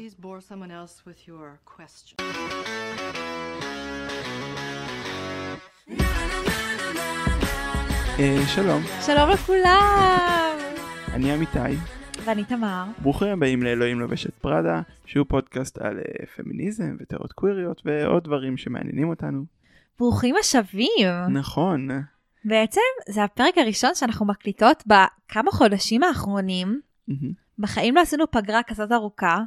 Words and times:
please 0.00 0.14
bore 0.14 0.40
someone 0.40 0.70
else 0.70 1.02
with 1.06 1.28
your 1.28 1.58
question. 1.76 2.16
אה, 8.18 8.42
שלום, 8.54 8.82
שלום 9.06 9.30
לכולם! 9.30 10.56
אני 11.12 11.34
אמיתי, 11.34 11.58
ואני 12.24 12.44
תמר. 12.44 12.84
ברוכים 13.02 13.28
הבאים 13.28 13.62
לאלוהים 13.62 14.00
לובשת 14.00 14.34
פראדה, 14.34 14.82
שהוא 15.06 15.26
פודקאסט 15.28 15.78
על 15.78 15.98
אה, 15.98 16.26
פמיניזם 16.36 16.96
ותיאוריות 17.00 17.32
קוויריות 17.32 17.82
ועוד 17.84 18.24
דברים 18.24 18.56
שמעניינים 18.56 19.08
אותנו. 19.08 19.44
ברוכים 19.98 20.34
השבים. 20.40 21.28
נכון, 21.30 21.88
בעצם 22.44 22.80
זה 23.08 23.24
הפרק 23.24 23.58
הראשון 23.58 23.94
שאנחנו 23.94 24.26
מקליטות 24.26 24.84
בכמה 24.86 25.50
חודשים 25.50 26.02
האחרונים. 26.02 26.80
מהמם, 27.08 27.32
בחיים 27.58 27.94
לא 27.94 28.00
עשינו 28.00 28.30
פגרה 28.30 28.62
כזאת 28.62 28.92
ארוכה. 28.92 29.38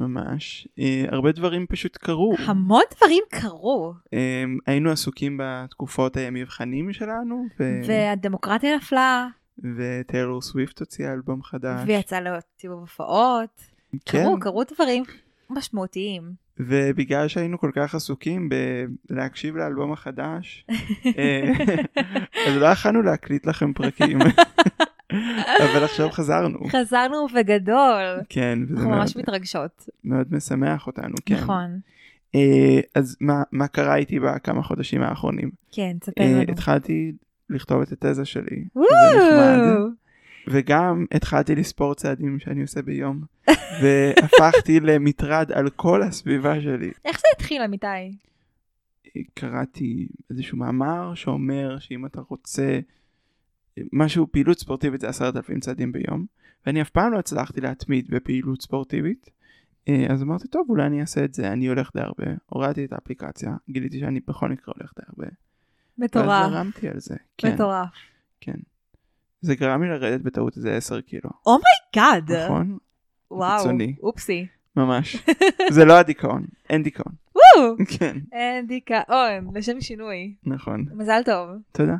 ממש. 0.00 0.68
אה, 0.78 1.04
הרבה 1.08 1.32
דברים 1.32 1.66
פשוט 1.66 1.96
קרו. 1.96 2.34
המון 2.46 2.82
דברים 2.96 3.22
קרו. 3.30 3.94
אה, 4.14 4.44
היינו 4.66 4.90
עסוקים 4.90 5.40
בתקופות 5.42 6.16
המבחנים 6.16 6.92
שלנו, 6.92 7.46
ו- 7.60 7.80
והדמוקרטיה 7.86 8.76
נפלה, 8.76 9.26
וטיילור 9.76 10.42
סוויפט 10.42 10.80
הוציאה 10.80 11.12
אלבום 11.12 11.42
חדש. 11.42 11.80
ויצא 11.86 12.20
לו 12.20 12.30
סיבוב 12.60 12.80
הופעות. 12.80 13.60
כן, 14.04 14.24
קרו, 14.24 14.40
קרו 14.40 14.62
דברים 14.74 15.04
משמעותיים. 15.50 16.22
ובגלל 16.58 17.28
שהיינו 17.28 17.58
כל 17.58 17.70
כך 17.74 17.94
עסוקים 17.94 18.48
בלהקשיב 19.08 19.56
לאלבום 19.56 19.92
החדש, 19.92 20.66
אה, 21.18 21.52
אז 22.46 22.56
לא 22.56 22.66
יכלנו 22.66 23.02
להקליט 23.02 23.46
לכם 23.46 23.72
פרקים. 23.72 24.18
אבל 25.60 25.84
עכשיו 25.84 26.10
חזרנו. 26.10 26.58
חזרנו 26.68 27.26
בגדול. 27.34 28.20
כן, 28.28 28.58
וזה 28.62 28.74
אנחנו 28.74 28.90
מאוד, 28.90 29.00
ממש 29.00 29.16
מתרגשות. 29.16 29.88
מאוד 30.04 30.26
משמח 30.30 30.86
אותנו, 30.86 31.14
כן. 31.26 31.34
נכון. 31.34 31.80
אה, 32.34 32.80
אז 32.94 33.16
מה, 33.20 33.42
מה 33.52 33.68
קרה 33.68 33.96
איתי 33.96 34.20
בכמה 34.20 34.62
חודשים 34.62 35.02
האחרונים? 35.02 35.50
כן, 35.72 35.96
תספר 36.00 36.22
אה, 36.22 36.32
לנו. 36.32 36.52
התחלתי 36.52 37.12
לכתוב 37.50 37.82
את 37.82 38.04
התזה 38.04 38.24
שלי, 38.24 38.64
וואו! 38.74 38.88
זה 39.12 39.16
נחמד. 39.16 39.90
וגם 40.48 41.04
התחלתי 41.12 41.54
לספור 41.54 41.94
צעדים 41.94 42.38
שאני 42.38 42.62
עושה 42.62 42.82
ביום, 42.82 43.20
והפכתי 43.82 44.80
למטרד 44.80 45.52
על 45.52 45.70
כל 45.70 46.02
הסביבה 46.02 46.60
שלי. 46.60 46.90
איך 47.04 47.20
זה 47.20 47.26
התחיל, 47.36 47.62
אמיתי? 47.62 47.86
קראתי 49.34 50.08
איזשהו 50.30 50.58
מאמר 50.58 51.14
שאומר 51.14 51.78
שאם 51.78 52.06
אתה 52.06 52.20
רוצה 52.28 52.78
משהו 53.92 54.26
פעילות 54.32 54.58
ספורטיבית 54.58 55.00
זה 55.00 55.08
עשרת 55.08 55.36
אלפים 55.36 55.60
צעדים 55.60 55.92
ביום 55.92 56.26
ואני 56.66 56.82
אף 56.82 56.90
פעם 56.90 57.12
לא 57.12 57.18
הצלחתי 57.18 57.60
להתמיד 57.60 58.10
בפעילות 58.10 58.62
ספורטיבית 58.62 59.30
אה, 59.88 60.06
אז 60.10 60.22
אמרתי 60.22 60.48
טוב 60.48 60.66
אולי 60.68 60.86
אני 60.86 61.00
אעשה 61.00 61.24
את 61.24 61.34
זה 61.34 61.52
אני 61.52 61.66
הולך 61.66 61.90
די 61.94 62.00
הרבה 62.00 62.24
הורדתי 62.46 62.84
את 62.84 62.92
האפליקציה 62.92 63.52
גיליתי 63.70 64.00
שאני 64.00 64.20
בכל 64.28 64.48
מקרה 64.48 64.74
הולך 64.78 64.92
די 64.96 65.02
הרבה 65.08 65.26
ואז 65.98 66.10
מטורף. 66.10 66.52
הרמתי 66.52 66.88
על 66.88 67.00
זה 67.00 67.16
כן 67.38 67.54
מטורף. 67.54 67.88
כן 68.40 68.56
זה 69.40 69.54
גרם 69.54 69.82
לי 69.82 69.88
לרדת 69.88 70.20
בטעות 70.20 70.56
איזה 70.56 70.76
10 70.76 71.00
קילו 71.00 71.30
גאד. 71.96 72.32
נכון 72.32 72.78
וואו. 73.30 73.58
קיצוני. 73.58 73.94
אופסי. 74.02 74.46
ממש 74.76 75.16
זה 75.74 75.84
לא 75.84 75.98
הדיכאון 75.98 76.44
אין 76.70 76.82
דיכאון 76.82 77.12
וואו. 77.34 77.76
כן 77.98 78.16
אין 78.32 78.66
דיכאון, 78.66 79.56
לשם 79.56 79.80
שינוי. 79.80 80.34
נכון 80.44 80.86
מזל 80.94 81.22
טוב. 81.24 81.48
תודה 81.72 81.96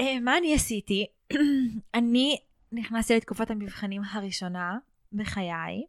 מה 0.00 0.38
אני 0.38 0.54
עשיתי? 0.54 1.06
אני 1.94 2.38
נכנסתי 2.72 3.16
לתקופת 3.16 3.50
המבחנים 3.50 4.02
הראשונה 4.10 4.78
בחיי. 5.12 5.84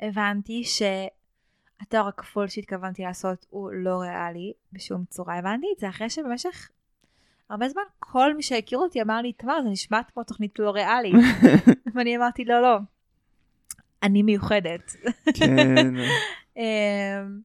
הבנתי 0.00 0.62
שהתואר 0.64 2.08
הכפול 2.08 2.48
שהתכוונתי 2.48 3.02
לעשות 3.02 3.46
הוא 3.50 3.70
לא 3.72 4.00
ריאלי 4.00 4.52
בשום 4.72 5.04
צורה. 5.04 5.38
הבנתי 5.38 5.66
את 5.74 5.80
זה 5.80 5.88
אחרי 5.88 6.10
שבמשך 6.10 6.68
הרבה 7.50 7.68
זמן 7.68 7.82
כל 7.98 8.34
מי 8.34 8.42
שהכיר 8.42 8.78
אותי 8.78 9.02
אמר 9.02 9.20
לי, 9.20 9.32
תמר, 9.32 9.62
זה 9.62 9.68
נשמע 9.68 10.00
כמו 10.12 10.24
תוכנית 10.24 10.58
לא 10.58 10.70
ריאלית. 10.70 11.14
ואני 11.94 12.16
אמרתי, 12.16 12.44
לא, 12.44 12.62
לא. 12.62 12.78
אני 14.02 14.22
מיוחדת. 14.22 14.92
כן 15.34 15.94
אמ, 16.56 17.40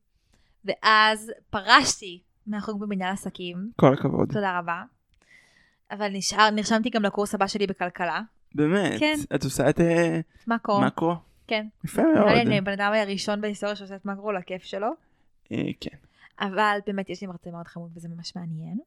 ואז 0.65 1.31
פרשתי 1.49 2.21
מהחוג 2.47 2.79
במנהל 2.79 3.13
עסקים, 3.13 3.71
כל 3.75 3.93
הכבוד 3.93 4.33
תודה 4.33 4.59
רבה. 4.59 4.83
אבל 5.93 6.07
נשאר, 6.07 6.49
נרשמתי 6.49 6.89
גם 6.89 7.03
לקורס 7.03 7.35
הבא 7.35 7.47
שלי 7.47 7.67
בכלכלה. 7.67 8.21
באמת? 8.55 8.99
כן. 8.99 9.15
את 9.35 9.43
עושה 9.43 9.69
את 9.69 9.79
אה, 9.79 10.19
מקרו. 10.47 10.81
מקרו? 10.81 11.15
כן. 11.47 11.67
יפה 11.85 12.01
מאוד. 12.15 12.27
אני 12.27 12.57
הבן 12.57 12.71
אדם 12.71 12.93
הראשון 12.95 13.41
בהיסטוריה 13.41 13.75
שעושה 13.75 13.95
את 13.95 14.05
מקרו 14.05 14.31
לכיף 14.31 14.63
שלו. 14.63 14.87
אה, 15.51 15.57
כן. 15.79 15.97
אבל 16.39 16.79
באמת 16.87 17.09
יש 17.09 17.21
לי 17.21 17.27
מרצה 17.27 17.51
מאוד 17.51 17.67
חמוד 17.67 17.91
וזה 17.95 18.09
ממש 18.09 18.35
מעניין. 18.35 18.77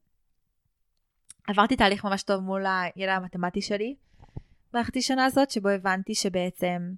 עברתי 1.47 1.77
תהליך 1.77 2.05
ממש 2.05 2.23
טוב 2.23 2.43
מול 2.43 2.65
הידע 2.67 3.15
המתמטי 3.15 3.63
שלי 3.63 3.95
בחצי 4.73 5.03
שנה 5.03 5.25
הזאת, 5.25 5.51
שבו 5.51 5.69
הבנתי 5.69 6.15
שבעצם 6.15 6.93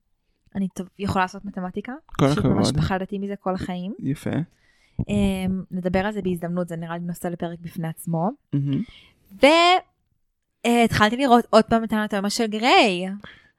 אני 0.54 0.68
טוב, 0.68 0.88
יכולה 0.98 1.24
לעשות 1.24 1.44
מתמטיקה. 1.44 1.92
כל 2.06 2.26
הכבוד. 2.26 2.76
פחדתי 2.76 3.18
מזה 3.18 3.36
כל 3.36 3.54
החיים. 3.54 3.94
יפה. 3.98 4.30
Um, 5.00 5.04
נדבר 5.70 5.98
על 5.98 6.12
זה 6.12 6.22
בהזדמנות, 6.22 6.68
זה 6.68 6.76
נראה 6.76 6.98
לי 6.98 7.04
נושא 7.04 7.28
לפרק 7.28 7.58
בפני 7.60 7.88
עצמו. 7.88 8.30
מהמם. 8.52 8.82
והתחלתי 10.66 11.16
לראות 11.16 11.44
עוד 11.50 11.64
פעם 11.64 11.84
את 11.84 11.92
האנטומיה 11.92 12.30
של 12.30 12.46
גריי. 12.46 13.08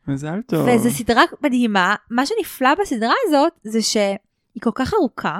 מזל 0.07 0.41
טוב. 0.47 0.67
וזו 0.67 0.91
סדרה 0.91 1.23
מדהימה. 1.41 1.95
מה 2.09 2.25
שנפלא 2.25 2.69
בסדרה 2.81 3.13
הזאת 3.27 3.51
זה 3.63 3.81
שהיא 3.81 4.17
כל 4.61 4.71
כך 4.75 4.93
ארוכה, 4.93 5.39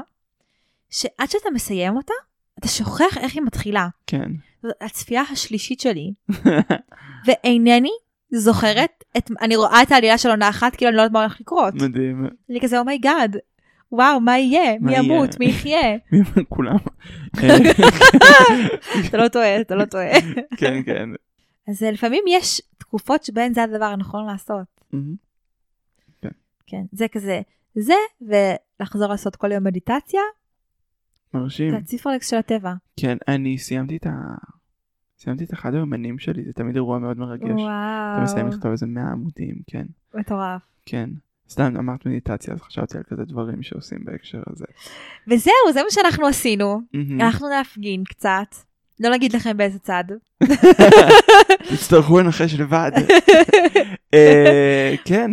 שעד 0.90 1.30
שאתה 1.30 1.50
מסיים 1.54 1.96
אותה, 1.96 2.14
אתה 2.60 2.68
שוכח 2.68 3.18
איך 3.18 3.36
היא 3.36 3.42
מתחילה. 3.42 3.88
כן. 4.08 4.32
זו 4.64 4.70
הצפייה 4.82 5.22
השלישית 5.32 5.80
שלי, 5.80 6.14
ואינני 7.26 7.92
זוכרת, 8.32 9.04
את, 9.18 9.32
אני 9.42 9.56
רואה 9.56 9.82
את 9.82 9.92
העלילה 9.92 10.18
של 10.18 10.30
עונה 10.30 10.50
אחת, 10.50 10.76
כאילו 10.76 10.90
אני 10.90 10.98
לא 10.98 11.02
יודעת 11.02 11.14
מה 11.14 11.20
הולך 11.20 11.42
לקרות. 11.42 11.74
מדהים. 11.74 12.28
אני 12.50 12.62
כזה, 12.62 12.80
oh 12.80 12.94
my 12.94 13.09
God, 13.09 13.38
וואו, 13.92 14.20
מה 14.20 14.38
יהיה? 14.38 14.80
מי 14.80 14.92
ימות? 14.92 15.40
מי 15.40 15.46
יחיה? 15.46 15.98
כולם. 16.50 16.76
אה, 17.44 17.58
אתה 19.08 19.18
לא 19.18 19.28
טועה, 19.28 19.62
אתה 19.62 19.76
לא 19.76 19.86
טועה. 19.86 20.22
כן, 20.58 20.84
כן. 20.86 21.10
אז 21.70 21.84
אה, 21.84 21.92
לפעמים 21.92 22.24
יש 22.28 22.62
תקופות 22.78 23.24
שבהן 23.24 23.54
זה 23.54 23.64
הדבר 23.64 23.86
הנכון 23.86 24.26
לעשות. 24.26 24.82
מהמם. 24.94 25.16
כן, 26.68 26.84
זה 26.92 27.08
כזה, 27.08 27.42
זה, 27.76 27.94
ולחזור 28.22 29.08
לעשות 29.08 29.36
כל 29.36 29.52
יום 29.52 29.64
מדיטציה, 29.64 30.22
מרשים. 31.34 31.72
זה 31.72 31.78
הציפרלקס 31.78 32.30
של 32.30 32.38
הטבע. 32.38 32.74
כן, 33.00 33.18
אני 33.28 33.58
סיימתי 33.58 33.98
את 33.98 34.06
ה... 34.08 34.12
סיימתי 35.18 35.44
את 35.44 35.54
אחד 35.54 35.74
היומנים 35.74 36.20
שלי, 36.20 36.44
זה 36.46 36.54
תמיד 36.54 36.76
אירוע 36.76 37.00
מאוד 37.00 37.18
מרגש. 37.18 37.44
אתה 37.44 38.20
מסיים 38.24 38.46
וואו, 38.46 38.58
לכתוב 38.58 38.72
איזה 38.72 38.86
100 38.86 39.04
עמודים, 39.04 39.56
כן. 39.68 39.86
מטורף. 40.14 40.62
כן. 40.86 41.10
סתם 41.50 41.74
אמרת 41.78 42.06
מדיטציה, 42.06 42.54
אז 42.54 42.62
חשבתי 42.62 42.98
על 42.98 43.04
כזה 43.04 43.26
דברים 43.26 43.64
שעושים 43.64 44.00
בהקשר 44.06 44.42
הזה. 44.48 44.66
וזהו, 45.28 45.54
זה 45.74 45.84
מה 45.84 45.90
שאנחנו 45.90 46.28
עשינו. 46.28 46.82
מהמם. 46.94 47.22
הלכנו 47.22 47.50
להפגין 47.50 48.04
קצת. 48.04 48.56
לא 49.00 49.10
נגיד 49.10 49.36
לכם 49.36 49.58
באיזה 49.58 49.80
צד. 49.80 50.04
תצטרכו 51.74 52.20
לנחש 52.20 52.54
לבד. 52.54 52.92
אה, 54.14 54.96
כן, 55.06 55.32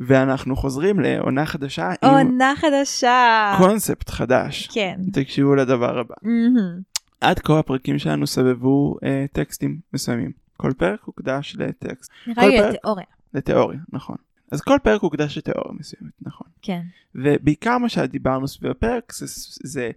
ואנחנו 0.00 0.56
חוזרים 0.56 1.00
לעונה 1.00 1.46
חדשה 1.46 1.92
עונה 2.02 2.52
חדשה. 2.56 3.54
קונספט 3.58 4.10
חדש. 4.10 4.68
כן. 4.72 5.00
תקשיבו 5.12 5.54
לדבר 5.54 5.98
הבא. 5.98 6.14
עד 7.20 7.38
כה 7.38 7.58
הפרקים 7.58 7.98
שלנו 7.98 8.26
סבבו 8.26 8.96
אה, 9.04 9.24
טקסטים 9.32 9.78
מסוימים. 9.94 10.30
כל 10.56 10.72
פרק 10.72 11.00
הוקדש 11.04 11.56
לטקסט. 11.58 12.10
נראה 12.26 12.46
לי 12.46 12.60
לתיאוריה. 12.60 13.06
לתיאוריה, 13.34 13.78
נכון. 13.92 14.16
אז 14.50 14.60
כל 14.60 14.78
פרק 14.82 15.00
הוקדש 15.00 15.38
לתיאוריה 15.38 15.72
מסוימת, 15.78 16.12
נכון. 16.22 16.46
כן. 16.62 16.82
ובעיקר 17.14 17.78
מה 17.78 17.88
שדיברנו 17.88 18.48
סביב 18.48 18.70
הפרק 18.70 19.12
זה, 19.12 19.26
זה 19.64 19.90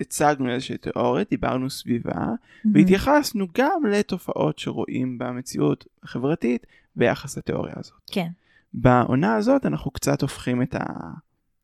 הצגנו 0.00 0.50
איזושהי 0.50 0.78
תיאוריה, 0.78 1.24
דיברנו 1.30 1.70
סביבה, 1.70 2.26
והתייחסנו 2.74 3.46
גם 3.54 3.86
לתופעות 3.90 4.58
שרואים 4.58 5.18
במציאות 5.18 5.86
החברתית 6.02 6.66
ביחס 6.96 7.38
לתיאוריה 7.38 7.74
הזאת. 7.76 8.10
כן. 8.12 8.28
בעונה 8.74 9.34
הזאת 9.36 9.66
אנחנו 9.66 9.90
קצת 9.90 10.22
הופכים 10.22 10.62
את 10.62 10.74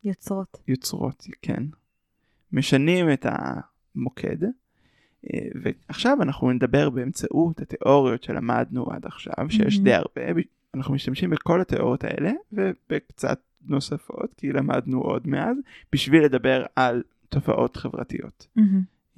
יוצרות. 0.05 0.58
היוצרות, 0.67 1.26
כן. 1.43 1.62
משנים 2.52 3.12
את 3.12 3.26
המוקד, 3.29 4.44
אה, 4.44 5.49
ועכשיו 5.62 6.23
אנחנו 6.23 6.52
נדבר 6.52 6.90
באמצעות 6.90 7.61
התיאוריות 7.61 8.23
שלמדנו 8.23 8.90
עד 8.90 9.06
עכשיו, 9.06 9.35
שיש 9.49 9.75
מהמם. 9.75 9.85
די 9.85 9.94
הרבה, 9.94 10.40
אנחנו 10.75 10.94
משתמשים 10.94 11.31
בכל 11.31 11.61
התיאוריות 11.61 12.05
האלה 12.05 12.32
ובקצת 12.53 13.41
נוספות, 13.67 14.35
כי 14.37 14.53
למדנו 14.53 15.00
עוד 15.00 15.29
מאז, 15.29 15.56
בשביל 15.93 16.25
לדבר 16.25 16.65
על 16.76 17.03
תופעות 17.29 17.76
חברתיות. 17.76 18.47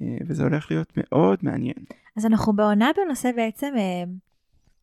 אה, 0.01 0.17
וזה 0.27 0.43
הולך 0.43 0.71
להיות 0.71 0.93
מאוד 0.97 1.39
מעניין. 1.41 1.77
אז 2.17 2.25
אנחנו 2.25 2.53
בעונה 2.53 2.89
בנושא 2.97 3.31
בעצם 3.35 3.73
אה, 3.77 4.03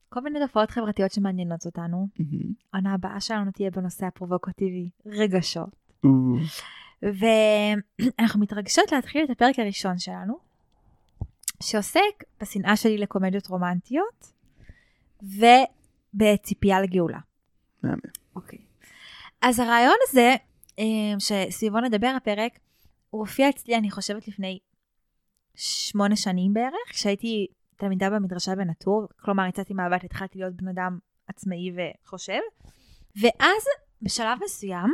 כל 0.09 0.21
מיני 0.21 0.39
תופעות 0.41 0.71
חברתיות 0.71 1.13
שמעניינות 1.13 1.67
אותנו. 1.67 2.09
מהמם. 2.19 2.53
העונה 2.73 2.95
הבאה 2.95 3.21
שלנו 3.21 3.51
תהיה 3.51 3.71
בנושא 3.71 4.07
הפרובוקטיבי, 4.07 4.91
רגשות. 5.07 5.77
ואנחנו 7.03 8.41
מתרגשות 8.41 8.93
להתחיל 8.93 9.25
את 9.25 9.31
הפרק 9.31 9.59
הראשון 9.59 9.99
שלנו, 9.99 10.39
שעוסק 11.63 12.25
בשנאה 12.41 12.77
שלי 12.77 12.99
לקומדיות 12.99 13.47
רומנטיות, 13.47 14.33
ובציפייה 16.15 16.81
לגאולה. 16.81 17.19
מהמם. 17.83 17.99
אוקיי. 18.37 18.59
אז 19.43 19.59
הרעיון 19.59 19.97
הזה, 20.09 20.35
אה, 20.79 20.85
שסביבו 21.19 21.81
נדבר 21.81 22.13
הפרק, 22.17 22.59
הוא 23.11 23.21
הופיע 23.21 23.49
אצלי, 23.49 23.77
אני 23.77 23.91
חושבת, 23.91 24.29
לפני 24.29 24.59
שמונה 25.57 26.17
שנים 26.17 26.55
בערך, 26.55 26.89
כשהייתי 26.91 27.47
תלמידה 27.77 28.11
במדרשה 28.11 28.55
בנטור, 28.55 29.09
כלומר 29.21 29.47
יצאתי 29.47 29.75
מהבית, 29.75 30.05
התחלתי 30.05 30.39
להיות 30.39 30.55
בן 30.55 30.69
אדם 30.69 30.99
עצמאי 31.27 31.73
וחושב, 31.77 32.41
ואז 33.23 33.63
בשלב 34.03 34.39
מסוים 34.45 34.91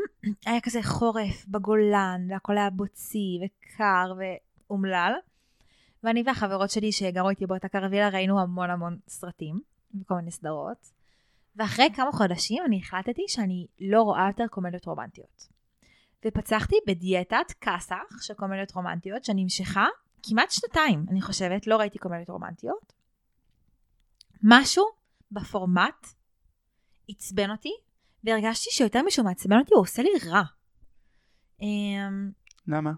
היה 0.47 0.61
כזה 0.61 0.83
חורף 0.83 1.47
בגולן, 1.49 2.27
והכל 2.31 2.59
היה 2.59 2.71
בוצי 2.71 3.39
וקר 3.45 4.13
ואומלל, 4.19 5.13
ואני 6.05 6.23
והחברות 6.27 6.71
שלי 6.71 6.93
שגרו 6.93 7.31
איתי 7.31 7.47
באותה 7.47 7.69
קרווילה 7.69 8.09
ראינו 8.09 8.41
המון 8.41 8.71
המון 8.71 8.99
סרטים 9.09 9.61
וכל 10.01 10.15
מיני 10.15 10.31
סדרות, 10.31 10.91
ואחרי 11.57 11.89
כמה 11.95 12.13
חודשים 12.13 12.63
אני 12.67 12.79
החלטתי 12.79 13.23
שאני 13.29 13.67
לא 13.81 14.03
רואה 14.03 14.27
יותר 14.27 14.47
קומדיות 14.51 14.87
רומנטיות. 14.87 15.49
ופצחתי 16.27 16.77
בדיאטת 16.87 17.53
כסח 17.61 18.23
של 18.23 18.35
קומדיות 18.35 18.73
רומנטיות 18.73 19.25
שנמשכה 19.25 19.87
כמעט 20.23 20.51
שנתיים, 20.51 21.07
אני 21.11 21.23
חושבת, 21.23 21.67
לא 21.67 21.77
ראיתי 21.77 21.99
קומדיות 21.99 22.29
רומנטיות. 22.29 22.93
משהו 24.43 24.85
בפורמט 25.33 26.07
עצבן 27.09 27.51
אותי, 27.51 27.73
והרגשתי 28.25 28.71
שיותר 28.71 29.01
משהו 29.07 29.25
מעצבן 29.25 29.59
אותי, 29.59 29.75
הוא 29.75 29.83
עושה 29.83 30.03
לי 30.03 30.11
רע. 30.31 30.43
אמ, 31.61 32.31
למה? 32.67 32.93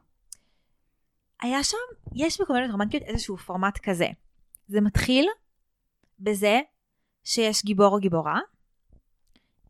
היה 1.40 1.64
שם, 1.64 1.76
יש 2.14 2.40
בקומדיות 2.40 2.70
רומנטיות 2.70 3.02
איזשהו 3.02 3.36
פורמט 3.36 3.78
כזה. 3.82 4.06
זה 4.68 4.80
מתחיל 4.80 5.28
בזה 6.18 6.60
שיש 7.24 7.64
גיבור 7.64 7.94
או 7.94 7.98
גיבורה, 7.98 8.40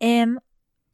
הם 0.01 0.35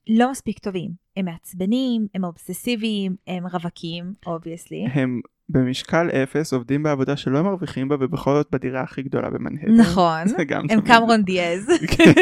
לא 0.08 0.30
מספיק 0.30 0.58
טובים. 0.58 0.90
הם 1.16 1.24
מעצבנים, 1.24 2.06
הם 2.14 2.24
אובססיביים, 2.24 3.16
הם 3.26 3.46
רווקים, 3.46 4.12
obviously. 4.26 4.86
הם 4.92 5.20
במשקל 5.48 6.10
אפס 6.10 6.52
עובדים 6.52 6.82
בעבודה 6.82 7.16
שלא 7.16 7.42
מרוויחים 7.42 7.88
בה 7.88 7.96
ובכל 8.00 8.34
זאת 8.34 8.46
בדירה 8.50 8.80
הכי 8.80 9.02
גדולה 9.02 9.30
במנהטן. 9.30 9.80
נכון, 9.80 10.22
הם. 10.70 10.80
קמרון 10.80 11.22
דיאז. 11.22 11.68
כן. 11.96 12.12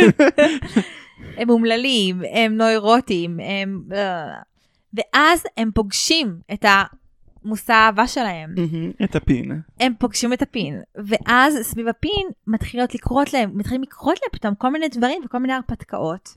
הם 1.39 1.51
אומללים, 1.51 2.23
הם 2.33 2.57
נוירוטים, 2.57 3.41
הם... 3.41 3.83
אה. 3.93 4.27
ואז 4.95 5.43
הם 5.57 5.71
פוגשים 5.75 6.39
את 6.53 6.65
המושא 7.47 7.73
האהבה 7.73 8.07
שלהם. 8.07 8.55
את 9.05 9.17
הפין. 9.17 9.63
הם 9.81 9.93
פוגשים 9.99 10.33
את 10.33 10.43
הפין, 10.43 10.81
ואז 10.95 11.59
סביב 11.63 11.89
הפין 11.89 12.29
מתחילות 12.47 12.95
לקרות 12.95 13.33
להם, 13.33 13.59
מתחילים 13.59 13.83
לקרות 13.83 14.19
להם 14.23 14.31
פתאום 14.33 14.55
כל 14.55 14.71
מיני 14.71 14.89
דברים 14.89 15.23
וכל 15.25 15.39
מיני 15.39 15.53
הרפתקאות. 15.53 16.37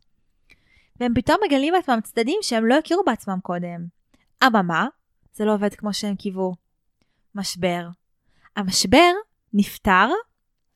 והם 1.00 1.14
פתאום 1.16 1.38
מגלים 1.46 1.74
בעצמם 1.74 2.00
צדדים 2.04 2.38
שהם 2.42 2.66
לא 2.66 2.76
הכירו 2.76 3.04
בעצמם 3.06 3.38
קודם. 3.44 3.86
אממה, 4.48 4.88
זה 5.34 5.46
לא 5.46 5.54
עובד 5.54 5.76
כמו 5.76 5.94
שהם 5.94 6.16
קיוו. 6.16 6.54
משבר. 7.36 7.88
המשבר 8.56 9.12
נפתר 9.54 10.08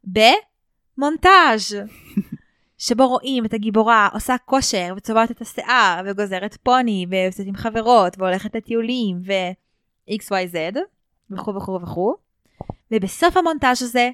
במונטאז' 0.03 1.75
שבו 2.77 3.07
רואים 3.07 3.45
את 3.45 3.53
הגיבורה 3.53 4.09
עושה 4.13 4.35
כושר 4.45 4.93
וצובעת 4.97 5.31
את 5.31 5.41
השיער 5.41 6.01
וגוזרת 6.05 6.57
פוני 6.63 7.05
ויוצאת 7.09 7.47
עם 7.47 7.55
חברות 7.55 8.15
והולכת 8.19 8.55
לטיולים 8.55 9.21
ו-XYZ 10.09 10.77
וכו' 11.31 11.55
וכו' 11.55 11.79
וכו'. 11.81 12.15
ובסוף 12.91 13.37
המונטאז' 13.37 13.83
הזה 13.83 14.09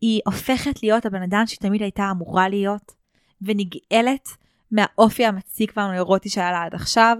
היא 0.00 0.20
הופכת 0.26 0.82
להיות 0.82 1.06
הבן 1.06 1.22
אדם 1.22 1.42
שהיא 1.46 1.58
תמיד 1.60 1.82
הייתה 1.82 2.10
אמורה 2.10 2.48
להיות 2.48 2.92
ונגאלת 3.42 4.28
מהאופי 4.70 5.26
המציק 5.26 5.72
והנוירוטי 5.76 6.28
שהיה 6.28 6.52
לה 6.52 6.62
עד 6.62 6.74
עכשיו. 6.74 7.16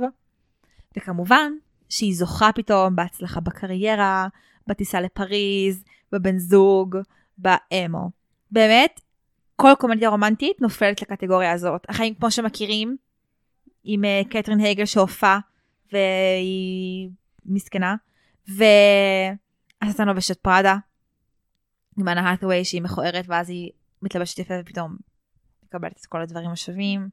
וכמובן 0.96 1.52
שהיא 1.88 2.14
זוכה 2.14 2.50
פתאום 2.54 2.96
בהצלחה 2.96 3.40
בקריירה, 3.40 4.28
בטיסה 4.66 5.00
לפריז, 5.00 5.84
בבן 6.12 6.38
זוג, 6.38 6.96
באמו. 7.38 8.10
באמת, 8.50 9.00
כל 9.56 9.72
קומדיה 9.78 10.08
רומנטית 10.08 10.60
נופלת 10.60 11.02
לקטגוריה 11.02 11.52
הזאת. 11.52 11.86
החיים 11.88 12.14
כמו 12.14 12.30
שמכירים, 12.30 12.96
עם 13.84 14.04
uh, 14.04 14.28
קתרין 14.28 14.60
הייגל 14.60 14.84
שהופיעה, 14.84 15.38
והיא 15.92 17.10
מסכנה, 17.46 17.94
והשטן 18.48 20.08
לובש 20.08 20.30
את 20.30 20.38
פראדה, 20.38 20.76
עם 21.98 22.08
אנה 22.08 22.30
האת'ווי 22.30 22.64
שהיא 22.64 22.82
מכוערת, 22.82 23.24
ואז 23.28 23.50
היא 23.50 23.70
מתלבשת 24.02 24.38
יפה 24.38 24.54
ופתאום 24.60 24.96
מקבלת 25.64 26.00
את 26.00 26.06
כל 26.06 26.22
הדברים 26.22 26.50
השווים. 26.50 27.08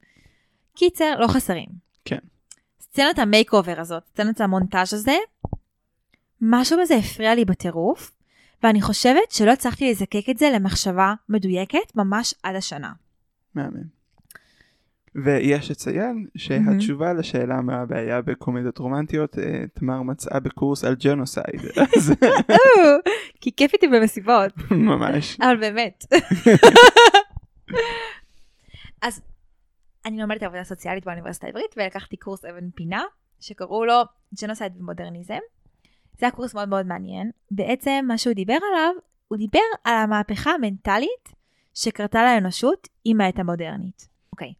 קיצר, 0.75 1.19
לא 1.19 1.27
חסרים. 1.27 1.69
כן. 2.05 2.19
סצנת 2.81 3.19
ה 3.19 3.53
makeover 3.53 3.79
הזאת, 3.79 4.03
סצנת 4.07 4.41
המונטאז' 4.41 4.93
הזה, 4.93 5.15
משהו 6.41 6.77
בזה 6.81 6.95
הפריע 6.95 7.35
לי 7.35 7.45
בטירוף, 7.45 8.11
ואני 8.63 8.81
חושבת 8.81 9.31
שלא 9.31 9.51
הצלחתי 9.51 9.91
לזקק 9.91 10.29
את 10.29 10.37
זה 10.37 10.49
למחשבה 10.55 11.13
מדויקת 11.29 11.95
ממש 11.95 12.33
עד 12.43 12.55
השנה. 12.55 12.93
מהמם. 13.55 13.98
ויש 15.15 15.71
לציין 15.71 16.25
שהתשובה 16.37 17.13
לשאלה 17.13 17.61
מה 17.61 17.81
הבעיה 17.81 18.21
בקומדיות 18.21 18.77
רומנטיות 18.77 19.39
אה, 19.39 19.63
תמר 19.73 20.01
מצאה 20.01 20.39
בקורס 20.39 20.83
על 20.83 20.95
genocide 20.95 21.61
כי 23.41 23.51
כיף 23.55 23.73
איתי 23.73 23.87
במסיבות, 23.87 24.53
ממש 24.71 25.37
אבל 25.41 25.57
באמת. 25.59 26.05
אז 29.01 29.21
אני 30.05 30.21
לומדת 30.21 30.43
עבודה 30.43 30.63
סוציאלית 30.63 31.05
באוניברסיטה 31.05 31.47
העברית 31.47 31.75
ולקחתי 31.77 32.17
קורס 32.17 32.45
אבן 32.45 32.69
פינה 32.75 33.03
שקראו 33.39 33.85
לו 33.85 34.01
genocide 34.41 34.73
ומודרניזם. 34.79 35.39
זה 36.19 36.25
היה 36.25 36.31
קורס 36.31 36.53
מאוד 36.53 36.69
מאוד 36.69 36.85
מעניין. 36.85 37.31
בעצם 37.51 38.05
מה 38.07 38.17
שהוא 38.17 38.33
דיבר 38.33 38.57
עליו, 38.71 38.93
הוא 39.27 39.37
דיבר 39.37 39.59
על 39.83 39.95
המהפכה 39.95 40.51
המנטלית 40.51 41.29
שקרתה 41.73 42.23
לאנושות 42.23 42.87
עם 43.05 43.21
העת 43.21 43.39
המודרנית. 43.39 44.07
אוקיי. 44.31 44.53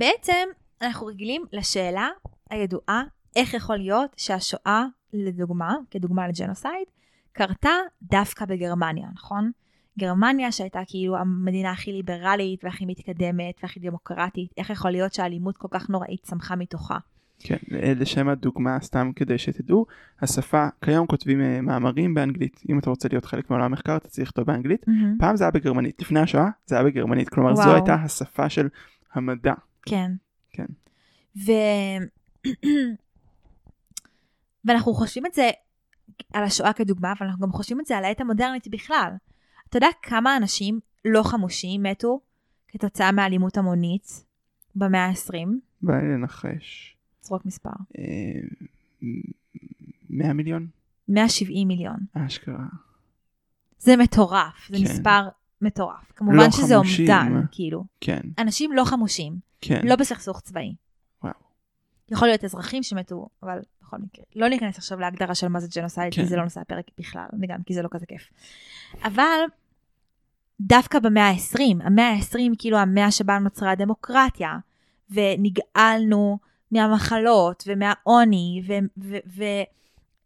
בעצם 0.00 0.48
אנחנו 0.82 1.06
רגילים 1.06 1.44
לשאלה 1.52 2.08
הידועה 2.50 3.02
איך 3.36 3.54
יכול 3.54 3.76
להיות 3.76 4.10
שהשואה, 4.16 4.84
לדוגמה, 5.12 5.74
כדוגמה 5.90 6.28
לג'נוסייד, 6.28 6.86
קרתה 7.32 7.70
דווקא 8.02 8.44
בגרמניה, 8.44 9.08
נכון? 9.14 9.50
גרמניה 9.98 10.52
שהייתה 10.52 10.80
כאילו 10.86 11.16
המדינה 11.16 11.70
הכי 11.70 11.92
ליברלית 11.92 12.64
והכי 12.64 12.86
מתקדמת 12.86 13.54
והכי 13.62 13.80
דמוקרטית, 13.80 14.50
איך 14.56 14.70
יכול 14.70 14.90
להיות 14.90 15.14
שהאלימות 15.14 15.56
כל 15.56 15.68
כך 15.70 15.90
נוראית 15.90 16.22
צמחה 16.22 16.56
מתוכה? 16.56 16.98
כן 17.38 17.56
אה, 17.72 17.92
לשם 17.96 18.28
הדוגמה 18.28 18.80
סתם 18.80 19.10
כדי 19.16 19.38
שתדעו 19.38 19.86
השפה 20.22 20.66
כיום 20.84 21.06
כותבים 21.06 21.40
אה, 21.40 21.60
מאמרים 21.60 22.14
באנגלית 22.14 22.60
אם 22.68 22.78
אתה 22.78 22.90
רוצה 22.90 23.08
להיות 23.08 23.24
חלק 23.24 23.50
מעולם 23.50 23.64
המחקר 23.64 23.96
אתה 23.96 24.08
צריך 24.08 24.28
לכתוב 24.28 24.44
באנגלית 24.44 24.84
פעם 25.18 25.36
זה 25.36 25.44
היה 25.44 25.50
בגרמנית 25.50 26.02
לפני 26.02 26.20
השואה 26.20 26.48
זה 26.66 26.74
היה 26.74 26.84
בגרמנית 26.84 27.28
כלומר 27.28 27.54
זו 27.54 27.62
וואו. 27.62 27.74
הייתה 27.74 27.94
השפה 27.94 28.48
של 28.48 28.68
המדע 29.14 29.54
כן. 29.86 30.12
כן. 30.50 30.66
ו... 31.36 31.52
ואנחנו 34.64 34.94
חושבים 34.94 35.26
את 35.26 35.34
זה 35.34 35.50
על 36.32 36.44
השואה 36.44 36.72
כדוגמה, 36.72 37.12
אבל 37.18 37.26
אנחנו 37.26 37.46
גם 37.46 37.52
חושבים 37.52 37.80
את 37.80 37.86
זה 37.86 37.98
על 37.98 38.04
העת 38.04 38.20
המודרנית 38.20 38.68
בכלל. 38.68 39.12
אתה 39.68 39.76
יודע 39.76 39.88
כמה 40.02 40.36
אנשים 40.36 40.80
לא 41.04 41.22
חמושים 41.22 41.82
מתו 41.82 42.20
כתוצאה 42.68 43.12
מאלימות 43.12 43.56
המונית 43.56 44.24
במאה 44.76 45.06
ה-20? 45.06 45.48
בא 45.82 45.94
לי 45.94 46.14
לנחש 46.14 46.96
זרוק 47.22 47.44
מספר. 47.44 47.70
אה, 47.98 48.04
100 50.10 50.32
מיליון 50.32 50.66
170 51.08 51.68
מיליון. 51.68 51.98
אשכרה 52.14 52.66
זה 53.78 53.96
מטורף, 53.96 54.68
זה 54.68 54.76
כן. 54.76 54.82
מספר 54.82 55.28
מטורף. 55.62 56.12
כמובן 56.16 56.36
לא 56.36 56.50
שזה 56.50 56.74
חמושים. 56.74 57.10
אומדן, 57.10 57.42
כאילו. 57.50 57.84
כן 58.00 58.20
אנשים 58.38 58.72
לא 58.72 58.84
חמושים, 58.84 59.36
כן 59.60 59.80
לא 59.86 59.96
בסכסוך 59.96 60.40
צבאי. 60.40 60.74
וואו. 61.22 61.34
יכול 62.10 62.28
להיות 62.28 62.44
אזרחים 62.44 62.82
שמתו, 62.82 63.28
אבל 63.42 63.58
בכל 63.82 63.96
מקרה. 63.98 64.24
לא 64.36 64.48
ניכנס 64.48 64.78
עכשיו 64.78 65.00
להגדרה 65.00 65.34
של 65.34 65.48
מה 65.48 65.60
זה 65.60 65.68
ג'נוסייד, 65.76 66.14
כן. 66.14 66.22
כי 66.22 66.28
זה 66.28 66.36
לא 66.36 66.44
נושא 66.44 66.60
הפרק 66.60 66.90
בכלל, 66.98 67.26
וגם 67.42 67.58
כי 67.66 67.74
זה 67.74 67.82
לא 67.82 67.88
כזה 67.90 68.06
כיף. 68.06 68.30
אבל 69.04 69.40
דווקא 70.60 70.98
במאה 70.98 71.28
ה-20, 71.28 71.84
המאה 71.84 72.10
ה-20 72.10 72.54
כאילו 72.58 72.78
המאה 72.78 73.10
שבה 73.10 73.38
נוצרה 73.38 73.70
הדמוקרטיה, 73.70 74.58
ונגאלנו 75.10 76.38
מהמחלות 76.70 77.64
ומהעוני, 77.66 78.62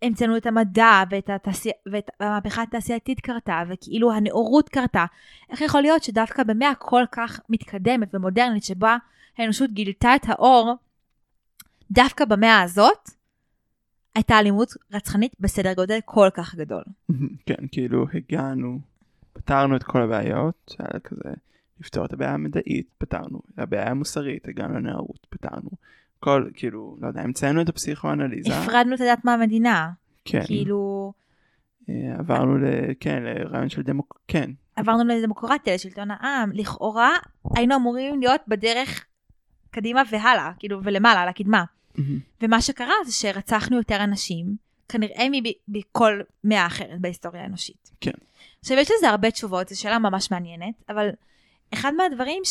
המצאנו 0.02 0.36
את 0.36 0.46
המדע 0.46 1.02
ואת, 1.10 1.30
התעשי... 1.30 1.70
ואת 1.92 2.10
המהפכה 2.20 2.62
התעשייתית 2.62 3.20
קרתה, 3.20 3.62
וכאילו 3.68 4.12
הנאורות 4.12 4.68
קרתה. 4.68 5.04
איך 5.50 5.60
יכול 5.60 5.80
להיות 5.80 6.02
שדווקא 6.02 6.42
במאה 6.42 6.74
כל 6.74 7.04
כך 7.12 7.40
מתקדמת 7.48 8.14
ומודרנית, 8.14 8.64
שבה 8.64 8.96
האנושות 9.38 9.70
גילתה 9.70 10.16
את 10.16 10.22
האור, 10.28 10.74
דווקא 11.90 12.24
במאה 12.24 12.62
הזאת, 12.62 13.10
הייתה 14.14 14.38
אלימות 14.38 14.72
רצחנית 14.92 15.32
בסדר 15.40 15.74
גודל 15.74 15.98
כל 16.04 16.28
כך 16.34 16.54
גדול. 16.54 16.82
כן, 17.46 17.66
כאילו 17.72 18.06
הגענו, 18.14 18.78
פתרנו 19.32 19.76
את 19.76 19.82
כל 19.82 20.02
הבעיות, 20.02 20.74
היה 20.78 21.00
כזה 21.00 21.30
לפתור 21.80 22.04
את 22.04 22.12
הבעיה 22.12 22.34
המדעית, 22.34 22.86
פתרנו, 22.98 23.40
הבעיה 23.58 23.90
המוסרית, 23.90 24.48
הגענו 24.48 24.74
לנאורות, 24.74 25.26
פתרנו. 25.30 25.70
כל, 26.24 26.48
כאילו, 26.54 26.96
לא 27.00 27.06
יודע, 27.06 27.20
המצאנו 27.20 27.62
את 27.62 27.68
הפסיכואנליזה. 27.68 28.58
הפרדנו 28.58 28.94
את 28.94 29.00
הדת 29.00 29.24
מהמדינה. 29.24 29.90
כן. 30.24 30.44
כאילו, 30.46 31.12
אה, 31.88 31.94
עברנו 32.18 32.58
ל... 32.58 32.64
כן, 33.00 33.22
לרעיון 33.22 33.68
של 33.68 33.82
דמוק... 33.82 34.20
כן. 34.28 34.50
עברנו 34.76 35.04
לדמוקרטיה, 35.04 35.74
לשלטון 35.74 36.10
העם. 36.10 36.50
לכאורה, 36.54 37.10
היינו 37.56 37.76
אמורים 37.76 38.20
להיות 38.20 38.40
בדרך 38.48 39.04
קדימה 39.70 40.02
והלאה, 40.10 40.50
כאילו, 40.58 40.80
ולמעלה, 40.84 41.26
לקדמה. 41.26 41.64
ומה 42.42 42.60
שקרה 42.60 42.94
זה 43.06 43.12
שרצחנו 43.12 43.76
יותר 43.76 44.04
אנשים, 44.04 44.56
כנראה 44.88 45.26
מכל 45.68 46.20
מאה 46.44 46.66
אחרת 46.66 47.00
בהיסטוריה 47.00 47.42
האנושית. 47.42 47.90
כן. 48.00 48.10
עכשיו, 48.60 48.78
יש 48.78 48.90
לזה 48.98 49.08
הרבה 49.08 49.30
תשובות, 49.30 49.68
זו 49.68 49.80
שאלה 49.80 49.98
ממש 49.98 50.30
מעניינת, 50.30 50.74
אבל 50.88 51.08
אחד 51.74 51.92
מהדברים 51.94 52.42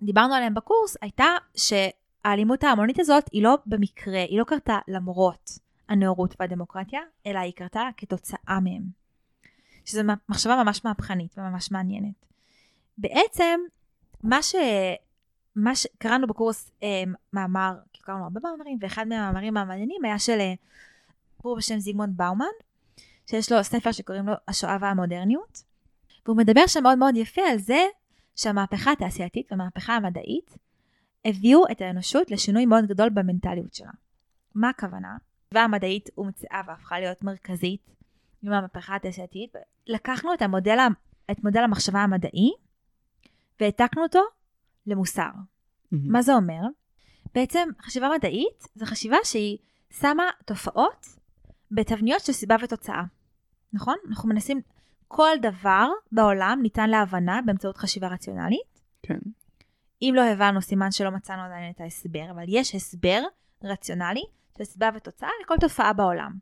שדיברנו 0.00 0.34
עליהם 0.34 0.54
בקורס 0.54 0.96
הייתה 1.02 1.26
שהאלימות 1.56 2.64
ההמונית 2.64 2.98
הזאת 2.98 3.24
היא 3.32 3.42
לא 3.42 3.58
במקרה, 3.66 4.20
היא 4.22 4.38
לא 4.38 4.44
קרתה 4.44 4.78
למרות 4.88 5.50
הנאורות 5.88 6.34
והדמוקרטיה, 6.40 7.00
אלא 7.26 7.38
היא 7.38 7.52
קרתה 7.52 7.88
כתוצאה 7.96 8.60
מהם. 8.60 8.82
שזו 9.84 10.02
מחשבה 10.28 10.62
ממש 10.64 10.84
מהפכנית 10.84 11.38
וממש 11.38 11.70
מעניינת. 11.70 12.26
בעצם, 12.98 13.60
מה 14.22 14.42
ש... 14.42 14.54
מה 15.56 15.74
שקראנו 15.74 16.26
בקורס 16.26 16.70
אה, 16.82 17.02
מאמר, 17.32 17.74
כי 17.92 18.02
קראנו 18.02 18.24
הרבה 18.24 18.40
מאמרים, 18.44 18.78
ואחד 18.80 19.08
מהמאמרים 19.08 19.56
המעניינים 19.56 20.04
היה 20.04 20.18
של 20.18 20.40
אה, 20.40 20.54
בחור 21.38 21.56
בשם 21.56 21.78
זיגמונד 21.78 22.16
באומן, 22.16 22.44
שיש 23.26 23.52
לו 23.52 23.64
ספר 23.64 23.92
שקוראים 23.92 24.26
לו 24.26 24.32
השואה 24.48 24.76
והמודרניות, 24.80 25.62
והוא 26.26 26.36
מדבר 26.36 26.66
שם 26.66 26.82
מאוד 26.82 26.98
מאוד 26.98 27.16
יפה 27.16 27.42
על 27.42 27.58
זה 27.58 27.86
שהמהפכה 28.36 28.92
התעשייתית 28.92 29.46
והמהפכה 29.50 29.96
המדעית 29.96 30.56
הביאו 31.24 31.62
את 31.72 31.80
האנושות 31.80 32.30
לשינוי 32.30 32.66
מאוד 32.66 32.84
גדול 32.86 33.08
במנטליות 33.08 33.74
שלה. 33.74 33.90
מה 34.54 34.68
הכוונה? 34.68 35.16
והמדעית 35.54 36.08
הומצאה 36.14 36.60
והפכה 36.66 37.00
להיות 37.00 37.22
מרכזית 37.22 37.90
עם 38.42 38.52
המהפכה 38.52 38.96
התעשייתית. 38.96 39.54
לקחנו 39.86 40.34
את 40.34 40.42
המודל, 40.42 40.78
את 41.30 41.44
מודל 41.44 41.60
המחשבה 41.60 41.98
המדעי 41.98 42.50
והעתקנו 43.60 44.02
אותו 44.02 44.20
למוסר. 44.86 45.30
מהמם. 45.92 46.12
מה 46.12 46.22
זה 46.22 46.34
אומר? 46.34 46.60
בעצם 47.34 47.68
חשיבה 47.82 48.08
מדעית 48.18 48.68
זו 48.74 48.86
חשיבה 48.86 49.16
שהיא 49.24 49.58
שמה 49.90 50.24
תופעות 50.44 51.06
בתבניות 51.70 52.20
של 52.20 52.32
סיבה 52.32 52.56
ותוצאה. 52.62 53.02
נכון? 53.72 53.94
אנחנו 54.08 54.28
מנסים, 54.28 54.60
כל 55.12 55.36
דבר 55.42 55.88
בעולם 56.12 56.58
ניתן 56.62 56.90
להבנה 56.90 57.40
באמצעות 57.46 57.76
חשיבה 57.76 58.08
רציונלית. 58.08 58.80
כן. 59.02 59.18
אם 60.02 60.12
לא 60.16 60.24
הבנו, 60.24 60.62
סימן 60.62 60.90
שלא 60.90 61.10
מצאנו 61.10 61.42
עדיין 61.42 61.70
את 61.70 61.80
ההסבר, 61.80 62.30
אבל 62.30 62.44
יש 62.48 62.74
הסבר 62.74 63.22
רציונלי 63.64 64.22
של 64.58 64.64
סיבה 64.64 64.90
ותוצאה 64.94 65.28
לכל 65.42 65.54
תופעה 65.60 65.92
בעולם. 65.92 66.32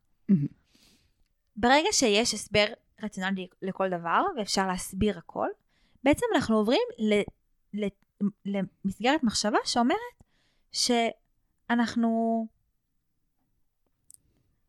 ברגע 1.56 1.88
שיש 1.92 2.34
הסבר 2.34 2.66
רציונלי 3.02 3.46
לכל 3.62 3.90
דבר, 3.90 4.22
ואפשר 4.36 4.66
להסביר 4.66 5.18
הכל, 5.18 5.48
בעצם 6.04 6.26
אנחנו 6.34 6.56
עוברים 6.56 6.86
ל, 6.98 7.20
ל, 7.74 7.88
למסגרת 8.44 9.22
מחשבה 9.22 9.58
שאומרת 9.64 9.98
שאנחנו 10.72 12.46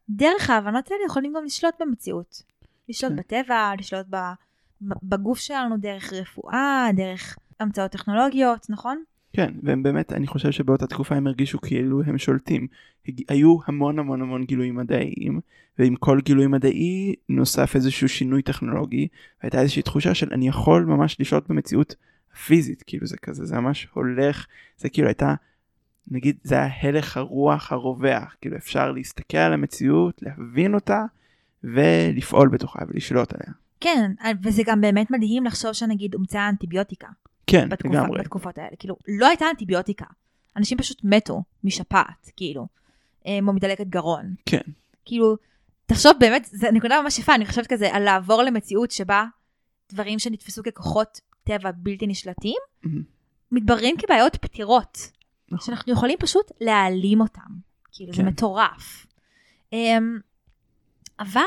דרך 0.09 0.49
ההבנות 0.49 0.91
האלה 0.91 1.01
יכולים 1.05 1.33
גם 1.33 1.45
לשלוט 1.45 1.75
במציאות. 1.79 2.43
לשלוט 2.89 3.11
כן. 3.11 3.17
בטבע, 3.17 3.71
לשלוט 3.79 4.07
בגוף 4.81 5.39
שלנו 5.39 5.77
דרך 5.77 6.13
רפואה, 6.13 6.87
דרך 6.95 7.37
המצאות 7.59 7.91
טכנולוגיות, 7.91 8.65
נכון? 8.69 9.03
כן, 9.33 9.53
והם 9.63 9.83
באמת, 9.83 10.13
אני 10.13 10.27
חושב 10.27 10.51
שבאותה 10.51 10.87
תקופה 10.87 11.15
הם 11.15 11.27
הרגישו 11.27 11.61
כאילו 11.61 12.03
הם 12.03 12.17
שולטים. 12.17 12.67
היו 13.27 13.57
המון 13.65 13.99
המון 13.99 14.21
המון 14.21 14.43
גילויים 14.43 14.75
מדעיים, 14.75 15.39
ועם 15.79 15.95
כל 15.95 16.19
גילוי 16.21 16.47
מדעי 16.47 17.15
נוסף 17.29 17.75
איזשהו 17.75 18.09
שינוי 18.09 18.41
טכנולוגי, 18.41 19.07
והייתה 19.41 19.61
איזושהי 19.61 19.81
תחושה 19.81 20.13
של 20.13 20.33
אני 20.33 20.47
יכול 20.47 20.85
ממש 20.85 21.17
לשלוט 21.19 21.49
במציאות 21.49 21.95
פיזית, 22.45 22.83
כאילו 22.87 23.07
זה 23.07 23.17
כזה, 23.17 23.45
זה 23.45 23.55
ממש 23.55 23.87
הולך, 23.93 24.47
זה 24.77 24.89
כאילו 24.89 25.07
הייתה, 25.07 25.35
נגיד, 26.11 26.37
זה 26.43 26.55
היה 26.55 26.69
הלך 26.81 27.17
הרוח 27.17 27.71
הרווח, 27.71 28.35
כאילו 28.41 28.57
אפשר 28.57 28.91
להסתכל 28.91 29.37
על 29.37 29.53
המציאות, 29.53 30.21
להבין 30.21 30.73
אותה, 30.73 31.05
ולפעול 31.63 32.49
בתוכה 32.49 32.79
ולשלוט 32.87 33.33
עליה. 33.33 33.53
כן, 33.79 34.11
וזה 34.43 34.63
גם 34.65 34.81
באמת 34.81 35.11
מדהים 35.11 35.45
לחשוב 35.45 35.73
שנגיד 35.73 36.15
הומצאה 36.15 36.49
אנטיביוטיקה. 36.49 37.07
כן, 37.47 37.69
בתקופה, 37.69 37.95
לגמרי. 37.95 38.19
בתקופות 38.19 38.57
האלה. 38.57 38.75
כאילו, 38.79 38.95
לא 39.07 39.27
הייתה 39.27 39.45
אנטיביוטיקה. 39.49 40.05
אנשים 40.57 40.77
פשוט 40.77 41.01
מתו 41.03 41.43
משפעת, 41.63 42.31
כאילו, 42.37 42.67
אה, 43.27 43.39
או 43.47 43.53
מדלקת 43.53 43.87
גרון. 43.87 44.33
כן. 44.45 44.61
כאילו, 45.05 45.35
תחשוב 45.85 46.11
באמת, 46.19 46.45
זו 46.45 46.67
נקודה 46.73 47.01
ממש 47.01 47.19
יפה, 47.19 47.35
אני 47.35 47.45
חושבת 47.45 47.67
כזה 47.67 47.95
על 47.95 48.03
לעבור 48.03 48.43
למציאות 48.43 48.91
שבה 48.91 49.25
דברים 49.91 50.19
שנתפסו 50.19 50.61
ככוחות 50.63 51.21
טבע 51.43 51.71
בלתי 51.75 52.07
נשלטים, 52.07 52.57
מהמם. 52.83 53.03
מתבררים 53.51 53.95
כבעיות 53.97 54.35
פתירות, 54.35 55.11
נכון. 55.51 55.65
שאנחנו 55.65 55.93
יכולים 55.93 56.17
פשוט 56.19 56.51
להעלים 56.61 57.21
אותם. 57.21 57.69
כאילו, 57.91 58.13
זה 58.13 58.21
כן. 58.21 58.27
מטורף. 58.27 59.05
אמ, 59.73 60.19
אבל 61.19 61.41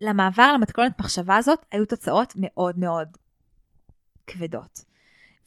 למעבר 0.00 0.52
למתכונת 0.52 1.00
מחשבה 1.00 1.36
הזאת 1.36 1.66
היו 1.72 1.86
תוצאות 1.86 2.32
מאוד 2.36 2.78
מאוד 2.78 3.08
כבדות. 4.26 4.84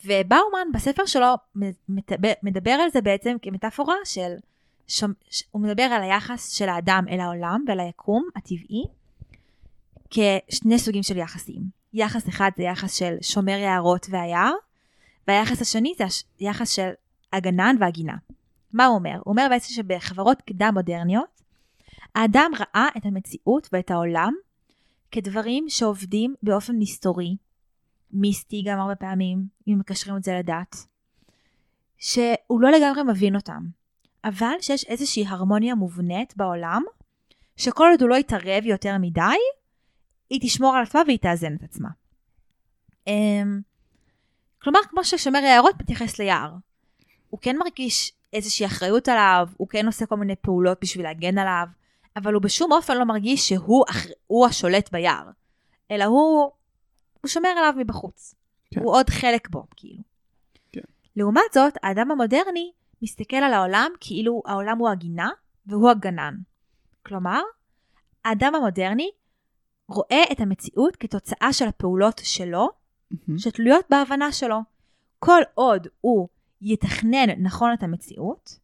ובאומן 0.06 0.68
בספר 0.74 1.06
שלו 1.06 1.28
מדבר, 2.44 2.72
על 2.72 2.90
זה 2.92 3.02
בעצם 3.02 3.36
כמטאפורה 3.42 3.96
של, 4.06 4.36
שומ, 4.88 5.14
ש, 5.30 5.44
הוא 5.52 5.62
מדבר 5.62 5.84
על 5.84 6.02
היחס 6.02 6.52
של 6.52 6.70
האדם 6.70 7.06
אל 7.10 7.20
העולם 7.20 7.64
ואל 7.68 7.80
היקום 7.80 8.30
הטבעי 8.36 8.84
כשני 10.10 10.80
סוגים 10.80 11.04
של 11.04 11.18
יחסים. 11.18 11.62
יחס 11.94 12.30
אחד 12.30 12.52
זה 12.58 12.64
יחס 12.64 12.94
של 12.94 13.16
שומר 13.22 13.58
יערות 13.58 14.08
והיער, 14.10 14.54
והיחס 15.28 15.62
השני 15.62 15.94
זה 15.98 16.06
יחס 16.40 16.70
של 16.70 16.90
הגנן 17.34 17.76
והגינה. 17.80 18.16
מה 18.74 18.86
הוא 18.86 18.96
אומר? 18.96 19.16
הוא 19.24 19.32
אומר 19.32 19.48
בעצם 19.50 19.74
שבחברות 19.74 20.42
קדם 20.42 20.72
מודרניות, 20.74 21.41
האדם 22.16 22.52
ראה 22.60 22.88
את 22.98 23.06
המציאות 23.06 23.70
ואת 23.72 23.92
העולם 23.92 24.34
כדברים 25.12 25.66
שעובדים 25.70 26.36
באופן 26.44 26.76
מסתורי, 26.80 27.36
מיסטי 28.12 28.64
גם 28.66 28.80
הרבה 28.80 28.96
פעמים, 28.96 29.46
אם 29.68 29.80
מקשרים 29.80 30.18
את 30.18 30.24
זה 30.24 30.34
לדת, 30.34 30.76
שהוא 31.98 32.62
לא 32.62 32.72
לגמרי 32.72 33.04
מבין 33.04 33.36
אותם, 33.36 33.64
אבל 34.24 34.54
שיש 34.62 34.86
איזושהי 34.86 35.26
הרמוניה 35.28 35.76
מובנית 35.76 36.38
בעולם, 36.38 36.84
שכל 37.58 37.88
עוד 37.92 38.02
הוא 38.02 38.10
לא 38.10 38.16
יתערב 38.16 38.66
יותר 38.66 38.98
מדי, 39.00 39.22
היא 40.30 40.40
תשמור 40.44 40.76
על 40.76 40.84
עצמה 40.84 41.02
והיא 41.06 41.20
תאזן 41.20 41.56
את 41.56 41.64
עצמה. 41.64 41.90
אמ, 43.08 43.62
כלומר, 44.62 44.80
כמו 44.90 45.04
ששומר 45.04 45.40
היערות 45.40 45.76
מתייחס 45.82 46.20
ליער. 46.20 46.52
הוא 47.30 47.40
כן 47.40 47.58
מרגיש 47.58 48.14
איזושהי 48.34 48.66
אחריות 48.66 49.08
עליו, 49.08 49.48
הוא 49.58 49.68
כן 49.68 49.86
עושה 49.86 50.06
כל 50.06 50.16
מיני 50.16 50.36
פעולות 50.36 50.78
בשביל 50.82 51.06
להגן 51.06 51.38
עליו, 51.38 51.68
אבל 52.16 52.34
הוא 52.34 52.42
בשום 52.42 52.72
אופן 52.72 52.98
לא 52.98 53.04
מרגיש 53.04 53.50
שהוא 53.50 53.86
אח... 53.90 54.06
השולט 54.50 54.92
ביער, 54.92 55.30
אלא 55.92 56.04
הוא, 56.04 56.52
הוא 57.22 57.30
שומר 57.30 57.50
עליו 57.50 57.74
מבחוץ. 57.78 58.36
כן. 58.72 58.82
הוא 58.82 58.94
עוד 58.94 59.10
חלק 59.10 59.50
בו, 59.50 59.66
כאילו. 59.76 60.04
כן. 60.72 60.82
לעומת 61.16 61.54
זאת, 61.54 61.74
האדם 61.84 62.12
המודרני 62.12 62.72
מסתכל 63.02 63.36
על 63.36 63.54
העולם 63.54 63.92
כאילו 64.00 64.44
העולם 64.46 64.78
הוא 64.78 64.90
הגינה 64.90 65.30
והוא 65.66 65.90
הגנן. 65.90 66.36
כלומר, 67.06 67.42
האדם 68.26 68.56
המודרני 68.56 69.10
רואה 69.88 70.24
את 70.32 70.40
המציאות 70.40 70.96
כתוצאה 70.96 71.54
של 71.54 71.68
הפעולות 71.68 72.22
שלו, 72.24 72.70
מהמם. 73.12 73.38
שתלויות 73.40 73.86
בהבנה 73.90 74.32
שלו. 74.32 74.60
כל 75.20 75.42
עוד 75.54 75.88
הוא 76.02 76.28
יתכנן 76.62 77.30
נכון 77.42 77.74
את 77.74 77.84
המציאות, 77.84 78.60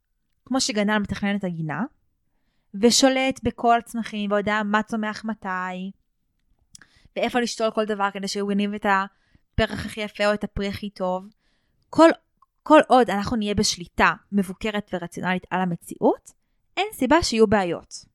כמו 0.46 0.62
שגנן 0.62 1.02
מתכנן 1.02 1.36
את 1.36 1.44
הגינה, 1.44 1.84
ושולט 2.82 3.40
בכל 3.44 3.78
הצמחים, 3.78 4.32
ויודע 4.32 4.62
מה 4.66 4.84
צומח 4.84 5.26
מתי, 5.26 5.92
ואיפה 7.16 7.40
לשתול 7.40 7.72
כל 7.72 7.86
דבר 7.86 8.12
כדי 8.14 8.28
שהוא 8.28 8.52
יניב 8.52 8.74
את 8.74 8.86
הפרח 8.86 9.86
הכי 9.86 10.02
יפה 10.02 10.28
או 10.28 10.34
את 10.34 10.44
הפרי 10.44 10.68
הכי 10.68 10.90
טוב. 10.90 11.26
כל, 11.90 12.10
כל 12.64 12.80
עוד 12.88 13.10
אנחנו 13.10 13.38
נהיה 13.38 13.56
בשליטה 13.56 14.14
מבוקרת 14.32 14.90
ורציונלית 14.94 15.44
על 15.50 15.62
המציאות, 15.62 16.32
אין 16.78 16.88
סיבה 16.94 17.24
שיהיו 17.24 17.48
בעיות. 17.48 18.06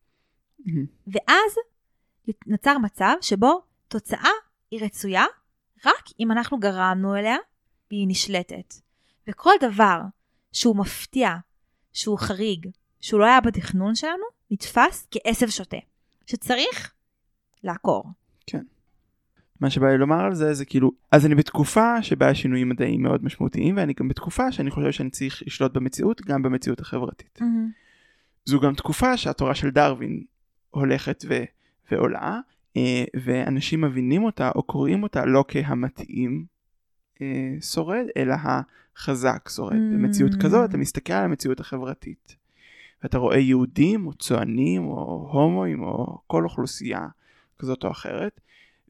מהמם. 0.64 0.86
ואז 1.06 1.52
נוצר 2.46 2.78
מצב 2.78 3.14
שבו 3.20 3.62
תוצאה 3.88 4.30
היא 4.70 4.84
רצויה 4.84 5.24
רק 5.86 6.04
אם 6.20 6.32
אנחנו 6.32 6.58
גרמנו 6.58 7.16
אליה 7.16 7.36
והיא 7.90 8.06
נשלטת. 8.08 8.74
וכל 9.28 9.52
דבר 9.60 10.00
שהוא 10.52 10.76
מפתיע, 10.76 11.30
שהוא 11.92 12.18
חריג, 12.18 12.68
שהוא 13.00 13.20
לא 13.20 13.24
היה 13.24 13.40
בתכנון 13.40 13.94
שלנו, 13.94 14.24
נתפס 14.52 15.08
כעשב 15.10 15.48
שוטה, 15.48 15.76
שצריך 16.26 16.92
לעקור. 17.64 18.04
מה 19.60 19.70
שבא 19.70 19.88
לי 19.88 19.98
לומר 19.98 20.20
על 20.24 20.34
זה 20.34 20.54
זה 20.54 20.64
כאילו 20.64 20.92
אז 21.12 21.26
אני 21.26 21.34
בתקופה 21.34 22.02
שבה 22.02 22.30
יש 22.30 22.42
שינויים 22.42 22.68
מדעיים 22.68 23.02
מאוד 23.02 23.24
משמעותיים 23.24 23.76
ואני 23.76 23.92
גם 23.92 24.08
בתקופה 24.08 24.52
שאני 24.52 24.70
חושב 24.70 24.92
שאני 24.92 25.10
צריך 25.10 25.42
לשלוט 25.46 25.72
במציאות 25.72 26.20
גם 26.20 26.42
במציאות 26.42 26.80
החברתית. 26.80 27.38
זו 28.44 28.60
גם 28.60 28.74
תקופה 28.74 29.16
שהתורה 29.16 29.54
של 29.54 29.70
דרווין 29.70 30.24
הולכת 30.70 31.24
ו- 31.28 31.44
ועולה 31.90 32.40
אה, 32.76 33.04
ואנשים 33.24 33.80
מבינים 33.80 34.24
אותה 34.24 34.50
או 34.54 34.62
קוראים 34.62 35.02
אותה 35.02 35.24
לא 35.24 35.44
כהמתאים 35.48 36.44
אה, 37.22 37.54
שורד 37.60 38.06
אלא 38.16 38.34
החזק 38.34 39.48
שורד. 39.48 39.72
Mm. 39.72 39.94
במציאות 39.94 40.32
כזאת 40.42 40.70
אתה 40.70 40.76
מסתכל 40.76 41.12
על 41.12 41.24
המציאות 41.24 41.60
החברתית 41.60 42.41
ואתה 43.02 43.18
רואה 43.18 43.38
יהודים 43.38 44.06
או 44.06 44.14
צוענים 44.14 44.84
או 44.84 45.28
הומואים 45.32 45.82
או 45.82 46.18
כל 46.26 46.44
אוכלוסייה 46.44 47.06
כזאת 47.58 47.84
או 47.84 47.90
אחרת 47.90 48.40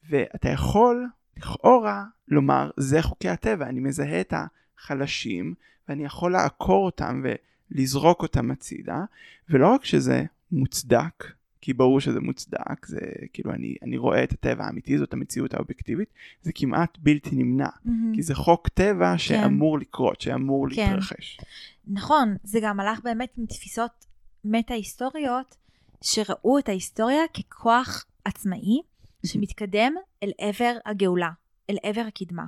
ואתה 0.09 0.49
יכול 0.49 1.09
לכאורה 1.37 2.05
לומר 2.29 2.71
זה 2.77 3.03
חוקי 3.03 3.29
הטבע 3.29 3.67
אני 3.67 3.81
מזהה 3.81 4.21
את 4.21 4.35
החלשים 4.37 5.55
ואני 5.89 6.05
יכול 6.05 6.33
לעקור 6.33 6.85
אותם 6.85 7.23
ולזרוק 7.71 8.23
אותם 8.23 8.51
הצידה. 8.51 9.05
ולא 9.49 9.69
רק 9.69 9.85
שזה 9.85 10.25
מוצדק 10.53 11.25
כי 11.63 11.73
ברור 11.73 12.01
שזה 12.01 12.21
מוצדק 12.21 12.87
זה 12.87 13.01
כאילו 13.33 13.53
אני, 13.53 13.75
אני 13.83 13.97
רואה 13.97 14.25
את 14.25 14.33
הטבע 14.33 14.65
האמיתי 14.65 14.99
זאת 14.99 15.13
המציאות 15.13 15.55
האובייקטיבית 15.55 16.09
זה 16.43 16.53
כמעט 16.55 16.99
בלתי 17.01 17.31
נמנע 17.37 17.69
כי 18.15 18.23
זה 18.23 18.35
חוק 18.35 18.69
טבע 18.69 19.19
שאמור 19.19 19.79
לקרות 19.79 20.21
שאמור 20.21 20.67
כן. 20.71 20.91
להתרחש. 20.91 21.39
נכון, 21.87 22.37
זה 22.45 22.59
גם 22.63 22.81
הלך 22.81 23.01
באמת 23.01 23.33
מתפיסות 23.39 24.07
מטה-היסטוריות 24.45 25.57
שראו 26.03 26.59
את 26.59 26.69
ההיסטוריה 26.69 27.23
ככוח 27.29 28.05
עצמאי 28.25 28.81
שמתקדם 29.27 29.93
אל 30.23 30.31
עבר 30.39 30.77
הגאולה, 30.87 31.31
אל 31.71 31.77
עבר 31.83 32.05
הקדמה. 32.09 32.45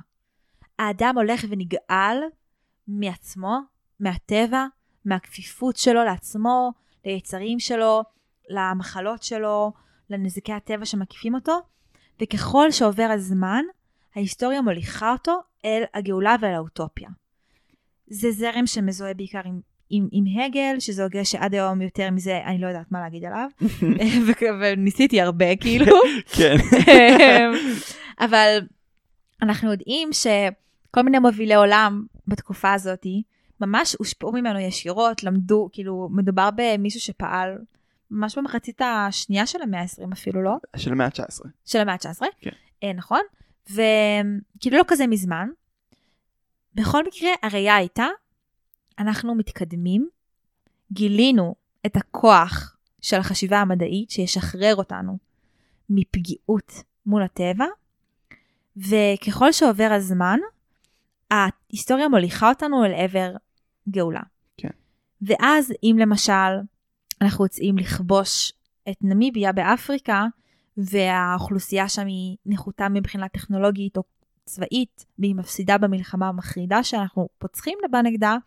האדם 0.79 1.13
הולך 1.17 1.45
ונגאל 1.49 2.17
מעצמו, 2.87 3.59
מהטבע, 3.99 4.65
מהכפיפות 5.05 5.77
שלו 5.77 6.03
לעצמו, 6.03 6.71
ליצרים 7.05 7.59
שלו, 7.59 8.03
למחלות 8.49 9.23
שלו, 9.23 9.71
לנזקי 10.09 10.53
הטבע 10.53 10.85
שמקיפים 10.85 11.35
אותו, 11.35 11.59
וככל 12.21 12.71
שעובר 12.71 13.07
הזמן, 13.13 13.63
ההיסטוריה 14.15 14.61
מוליכה 14.61 15.11
אותו 15.11 15.39
אל 15.65 15.83
הגאולה 15.93 16.35
ואל 16.41 16.53
האוטופיה. 16.53 17.09
זה 18.07 18.31
זרם 18.31 18.67
שמזוהה 18.67 19.13
בעיקר 19.13 19.41
עם, 19.45 19.59
עם, 19.89 20.07
עם 20.11 20.23
הגל, 20.39 20.79
שזה 20.79 21.03
הוגה 21.03 21.25
שעד 21.25 21.53
היום 21.53 21.81
יותר 21.81 22.11
מזה, 22.11 22.41
אני 22.45 22.57
לא 22.61 22.67
יודעת 22.67 22.91
מה 22.91 22.99
להגיד 22.99 23.25
עליו, 23.25 23.49
ו- 24.27 24.59
וניסיתי 24.61 25.21
הרבה 25.21 25.55
כאילו, 25.61 25.95
כן. 26.31 26.55
אבל 28.19 28.59
אנחנו 29.41 29.71
יודעים 29.71 30.09
שכל 30.13 31.01
מיני 31.01 31.19
מובילי 31.19 31.55
עולם 31.55 32.05
בתקופה 32.27 32.73
הזאת 32.73 33.05
ממש 33.61 33.95
הושפעו 33.99 34.31
ממנו 34.31 34.59
ישירות, 34.59 35.23
למדו, 35.23 35.69
כאילו 35.73 36.09
מדובר 36.11 36.49
במישהו 36.55 36.99
שפעל 36.99 37.57
ממש 38.11 38.37
במחצית 38.37 38.81
השנייה 38.81 39.45
של 39.45 39.61
המאה 39.61 39.81
ה-20 39.81 40.13
אפילו 40.13 40.43
לא, 40.43 40.55
של 40.75 40.91
המאה 40.91 41.05
ה-19. 41.05 41.47
של 41.65 41.79
המאה 41.79 41.93
ה-19, 41.93 42.25
כן. 42.39 42.51
אה, 42.83 42.93
נכון, 42.93 43.21
וכאילו 43.69 44.77
לא 44.77 44.83
כזה 44.87 45.07
מזמן. 45.07 45.49
בכל 46.75 47.03
מקרה 47.07 47.29
הראייה 47.43 47.75
הייתה, 47.75 48.05
אנחנו 48.99 49.35
מתקדמים, 49.35 50.09
גילינו 50.91 51.55
את 51.85 51.95
הכוח 51.95 52.77
של 53.01 53.17
החשיבה 53.17 53.59
המדעית 53.59 54.09
שישחרר 54.09 54.75
אותנו 54.75 55.17
מפגיעות 55.89 56.83
מול 57.05 57.23
הטבע, 57.23 57.65
וככל 58.77 59.51
שעובר 59.51 59.89
הזמן, 59.91 60.39
ההיסטוריה 61.31 62.07
מוליכה 62.07 62.49
אותנו 62.49 62.85
אל 62.85 62.93
עבר 62.93 63.35
גאולה. 63.89 64.21
כן. 64.57 64.69
ואז 65.21 65.73
אם 65.83 65.95
למשל 65.99 66.61
אנחנו 67.21 67.45
יוצאים 67.45 67.77
לכבוש 67.77 68.53
את 68.89 68.97
נמיביה 69.01 69.51
באפריקה, 69.51 70.25
והאוכלוסייה 70.77 71.89
שם 71.89 72.07
היא 72.07 72.37
נחותה 72.45 72.89
מבחינה 72.89 73.29
טכנולוגית 73.29 73.97
או 73.97 74.03
צבאית, 74.45 75.05
והיא 75.19 75.35
מפסידה 75.35 75.77
במלחמה 75.77 76.27
המחרידה 76.27 76.83
שאנחנו 76.83 77.29
פוצחים 77.37 77.77
בה 77.91 78.01
נגדה, 78.01 78.37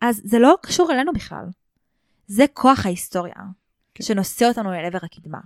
אז 0.00 0.20
זה 0.24 0.38
לא 0.38 0.54
קשור 0.62 0.92
אלינו 0.92 1.12
בכלל. 1.12 1.44
זה 2.26 2.44
כוח 2.52 2.86
ההיסטוריה, 2.86 3.34
כן. 3.94 4.04
שנושא 4.04 4.44
אותנו 4.44 4.72
אל 4.72 4.84
עבר 4.84 4.98
הקדמה. 5.02 5.40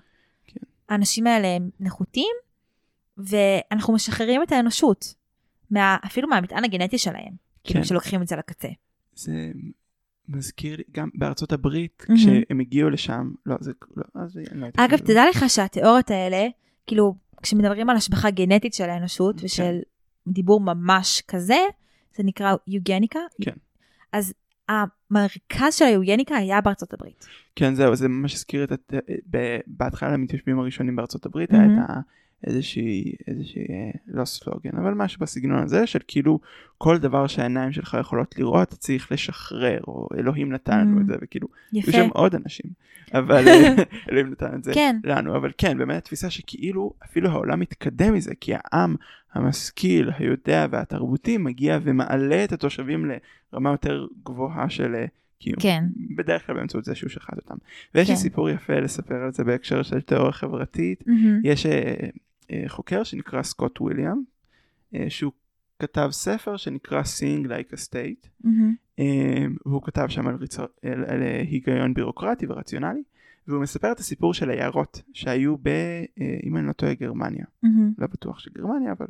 כן. 0.45 0.61
האנשים 0.89 1.27
האלה 1.27 1.49
הם 1.49 1.71
נחותים, 1.81 2.35
ואנחנו 3.17 3.95
משחררים 3.95 4.43
את 4.43 4.53
האנושות, 4.53 5.15
מה, 5.71 5.97
אפילו 6.07 6.29
מהמטען 6.29 6.65
הגנטי 6.65 6.99
שלהם, 6.99 7.33
כאילו 7.65 7.81
כן. 7.81 7.87
שלוקחים 7.87 8.23
את 8.23 8.29
זה 8.29 8.37
לקצה. 8.37 8.69
זה 9.15 9.53
מזכיר 10.29 10.77
לי 10.77 10.85
גם 10.93 11.09
בארצות 11.15 11.53
הברית 11.53 12.07
מהמם. 12.09 12.21
כשהם 12.21 12.61
הגיעו 12.61 12.91
לשם 12.91 13.31
לא 13.47 13.57
זה 13.61 13.73
לא 13.97 14.05
אז 14.15 14.37
אני 14.37 14.61
לא 14.61 14.67
יודעת. 14.67 14.91
אגב, 14.91 14.99
תדע 14.99 15.23
לך 15.31 15.45
שהתיאוריות 15.49 16.11
האלה, 16.11 16.47
כאילו, 16.87 17.15
כשמדברים 17.43 17.91
על 17.91 17.97
השבחה 17.97 18.31
גנטית 18.31 18.75
של 18.75 18.91
האנושות 18.91 19.41
כן. 19.41 19.47
ושל 19.47 19.79
דיבור 20.29 20.61
ממש 20.61 21.23
כזה, 21.29 21.59
זה 22.17 22.23
נקרא 22.23 22.55
יוגניקה. 22.67 23.21
כן. 23.43 23.55
אז 24.13 24.35
המרכז 24.69 25.75
של 25.75 25.85
היוגניקה 25.85 26.37
היה 26.37 26.61
בארצות 26.61 26.95
הברית. 26.95 27.27
כן 27.57 27.75
זהו 27.75 27.97
זה 27.97 28.09
ממש 28.09 28.35
הזכיר 28.35 28.65
את 28.65 28.73
הת... 28.73 28.93
בהתחלה 29.67 30.13
למתיישבים 30.13 30.59
הראשונים 30.59 30.97
בארצות 30.97 31.27
הברית 31.27 31.53
מהמם. 31.53 31.71
היה 31.71 31.85
את 31.85 31.91
ה... 31.91 32.01
איזושהי 32.47 33.13
איזושהי 33.27 33.67
אה, 33.71 33.91
לא 34.07 34.25
סלוגן 34.25 34.77
אבל 34.79 34.95
משהו 34.95 35.21
בסגנון 35.21 35.63
הזה 35.63 35.87
של 35.87 35.99
כאילו 36.09 36.41
כל 36.79 36.99
דבר 36.99 37.27
שהעיניים 37.27 37.73
שלך 37.73 37.97
יכולות 38.01 38.39
לראות 38.39 38.69
צריך 38.69 39.13
לשחרר 39.13 39.81
או 39.89 40.09
אלוהים 40.19 40.53
נתן 40.53 40.81
לנו 40.81 41.01
את 41.01 41.07
זה 41.07 41.15
וכאילו 41.23 41.49
יפה. 41.73 41.93
שם 41.93 42.09
עוד 42.13 42.35
אנשים 42.35 42.71
אבל 43.19 43.49
אה, 43.49 43.75
אלוהים 44.11 44.31
נתן 44.31 44.55
את 44.55 44.65
זה 44.65 44.75
כן. 44.75 44.97
לנו 45.05 45.37
אבל 45.37 45.53
כן 45.59 45.79
באמת 45.79 45.97
התפיסה 45.97 46.31
שכאילו 46.31 46.93
אפילו 47.05 47.31
העולם 47.31 47.61
מתקדם 47.61 48.15
מזה 48.15 48.35
כי 48.35 48.53
העם 48.55 48.97
המשכיל 49.35 50.11
היודע 50.19 50.67
והתרבותי 50.71 51.39
מגיע 51.39 51.79
ומעלה 51.83 52.45
את 52.45 52.53
התושבים 52.53 53.11
לרמה 53.53 53.71
יותר 53.71 54.07
גבוהה 54.25 54.71
של 54.71 55.05
קיום. 55.45 55.61
כן. 55.61 55.85
בדרך 56.17 56.47
כלל 56.47 56.55
באמצעות 56.55 56.85
זה 56.85 56.95
שהוא 56.95 57.11
שחט 57.11 57.37
אותם. 57.37 57.55
ויש 57.95 58.09
לי 58.09 58.15
כן. 58.15 58.21
סיפור 58.21 58.51
יפה 58.51 58.81
לספר 58.81 59.15
על 59.15 59.33
זה 59.33 59.45
בהקשר 59.45 59.83
של 59.83 60.01
תיאוריה 60.01 60.33
חברתית. 60.33 61.07
מהמם. 61.07 61.41
יש 61.45 61.67
אה, 61.67 61.95
אה, 62.51 62.65
חוקר 62.67 63.05
שנקרא 63.05 63.43
סקוט 63.43 63.81
וויליאם 63.81 64.17
אה, 64.95 65.07
שהוא 65.09 65.33
כתב 65.79 66.09
ספר 66.13 66.57
שנקרא 66.57 67.03
Seeing 67.03 67.47
Like 67.47 67.73
a 67.73 67.89
State 67.89 68.29
מהמם. 68.45 68.75
אה, 68.99 69.47
והוא 69.67 69.83
כתב 69.83 70.07
שם 70.09 70.27
על, 70.27 70.35
ריצו, 70.35 70.63
על, 70.63 71.05
על 71.05 71.23
אה, 71.23 71.41
היגיון 71.41 71.95
בירוקרטי 71.95 72.47
ורציונלי 72.49 73.03
והוא 73.49 73.63
מספר 73.63 73.93
את 73.93 73.99
הסיפור 73.99 74.35
של 74.35 74.51
היערות 74.51 75.03
שהיו 75.13 75.57
ב... 75.57 75.69
אה, 75.69 76.37
אם 76.45 76.57
אני 76.57 76.67
לא 76.67 76.73
טועה 76.73 76.95
גרמניה 76.95 77.45
מהמם. 77.63 77.93
לא 77.99 78.07
בטוח 78.07 78.39
שגרמניה 78.39 78.93
אבל 78.93 79.07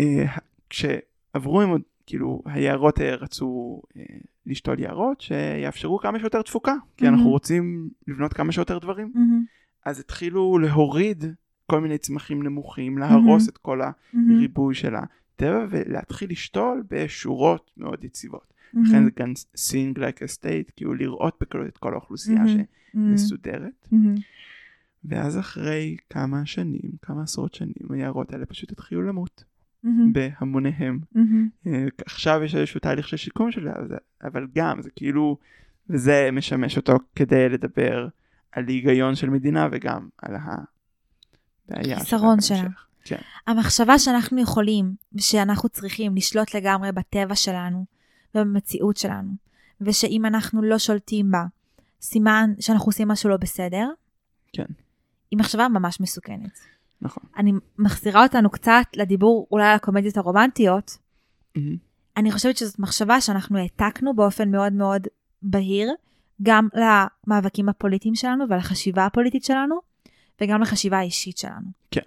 אה, 0.00 0.24
כשעברו 0.70 1.60
עם 1.60 1.68
עוד 1.68 1.82
כאילו 2.10 2.42
היערות 2.44 3.00
רצו 3.00 3.82
אה, 3.96 4.02
לשתול 4.46 4.80
יערות 4.80 5.20
שיאפשרו 5.20 5.98
כמה 5.98 6.18
שיותר 6.18 6.42
תפוקה 6.42 6.74
כי 6.96 7.04
מהמם. 7.04 7.16
אנחנו 7.16 7.30
רוצים 7.30 7.90
לבנות 8.08 8.32
כמה 8.32 8.52
שיותר 8.52 8.78
דברים 8.78 9.12
מהמם. 9.14 9.44
אז 9.86 10.00
התחילו 10.00 10.58
להוריד 10.58 11.24
כל 11.66 11.80
מיני 11.80 11.98
צמחים 11.98 12.42
נמוכים 12.42 12.98
להרוס 12.98 13.42
מהמם. 13.42 13.48
את 13.48 13.58
כל. 13.58 13.80
הריבוי 14.14 14.74
של 14.74 14.94
הטבע 14.94 15.66
ולהתחיל 15.70 16.30
לשתול 16.30 16.82
בשורות 16.90 17.70
מאוד 17.76 18.04
יציבות. 18.04 18.54
לכן 18.74 19.04
זה 19.04 19.10
גם 19.18 19.32
seeing 19.56 19.98
like 19.98 20.18
a 20.18 20.38
state 20.38 20.72
כאילו 20.76 20.94
לראות 20.94 21.36
בקלות 21.40 21.66
את 21.66 21.78
כל 21.78 21.92
האוכלוסייה. 21.92 22.42
שמסודרת. 22.92 23.88
ואז 25.04 25.38
אחרי 25.38 25.96
כמה 26.10 26.46
שנים, 26.46 26.90
כמה 27.02 27.22
עשרות 27.22 27.54
שנים, 27.54 27.90
היערות 27.90 28.32
האלה 28.32 28.46
פשוט 28.46 28.72
התחילו 28.72 29.02
למות 29.02 29.44
מהמם. 29.84 30.12
בהמוניהם. 30.12 31.00
אה, 31.66 31.86
עכשיו 32.06 32.40
יש 32.44 32.54
איזשהו 32.54 32.80
תהליך 32.80 33.08
של 33.08 33.16
שיקום 33.16 33.50
של 33.50 33.68
זה, 33.88 33.96
אבל 34.22 34.46
גם 34.54 34.82
זה 34.82 34.90
כאילו, 34.96 35.36
וזה 35.90 36.28
משמש 36.32 36.76
אותו 36.76 36.92
כדי 37.16 37.48
לדבר 37.48 38.08
על 38.52 38.64
היגיון 38.68 39.14
של 39.14 39.30
מדינה 39.30 39.68
וגם 39.72 40.08
על 40.18 40.34
הבעיה 40.36 41.98
חיסרון 41.98 42.40
שלה. 42.40 42.68
כן, 43.04 43.16
המחשבה 43.46 43.98
שאנחנו 43.98 44.40
יכולים 44.40 44.94
ושאנחנו 45.12 45.68
צריכים 45.68 46.16
לשלוט 46.16 46.54
לגמרי 46.54 46.92
בטבע 46.92 47.34
שלנו 47.34 47.84
ובמציאות 48.34 48.96
שלנו 48.96 49.32
ושאם 49.80 50.26
אנחנו 50.26 50.62
לא 50.62 50.78
שולטים 50.78 51.30
בה, 51.30 51.44
סימן 52.00 52.52
שאנחנו 52.60 52.86
עושים 52.86 53.08
משהו 53.08 53.30
לא 53.30 53.36
בסדר, 53.36 53.88
כן. 54.52 54.64
היא 55.30 55.38
מחשבה 55.38 55.68
ממש 55.68 56.00
מסוכנת. 56.00 56.58
נכון. 57.02 57.22
אני 57.36 57.52
מחזירה 57.78 58.22
אותנו 58.22 58.50
קצת 58.50 58.84
לדיבור 58.96 59.46
אולי 59.50 59.66
על 59.68 59.74
הקומדיות 59.76 60.16
הרומנטיות. 60.16 60.98
מהמם. 61.56 61.76
אני 62.16 62.32
חושבת 62.32 62.56
שזאת 62.56 62.78
מחשבה 62.78 63.20
שאנחנו 63.20 63.58
העתקנו 63.58 64.14
באופן 64.16 64.50
מאוד 64.50 64.72
מאוד 64.72 65.06
בהיר, 65.42 65.92
גם 66.42 66.68
למאבקים 66.74 67.68
הפוליטיים 67.68 68.14
שלנו 68.14 68.44
ולחשיבה 68.48 69.06
הפוליטית 69.06 69.44
שלנו, 69.44 69.80
וגם 70.40 70.62
לחשיבה 70.62 70.98
האישית 70.98 71.38
שלנו. 71.38 71.66
כן. 71.90 72.00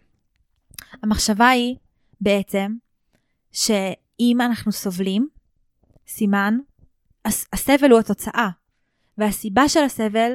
המחשבה 1.03 1.47
היא 1.47 1.75
בעצם 2.21 2.75
שאם 3.51 4.37
אנחנו 4.41 4.71
סובלים, 4.71 5.27
סימן, 6.07 6.57
הס- 7.25 7.47
הסבל 7.53 7.91
הוא 7.91 7.99
התוצאה, 7.99 8.49
והסיבה 9.17 9.69
של 9.69 9.83
הסבל 9.83 10.31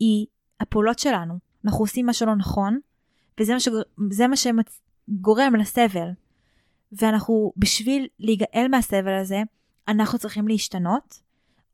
היא 0.00 0.26
הפעולות 0.60 0.98
שלנו. 0.98 1.38
אנחנו 1.64 1.80
עושים 1.80 2.06
משהו 2.06 2.26
לא 2.26 2.34
נכון, 2.36 2.78
וזה 3.40 3.52
מה, 3.52 3.60
שגור... 3.60 3.82
מה 4.28 4.36
שגורם 4.36 5.54
לסבל. 5.56 6.08
ואנחנו, 6.92 7.52
בשביל 7.56 8.06
להיגאל 8.18 8.66
מהסבל 8.70 9.14
הזה, 9.14 9.42
אנחנו 9.88 10.18
צריכים 10.18 10.48
להשתנות, 10.48 11.20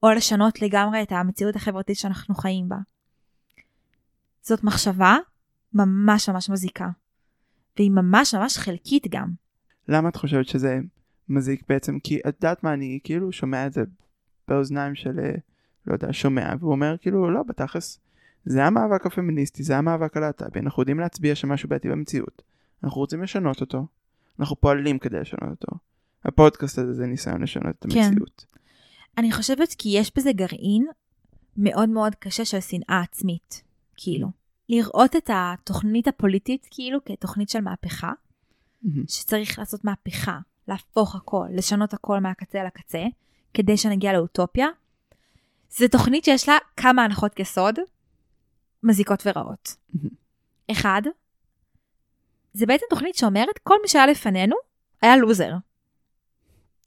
או 0.02 0.10
לשנות 0.10 0.62
לגמרי 0.62 1.02
את 1.02 1.12
המציאות 1.12 1.56
החברתית 1.56 1.96
שאנחנו 1.96 2.34
חיים 2.34 2.68
בה. 2.68 2.76
זאת 4.42 4.64
מחשבה 4.64 5.16
ממש 5.72 6.28
ממש 6.28 6.50
מזיקה, 6.50 6.88
והיא 7.76 7.90
ממש 7.90 8.34
ממש 8.34 8.58
חלקית 8.58 9.06
גם. 9.08 9.30
למה 9.88 10.08
את 10.08 10.16
חושבת 10.16 10.48
שזה 10.48 10.78
מזיק 11.28 11.62
בעצם? 11.68 11.98
כי 11.98 12.18
את 12.28 12.34
יודעת 12.34 12.64
מה, 12.64 12.72
אני 12.72 12.98
כאילו 13.04 13.32
שומע 13.32 13.66
את 13.66 13.72
זה 13.72 13.82
באוזניים 14.48 14.94
של, 14.94 15.18
אה, 15.18 15.34
לא 15.86 15.92
יודע, 15.92 16.12
שומע, 16.12 16.54
והוא 16.60 16.72
אומר 16.72 16.96
כאילו, 17.00 17.30
לא, 17.30 17.42
בתכלס, 17.42 18.00
זה 18.46 18.64
המאבק 18.64 19.06
הפמיניסטי, 19.06 19.62
זה 19.62 19.76
המאבק 19.78 20.16
הלהט"בי, 20.16 20.60
אנחנו 20.60 20.82
יודעים 20.82 21.00
להצביע 21.00 21.34
שמשהו 21.34 21.68
בעייתי 21.68 21.88
במציאות. 21.88 22.42
אנחנו 22.84 23.00
רוצים 23.00 23.22
לשנות 23.22 23.60
אותו, 23.60 23.86
אנחנו 24.40 24.60
פועלים 24.60 24.98
כדי 24.98 25.20
לשנות 25.20 25.50
אותו. 25.50 25.76
הפודקאסט 26.24 26.78
הזה 26.78 26.92
זה 26.92 27.06
ניסיון 27.06 27.42
לשנות 27.42 27.76
את 27.78 27.86
כן. 27.92 28.00
המציאות. 28.00 28.46
אני 29.18 29.32
חושבת 29.32 29.74
כי 29.78 29.88
יש 29.88 30.12
בזה 30.16 30.32
גרעין 30.32 30.86
מאוד 31.56 31.88
מאוד 31.88 32.14
קשה 32.14 32.44
של 32.44 32.60
שנאה 32.60 33.00
עצמית, 33.00 33.62
כאילו. 33.96 34.28
לראות 34.68 35.16
את 35.16 35.30
התוכנית 35.32 36.08
הפוליטית 36.08 36.66
כאילו 36.70 37.04
כתוכנית 37.04 37.48
של 37.48 37.60
מהפכה. 37.60 38.12
שצריך 39.08 39.58
לעשות 39.58 39.84
מהפכה, 39.84 40.38
להפוך 40.68 41.16
הכל, 41.16 41.46
לשנות 41.52 41.94
הכל 41.94 42.20
מהקצה 42.20 42.64
לקצה, 42.64 43.04
כדי 43.54 43.76
שנגיע 43.76 44.12
לאוטופיה. 44.12 44.66
זו 45.70 45.88
תוכנית 45.88 46.24
שיש 46.24 46.48
לה 46.48 46.56
כמה 46.76 47.04
הנחות 47.04 47.40
יסוד, 47.40 47.74
מזיקות 48.82 49.22
ורעות. 49.26 49.76
אחד, 50.70 51.02
זה 52.52 52.66
בעצם 52.66 52.86
תוכנית 52.90 53.14
שאומרת 53.14 53.58
כל 53.62 53.74
מי 53.82 53.88
שהיה 53.88 54.06
לפנינו 54.06 54.56
היה 55.02 55.16
לוזר. 55.16 55.52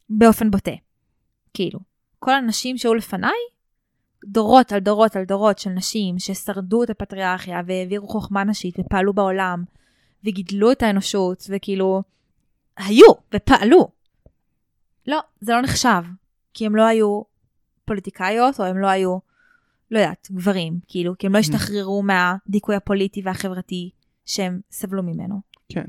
באופן 0.10 0.52
בוטה. 0.52 0.72
כאילו, 1.54 1.80
כל 2.20 2.34
הנשים 2.34 2.78
שהיו 2.78 2.94
לפניי, 2.94 3.40
דורות 4.26 4.72
על 4.72 4.80
דורות 4.80 5.16
על 5.16 5.24
דורות 5.24 5.60
של 5.60 5.70
נשים 5.70 6.20
ששרדו 6.20 6.84
את 6.84 6.90
הפטריארכיה 6.90 7.62
והעבירו 7.66 8.08
חוכמה 8.08 8.44
נשית 8.44 8.76
ופעלו 8.80 9.14
בעולם 9.14 9.64
וגידלו 10.24 10.72
את 10.72 10.84
האנושות 10.84 11.44
וכאילו 11.50 12.04
היו 12.78 13.12
ופעלו. 13.36 13.92
לא, 15.08 15.20
זה 15.42 15.54
לא 15.54 15.62
נחשב, 15.62 16.04
כי 16.54 16.66
הם 16.66 16.76
לא 16.76 16.84
היו 16.84 17.22
פוליטיקאיות 17.86 18.60
או 18.60 18.66
הם 18.66 18.78
לא 18.78 18.88
היו, 18.88 19.18
לא 19.92 20.00
יודעת, 20.00 20.28
גברים, 20.32 20.80
כאילו, 20.88 21.18
כי 21.18 21.28
הם 21.28 21.34
לא 21.34 21.40
השתחררו 21.40 22.04
מהדיכוי 22.04 22.76
הפוליטי 22.76 23.22
והחברתי 23.24 23.90
שהם 24.26 24.60
סבלו 24.72 25.04
ממנו. 25.04 25.42
כן. 25.70 25.86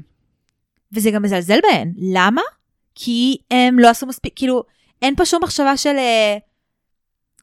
וזה 0.92 1.10
גם 1.10 1.22
מזלזל 1.22 1.58
בהן. 1.62 1.92
למה? 1.96 2.42
כי 2.94 3.36
הם 3.50 3.78
לא 3.78 3.88
עשו 3.88 4.06
מספיק, 4.06 4.32
כאילו, 4.36 4.62
אין 5.02 5.16
פה 5.16 5.24
שום 5.24 5.42
מחשבה 5.42 5.76
של... 5.76 5.96
אה, 5.96 6.36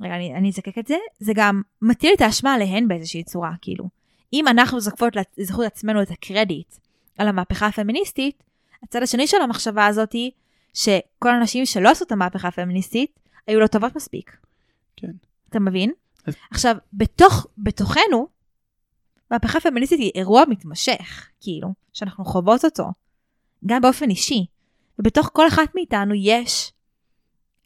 רגע, 0.02 0.16
אני, 0.16 0.36
אני 0.36 0.50
אזקק 0.50 0.78
את 0.78 0.88
זה. 0.88 0.96
זה 1.20 1.32
גם 1.36 1.62
מטיל 1.82 2.14
את 2.16 2.22
האשמה 2.22 2.54
עליהן 2.54 2.88
באיזושהי 2.88 3.24
צורה, 3.24 3.52
כאילו. 3.62 3.90
אם 4.34 4.48
אנחנו 4.48 4.80
זוקפות 4.80 5.14
לזכות 5.38 5.66
עצמנו 5.66 6.02
את 6.02 6.12
הקרדיט 6.12 6.76
על 7.18 7.28
המהפכה 7.28 7.68
הפמיניסטית, 7.68 8.44
הצד 8.84 9.04
השני 9.04 9.28
של 9.28 9.38
המחשבה 9.42 9.86
הזאת 9.86 10.14
היא 10.14 10.32
שכל 10.74 11.30
הנשים 11.30 11.66
שלא 11.66 11.90
עשו 11.90 12.06
את 12.06 12.12
המהפכה 12.12 12.48
הפמיניסטית, 12.48 13.20
היו 13.48 13.60
לא 13.60 13.68
טובות 13.68 13.96
מספיק. 13.96 14.38
כן. 14.96 15.12
אתה 15.50 15.60
מבין? 15.60 15.92
עכשיו, 16.52 16.76
בתוך, 16.94 17.48
בתוכנו, 17.58 18.28
מהפכה 19.32 19.60
פמיניסטית 19.60 20.00
היא 20.00 20.12
אירוע 20.16 20.44
מתמשך, 20.50 21.30
כאילו, 21.42 21.74
שאנחנו 21.94 22.26
חוות 22.26 22.66
אותו, 22.66 22.86
גם 23.66 23.82
באופן 23.82 24.10
אישי. 24.10 24.46
ובתוך 25.00 25.30
כל 25.34 25.48
אחת 25.48 25.76
מאיתנו 25.76 26.14
יש 26.16 26.74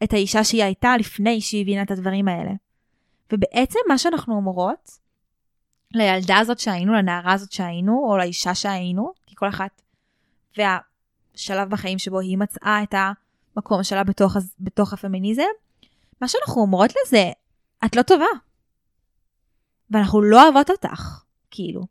את 0.04 0.12
האישה 0.12 0.44
שהיא 0.44 0.64
הייתה 0.64 0.96
לפני 0.96 1.40
שהיא 1.40 1.62
הבינה 1.62 1.82
את 1.82 1.90
הדברים 1.90 2.28
האלה. 2.28 2.50
ובעצם 3.32 3.78
מה 3.88 3.98
שאנחנו 3.98 4.34
אומרות 4.34 4.90
לילדה 5.94 6.38
הזאת 6.38 6.58
שהיינו, 6.58 6.92
לנערה 6.92 7.32
הזאת 7.32 7.52
שהיינו, 7.52 8.06
או 8.08 8.16
לאישה 8.16 8.54
שהיינו, 8.54 9.12
כי 9.26 9.34
כל 9.34 9.48
אחת 9.48 9.82
והשלב 10.56 11.70
בחיים 11.70 11.98
שבו 11.98 12.20
היא 12.20 12.38
מצאה 12.38 12.82
את 12.82 12.94
המקום 13.56 13.82
שלה 13.82 14.04
בתוך, 14.04 14.36
בתוך 14.60 14.92
הפמיניזם, 14.92 15.42
מה 16.20 16.28
שאנחנו 16.28 16.62
אומרות 16.62 16.90
לזה, 16.90 17.30
את 17.84 17.96
לא 17.96 18.02
טובה. 18.02 18.26
ואנחנו 19.92 20.22
לא 20.22 20.44
אוהבות 20.44 20.70
אותך, 20.70 21.24
כאילו. 21.50 21.86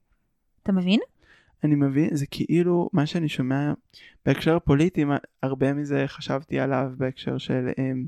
אתה 0.63 0.71
מבין? 0.71 0.99
אני 1.63 1.75
מבין, 1.75 2.15
זה 2.15 2.25
כאילו 2.31 2.89
מה 2.93 3.05
שאני 3.05 3.29
שומע 3.29 3.73
בהקשר 4.25 4.55
הפוליטי, 4.55 5.05
הרבה 5.43 5.73
מזה 5.73 6.03
חשבתי 6.07 6.59
עליו 6.59 6.91
בהקשר 6.97 7.37
של 7.37 7.69
um, 7.69 8.07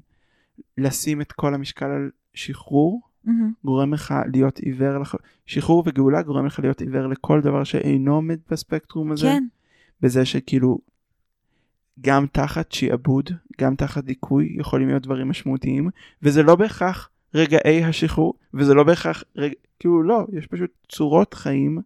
לשים 0.78 1.22
את 1.22 1.32
כל 1.32 1.54
המשקל 1.54 1.86
על 1.86 2.10
שחרור, 2.34 3.02
גורם 3.64 3.94
לך 3.94 4.14
להיות 4.34 4.58
עיוור, 4.58 4.98
לח... 4.98 5.16
שחרור 5.46 5.84
וגאולה 5.86 6.22
גורם 6.22 6.46
לך 6.46 6.60
להיות 6.60 6.82
עיוור 6.82 7.08
לכל 7.08 7.42
דבר 7.42 7.64
שאינו 7.64 8.16
עומד 8.16 8.40
בספקטרום 8.50 9.12
הזה, 9.12 9.28
כן, 9.28 9.44
בזה 10.02 10.26
שכאילו 10.26 10.80
גם 12.02 12.26
תחת 12.32 12.72
שעבוד, 12.72 13.30
גם 13.62 13.76
תחת 13.76 14.04
דיכוי 14.04 14.56
יכולים 14.60 14.88
להיות 14.88 15.04
דברים 15.04 15.30
משמעותיים, 15.30 15.90
וזה 16.24 16.44
לא 16.44 16.56
בהכרח 16.56 17.10
רגעי 17.34 17.84
השחרור, 17.84 18.34
וזה 18.54 18.74
לא 18.74 18.84
בהכרח, 18.84 19.24
רג... 19.38 19.52
כאילו 19.80 20.04
לא, 20.04 20.26
יש 20.34 20.48
פשוט 20.48 20.72
צורות 20.90 21.34
חיים 21.34 21.82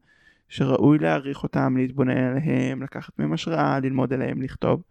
שראוי 0.49 0.97
להעריך 0.97 1.43
אותם, 1.43 1.77
להתבונן 1.77 2.17
עליהם, 2.17 2.83
לקחת 2.83 3.19
מהם 3.19 3.33
השראה, 3.33 3.79
ללמוד 3.79 4.13
עליהם, 4.13 4.41
לכתוב. 4.41 4.81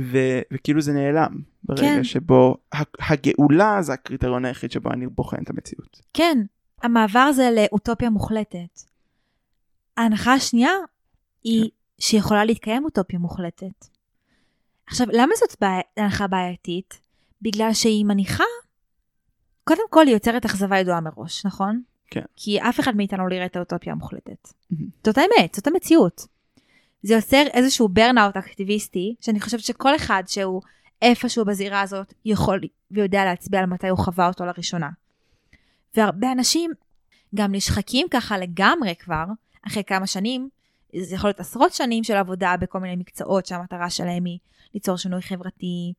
ו... 0.00 0.18
וכאילו 0.52 0.80
זה 0.80 0.92
נעלם 0.92 1.38
ברגע 1.64 1.82
כן. 1.82 2.04
שבו 2.04 2.56
הגאולה 2.98 3.82
זה 3.82 3.92
הקריטריון 3.92 4.44
היחיד 4.44 4.70
שבו 4.70 4.90
אני 4.90 5.06
בוחן 5.06 5.42
את 5.42 5.50
המציאות. 5.50 6.00
כן. 6.14 6.38
המעבר 6.82 7.18
הזה 7.18 7.50
לאוטופיה 7.56 8.10
מוחלטת. 8.10 8.80
ההנחה 9.96 10.34
השנייה 10.34 10.72
היא 11.44 11.70
שיכולה 11.98 12.44
להתקיים 12.44 12.84
אוטופיה 12.84 13.18
מוחלטת. 13.18 13.86
עכשיו, 14.86 15.06
למה 15.12 15.32
זאת 15.36 15.56
בעי... 15.60 15.80
הנחה 15.96 16.26
בעייתית? 16.26 17.00
בגלל 17.42 17.72
שהיא 17.72 18.04
מניחה, 18.04 18.44
קודם 19.68 19.82
כל 19.90 20.06
היא 20.06 20.14
יוצרת 20.14 20.44
אכזבה 20.44 20.78
ידועה 20.78 21.00
מראש, 21.00 21.46
נכון? 21.46 21.82
כן. 22.10 22.22
כי 22.36 22.60
אף 22.60 22.80
אחד 22.80 22.96
מאיתנו 22.96 23.28
לא 23.28 23.34
יראה 23.34 23.46
את 23.46 23.56
האוטופיה 23.56 23.92
המוחלטת. 23.92 24.48
זאת 25.04 25.18
האמת, 25.18 25.54
זאת 25.54 25.66
המציאות. 25.66 26.26
זה 27.02 27.14
יוצר 27.14 27.42
איזשהו 27.52 27.88
ברנאוט 27.88 28.36
אקטיביסטי, 28.36 29.14
שאני 29.20 29.40
חושבת 29.40 29.60
שכל 29.60 29.96
אחד 29.96 30.22
שהוא 30.26 30.62
איפשהו 31.02 31.44
בזירה 31.44 31.80
הזאת 31.80 32.14
יכול 32.24 32.60
ויודע 32.90 33.24
להצביע 33.24 33.60
על 33.60 33.66
מתי 33.66 33.88
הוא 33.88 33.98
חווה 33.98 34.28
אותו 34.28 34.44
לראשונה. 34.44 34.90
והרבה 35.94 36.32
אנשים 36.32 36.70
גם 37.34 37.54
נשחקים 37.54 38.06
ככה 38.10 38.38
לגמרי 38.38 38.94
כבר, 38.98 39.24
אחרי 39.66 39.84
כמה 39.84 40.06
שנים, 40.06 40.48
זה 40.96 41.14
יכול 41.14 41.28
להיות 41.28 41.40
עשרות 41.40 41.72
שנים 41.72 42.04
של 42.04 42.16
עבודה 42.16 42.54
בכל 42.60 42.78
מיני 42.78 42.96
מקצועות 42.96 43.46
שהמטרה 43.46 43.90
שלהם 43.90 44.24
היא 44.24 44.38
ליצור 44.74 44.96
שינוי 44.96 45.22
חברתי. 45.22 45.92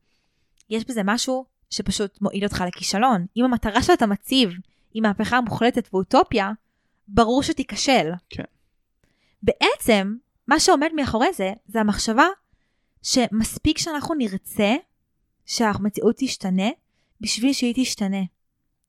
יש 0.69 0.85
בזה 0.85 1.01
משהו 1.03 1.45
שפשוט 1.69 2.21
מועיל 2.21 2.43
אותך 2.43 2.63
לכישלון. 2.67 3.25
אם 3.37 3.43
המטרה 3.43 3.81
שאתה 3.83 4.05
מציב 4.05 4.49
היא 4.93 5.01
מהפכה 5.01 5.41
מוחלטת 5.41 5.93
ואוטופיה, 5.93 6.51
ברור 7.07 7.43
שתיכשל. 7.43 8.11
כן. 8.29 8.43
בעצם, 9.43 10.15
מה 10.47 10.59
שעומד 10.59 10.89
מאחורי 10.95 11.33
זה, 11.33 11.53
זה 11.67 11.79
המחשבה 11.79 12.25
שמספיק 13.03 13.77
שאנחנו 13.77 14.15
נרצה 14.15 14.75
שהמציאות 15.45 16.15
תשתנה 16.17 16.69
בשביל 17.21 17.53
שהיא 17.53 17.73
תשתנה. 17.77 18.21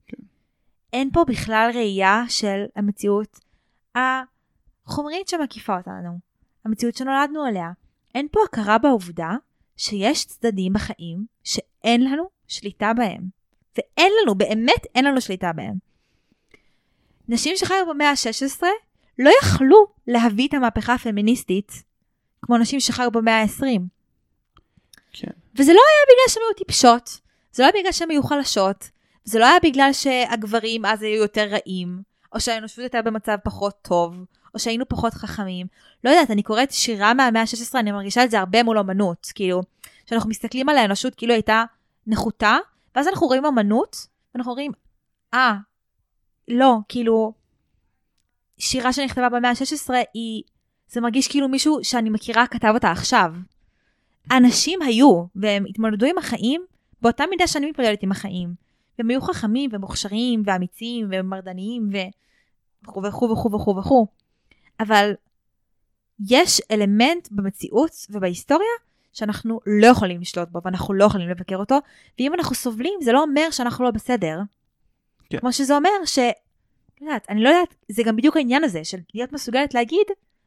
כן. 0.06 0.22
אין 0.92 1.10
פה 1.12 1.24
בכלל 1.24 1.70
ראייה 1.74 2.22
של 2.28 2.64
המציאות 2.76 3.40
החומרית 3.94 5.28
שמקיפה 5.28 5.76
אותנו, 5.76 6.18
המציאות 6.64 6.94
שנולדנו 6.94 7.46
אליה. 7.46 7.70
אין 8.14 8.28
פה 8.32 8.40
הכרה 8.48 8.78
בעובדה 8.78 9.30
שיש 9.76 10.26
צדדים 10.26 10.72
בחיים 10.72 11.26
שאין 11.82 12.04
לנו 12.04 12.28
שליטה 12.48 12.92
בהם, 12.96 13.20
ואין 13.76 14.12
לנו, 14.22 14.34
באמת 14.34 14.86
אין 14.94 15.04
לנו 15.04 15.20
שליטה 15.20 15.52
בהם. 15.52 15.74
נשים 17.28 17.56
שחיו 17.56 17.86
במאה 17.90 18.10
ה-16 18.10 18.62
לא 19.18 19.30
יכלו 19.42 19.86
להביא 20.06 20.48
את 20.48 20.54
המהפכה 20.54 20.94
הפמיניסטית 20.94 21.72
כמו 22.42 22.58
נשים 22.58 22.80
שחיו 22.80 23.10
במאה 23.10 23.42
ה-20. 23.42 23.80
כן. 25.12 25.30
וזה 25.54 25.72
לא 25.72 25.80
היה 25.80 26.04
בגלל 26.06 26.28
שהן 26.28 26.42
היו 26.48 26.54
טיפשות, 26.54 27.20
זה 27.52 27.62
לא 27.62 27.68
היה 27.68 27.80
בגלל 27.80 27.92
שהן 27.92 28.10
היו 28.10 28.22
חלשות, 28.22 28.90
זה 29.24 29.38
לא 29.38 29.46
היה 29.46 29.58
בגלל 29.62 29.92
שהגברים 29.92 30.86
אז 30.86 31.02
היו 31.02 31.22
יותר 31.22 31.48
רעים, 31.50 32.02
או 32.34 32.40
שהאנושות 32.40 32.78
הייתה 32.78 33.02
במצב 33.02 33.36
פחות 33.44 33.74
טוב, 33.82 34.14
או 34.54 34.58
שהיינו 34.58 34.88
פחות 34.88 35.14
חכמים. 35.14 35.66
לא 36.04 36.10
יודעת, 36.10 36.30
אני 36.30 36.42
קוראת 36.42 36.72
שירה 36.72 37.14
מהמאה 37.14 37.42
ה-16, 37.42 37.78
אני 37.78 37.92
מרגישה 37.92 38.24
את 38.24 38.30
זה 38.30 38.38
הרבה 38.38 38.62
מול 38.62 38.78
אמנות. 38.78 39.32
כאילו, 39.34 39.60
כשאנחנו 40.08 40.30
מסתכלים 40.30 40.68
על 40.68 40.76
האנושות 40.76 41.14
כאילו 41.14 41.34
הייתה 41.34 41.64
נחותה, 42.06 42.56
ואז 42.96 43.08
אנחנו 43.08 43.26
רואים 43.26 43.44
אמנות, 43.44 44.06
ואנחנו 44.34 44.50
אומרים, 44.52 44.72
אה, 45.34 45.54
לא, 46.48 46.74
כאילו, 46.88 47.32
שירה 48.58 48.92
שנכתבה 48.92 49.28
במאה 49.28 49.50
ה-16 49.50 49.94
היא, 50.14 50.42
זה 50.88 51.00
מרגיש 51.00 51.28
כאילו 51.28 51.48
מישהו 51.48 51.78
שאני 51.82 52.10
מכירה 52.10 52.46
כתב 52.46 52.70
אותה 52.74 52.90
עכשיו. 52.90 53.34
אנשים 54.32 54.82
היו, 54.82 55.24
והם 55.36 55.64
התמודדו 55.68 56.06
עם 56.06 56.18
החיים 56.18 56.64
באותה 57.02 57.24
מידה 57.30 57.46
שאני 57.46 57.70
מתמודדת 57.70 58.02
עם 58.02 58.12
החיים. 58.12 58.54
והם 58.98 59.10
היו 59.10 59.20
חכמים 59.20 59.70
ומוכשרים 59.72 60.42
ואמיצים 60.46 61.08
ומרדניים 61.10 61.88
וכו' 62.84 63.02
וכו' 63.02 63.30
וכו' 63.30 63.52
וכו' 63.52 63.76
וכו'. 63.76 64.06
אבל 64.80 65.12
יש 66.30 66.60
אלמנט 66.70 67.28
במציאות 67.30 67.90
ובהיסטוריה 68.10 68.88
שאנחנו 69.18 69.61
לא 69.66 69.87
יכולים 69.87 70.20
לשלוט 70.20 70.48
בו 70.48 70.61
ואנחנו 70.64 70.94
לא 70.94 71.04
יכולים 71.04 71.28
לבקר 71.28 71.57
אותו, 71.57 71.78
ואם 72.18 72.35
אנחנו 72.35 72.54
סובלים 72.54 72.94
זה 73.02 73.12
לא 73.12 73.22
אומר 73.22 73.50
שאנחנו 73.50 73.85
לא 73.85 73.90
בסדר. 73.90 74.40
כן. 75.31 75.38
כמו 75.38 75.52
שזה 75.52 75.76
אומר 75.76 75.90
ש... 76.04 76.18
לא 77.00 77.07
יודעת, 77.07 77.26
אני 77.31 77.42
לא 77.42 77.48
יודעת, 77.48 77.74
זה 77.88 78.02
גם 78.02 78.16
בדיוק 78.16 78.37
העניין 78.37 78.64
הזה 78.64 78.85
של 78.85 78.98
להיות 79.14 79.33
מסוגלת 79.33 79.74
להגיד, 79.74 80.07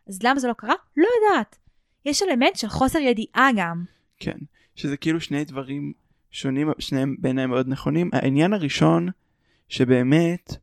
אז 0.09 0.23
למה 0.23 0.39
זה 0.39 0.47
לא 0.47 0.53
קרה? 0.53 0.73
לא 0.97 1.07
יודעת. 1.21 1.57
יש 2.05 2.23
אלמנט 2.23 2.55
של 2.55 2.67
חוסר 2.67 2.99
ידיעה 2.99 3.49
גם. 3.55 3.83
כן, 4.19 4.37
שזה 4.75 4.97
כאילו 4.97 5.21
שני 5.21 5.45
דברים 5.45 5.93
שונים, 6.31 6.71
שניהם 6.79 7.15
בעיניי 7.19 7.45
מאוד 7.45 7.67
נכונים. 7.67 8.09
העניין 8.13 8.53
הראשון, 8.53 9.09
שבאמת 9.69 10.55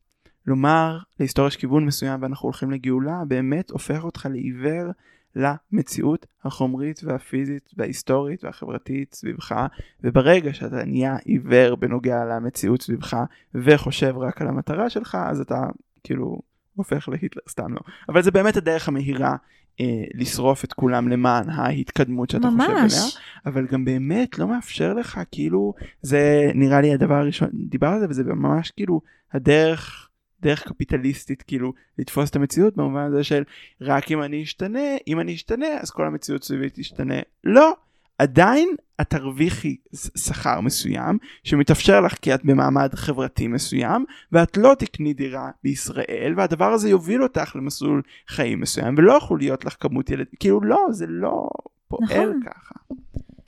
לומר 0.45 0.97
להיסטוריה 1.19 1.47
יש 1.47 1.55
כיוון 1.55 1.85
מסוים 1.85 2.21
ואנחנו 2.21 2.47
הולכים 2.47 2.71
לגאולה, 2.71 3.21
באמת 3.27 3.69
הופך 3.69 4.03
אותך 4.03 4.27
לעיוור 4.31 4.91
למציאות 5.39 6.25
החומרית 6.43 7.01
והפיזית 7.03 7.69
וההיסטורית 7.77 8.43
והחברתית 8.43 9.13
סביבך, 9.13 9.65
וברגע 10.03 10.53
שאתה 10.53 10.85
נהיה 10.85 11.15
עיוור 11.25 11.75
בנוגע 11.75 12.25
למציאות 12.25 12.81
סביבך 12.81 13.17
וחושב 13.55 14.17
רק 14.17 14.41
על 14.41 14.47
המטרה 14.47 14.89
שלך, 14.89 15.17
אז 15.29 15.39
אתה 15.39 15.61
כאילו 16.03 16.41
הופך 16.75 17.09
להיטלר, 17.09 17.41
סתם 17.49 17.73
לא. 17.73 17.79
אבל 18.09 18.23
זה 18.23 18.31
באמת 18.31 18.57
הדרך 18.57 18.87
המהירה 18.87 19.35
אה, 19.81 20.03
לשרוף 20.13 20.63
את 20.63 20.73
כולם 20.73 21.07
למען 21.07 21.49
ההתקדמות 21.49 22.29
שאתה 22.29 22.49
ממש. 22.49 22.65
חושב 22.65 22.99
עליה, 22.99 23.09
אבל 23.45 23.67
גם 23.67 23.85
באמת 23.85 24.39
לא 24.39 24.47
מאפשר 24.47 24.93
לך, 24.93 25.19
כאילו, 25.31 25.73
זה 26.01 26.51
נראה 26.55 26.81
לי 26.81 26.93
הדבר 26.93 27.15
הראשון, 27.15 27.49
דיבר 27.53 27.87
על 27.87 27.99
זה, 27.99 28.05
וזה 28.09 28.23
ממש 28.23 28.71
כאילו 28.71 29.01
הדרך, 29.33 30.08
דרך 30.41 30.67
קפיטליסטית, 30.67 31.41
כאילו, 31.41 31.73
לתפוס 31.97 32.29
את 32.29 32.35
המציאות 32.35 32.75
במובן 32.75 33.01
הזה 33.01 33.23
של 33.23 33.43
רק 33.81 34.11
אם 34.11 34.23
אני 34.23 34.43
אשתנה, 34.43 34.95
אם 35.07 35.19
אני 35.19 35.33
אשתנה, 35.33 35.67
אז 35.81 35.91
כל 35.91 36.07
המציאות 36.07 36.43
סביבי 36.43 36.69
תשתנה. 36.73 37.19
לא, 37.43 37.73
עדיין 38.17 38.69
את 39.01 39.09
תרוויחי 39.09 39.75
שכר 40.17 40.61
מסוים 40.61 41.17
שמתאפשר 41.43 42.01
לך 42.01 42.15
כי 42.21 42.35
את 42.35 42.45
במעמד 42.45 42.95
חברתי 42.95 43.47
מסוים 43.47 44.05
ואת 44.31 44.57
לא 44.57 44.75
תקני 44.79 45.13
דירה 45.13 45.49
בישראל 45.63 46.33
והדבר 46.37 46.65
הזה 46.65 46.89
יוביל 46.89 47.23
אותך 47.23 47.55
למסלול 47.55 48.01
חיים 48.27 48.59
מסוים 48.59 48.95
ולא 48.97 49.13
יכול 49.13 49.39
להיות 49.39 49.65
לך 49.65 49.75
כמות 49.79 50.09
ילדים 50.09 50.33
כאילו 50.39 50.61
לא 50.61 50.85
זה 50.91 51.05
לא 51.07 51.49
פועל 51.87 52.03
נכון. 52.03 52.39
ככה. 52.45 52.75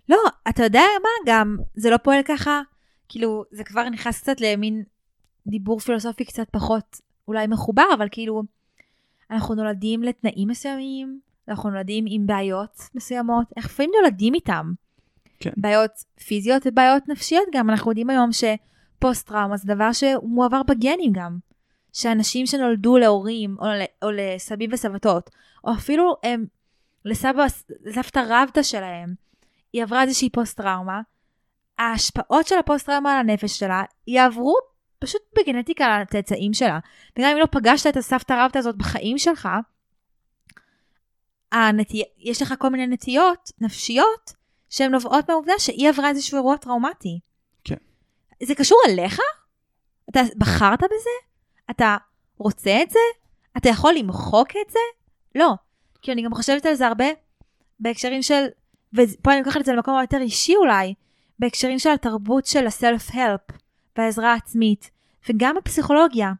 לא, 0.09 0.17
אתה 0.49 0.63
יודע 0.63 0.83
מה 1.01 1.33
גם, 1.33 1.57
זה 1.75 1.89
לא 1.89 1.97
פועל 1.97 2.23
ככה, 2.23 2.61
כאילו, 3.09 3.43
זה 3.51 3.63
כבר 3.63 3.89
נכנס 3.89 4.21
קצת 4.21 4.41
למין 4.41 4.83
דיבור 5.47 5.79
פילוסופי 5.79 6.25
קצת 6.25 6.49
פחות 6.49 7.01
אולי 7.27 7.47
מחובר, 7.47 7.85
אבל 7.97 8.07
כאילו, 8.11 8.43
אנחנו 9.31 9.55
נולדים 9.55 10.03
לתנאים 10.03 10.47
מסוימים, 10.47 11.19
אנחנו 11.47 11.69
נולדים 11.69 12.05
עם 12.07 12.27
בעיות 12.27 12.81
מסוימות, 12.95 13.47
אנחנו 13.57 13.69
לפעמים 13.69 13.91
נולדים 14.01 14.33
איתם. 14.33 14.71
כן. 15.39 15.51
בעיות 15.57 15.91
פיזיות 16.25 16.63
ובעיות 16.65 17.03
נפשיות 17.07 17.47
גם, 17.53 17.69
אנחנו 17.69 17.91
יודעים 17.91 18.09
היום 18.09 18.29
שפוסט 18.31 19.27
טראומה 19.27 19.57
זה 19.57 19.75
דבר 19.75 19.91
שמועבר 19.93 20.63
בגנים 20.63 21.11
גם. 21.13 21.37
שאנשים 21.93 22.45
שנולדו 22.45 22.97
להורים 22.97 23.55
או, 23.59 23.65
ל- 23.65 24.05
או 24.05 24.11
לסבים 24.11 24.69
וסבתות, 24.73 25.29
או 25.63 25.73
אפילו 25.73 26.15
הם 26.23 26.45
לסבא, 27.05 27.45
לסבתא 27.85 28.23
רבתא 28.29 28.63
שלהם, 28.63 29.13
היא 29.73 29.83
עברה 29.83 30.03
איזושהי 30.03 30.29
פוסט 30.29 30.57
טראומה, 30.57 31.01
ההשפעות 31.79 32.47
של 32.47 32.55
הפוסט 32.59 32.85
טראומה 32.85 33.13
על 33.13 33.29
הנפש 33.29 33.59
שלה 33.59 33.83
יעברו 34.07 34.55
פשוט 35.01 35.21
בגנטיקה 35.37 35.85
על 35.85 36.01
הצאצאים 36.01 36.53
שלה. 36.53 36.79
וגם 37.17 37.29
אם 37.31 37.37
לא 37.37 37.45
פגשת 37.51 37.87
את 37.87 37.97
הסבתא 37.97 38.33
רבתא 38.33 38.57
הזאת 38.57 38.75
בחיים 38.75 39.17
שלך, 39.17 39.49
הנטי... 41.51 42.03
יש 42.17 42.41
לך 42.41 42.53
כל 42.59 42.69
מיני 42.69 42.87
נטיות 42.87 43.51
נפשיות 43.61 44.33
שהן 44.69 44.91
נובעות 44.91 45.29
מהעובדה 45.29 45.53
שהיא 45.57 45.89
עברה 45.89 46.09
איזשהו 46.09 46.37
אירוע 46.37 46.57
טראומטי. 46.57 47.19
כן. 47.63 47.75
זה 48.43 48.55
קשור 48.55 48.77
אליך? 48.89 49.19
אתה 50.09 50.19
בחרת 50.37 50.79
בזה? 50.79 51.09
אתה 51.71 51.97
רוצה 52.37 52.79
את 52.83 52.89
זה? 52.89 52.99
אתה 53.57 53.69
יכול 53.69 53.93
למחוק 53.93 54.49
את 54.49 54.71
זה? 54.71 54.79
לא. 55.35 55.53
כי 56.01 56.11
אני 56.11 56.21
גם 56.21 56.33
חושבת 56.33 56.65
על 56.65 56.73
זה 56.73 56.87
הרבה 56.87 57.05
בהקשרים 57.79 58.21
של, 58.21 58.45
ופה 58.93 59.31
אני 59.31 59.39
לוקחת 59.39 59.61
את 59.61 59.65
זה 59.65 59.73
למקום 59.73 59.97
היותר 59.97 60.21
אישי 60.21 60.55
אולי, 60.55 60.93
בהקשרים 61.39 61.79
של 61.79 61.89
התרבות 61.89 62.45
של 62.45 62.67
הסלף-הלפ 62.67 63.41
והעזרה 63.97 64.33
העצמית, 64.33 64.91
וגם 65.29 65.55
בפסיכולוגיה. 65.55 66.33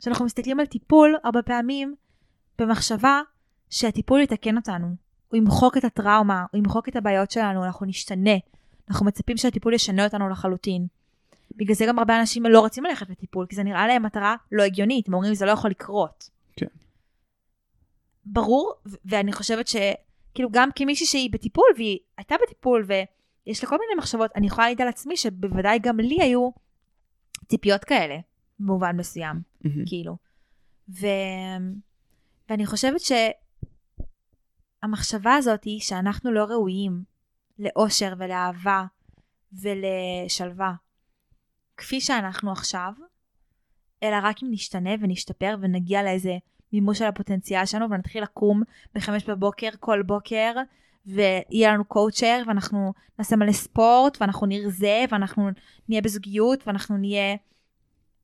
כשאנחנו 0.00 0.24
מסתכלים 0.24 0.60
על 0.60 0.66
טיפול, 0.66 1.16
הרבה 1.24 1.42
פעמים 1.42 1.94
במחשבה 2.58 3.20
שהטיפול 3.70 4.20
יתקן 4.20 4.56
אותנו. 4.56 4.86
הוא 5.28 5.38
ימחוק 5.38 5.76
את 5.76 5.84
הטראומה, 5.84 6.44
הוא 6.52 6.58
ימחוק 6.58 6.88
את 6.88 6.96
הבעיות 6.96 7.30
שלנו, 7.30 7.64
אנחנו 7.64 7.86
נשתנה. 7.86 8.34
אנחנו 8.88 9.06
מצפים 9.06 9.36
שהטיפול 9.36 9.74
ישנה 9.74 10.04
אותנו 10.04 10.28
לחלוטין. 10.28 10.86
בגלל 11.56 11.74
זה 11.74 11.86
גם 11.86 11.98
הרבה 11.98 12.20
אנשים 12.20 12.46
לא 12.46 12.60
רוצים 12.60 12.84
ללכת 12.84 13.10
לטיפול, 13.10 13.46
כי 13.46 13.56
זה 13.56 13.62
נראה 13.62 13.86
להם 13.86 14.02
מטרה 14.02 14.36
לא 14.52 14.62
הגיונית, 14.62 15.08
הם 15.08 15.14
אומרים 15.14 15.34
זה 15.34 15.46
לא 15.46 15.50
יכול 15.50 15.70
לקרות. 15.70 16.30
כן. 16.56 16.66
ברור, 18.24 18.72
ו- 18.86 18.96
ואני 19.04 19.32
חושבת 19.32 19.66
שכאילו 19.68 20.48
גם 20.52 20.68
כמישהי 20.76 21.06
שהיא 21.06 21.30
בטיפול, 21.32 21.66
והיא 21.76 21.98
הייתה 22.18 22.34
בטיפול, 22.42 22.86
ויש 22.86 23.64
לה 23.64 23.70
כל 23.70 23.76
מיני 23.76 23.98
מחשבות, 23.98 24.30
אני 24.36 24.46
יכולה 24.46 24.66
להעיד 24.66 24.82
על 24.82 24.88
עצמי 24.88 25.16
שבוודאי 25.16 25.78
גם 25.78 26.00
לי 26.00 26.22
היו 26.22 26.50
ציפיות 27.54 27.84
כאלה, 27.84 28.18
במובן 28.58 28.96
מסוים, 28.96 29.40
מהמם. 29.64 29.84
כאילו. 29.86 30.16
ו... 30.88 31.06
ואני 32.48 32.66
חושבת 32.66 33.00
שהמחשבה 34.82 35.34
הזאת 35.34 35.64
היא 35.64 35.80
שאנחנו 35.80 36.32
לא 36.32 36.44
ראויים 36.44 37.02
לאושר 37.58 38.14
ולאהבה 38.18 38.84
ולשלווה 39.52 40.74
כפי 41.76 42.00
שאנחנו 42.00 42.52
עכשיו, 42.52 42.92
אלא 44.02 44.16
רק 44.22 44.42
אם 44.42 44.48
נשתנה 44.50 44.90
ונשתפר 45.00 45.56
ונגיע 45.60 46.02
לאיזה 46.02 46.38
מימוש 46.72 46.98
של 46.98 47.04
הפוטנציאל 47.04 47.66
שלנו 47.66 47.90
ונתחיל 47.90 48.22
לקום 48.22 48.62
בחמש 48.94 49.24
בבוקר 49.24 49.68
כל 49.80 50.02
בוקר 50.02 50.52
ויהיה 51.06 51.72
לנו 51.72 51.84
קואוצ'ר 51.84 52.42
ואנחנו 52.46 52.92
נעשה 53.18 53.36
מלא 53.36 53.52
ספורט 53.52 54.18
ואנחנו 54.20 54.46
נרזה 54.46 55.04
ואנחנו 55.10 55.50
נהיה 55.88 56.02
בזוגיות 56.02 56.66
ואנחנו 56.66 56.96
נהיה 56.96 57.36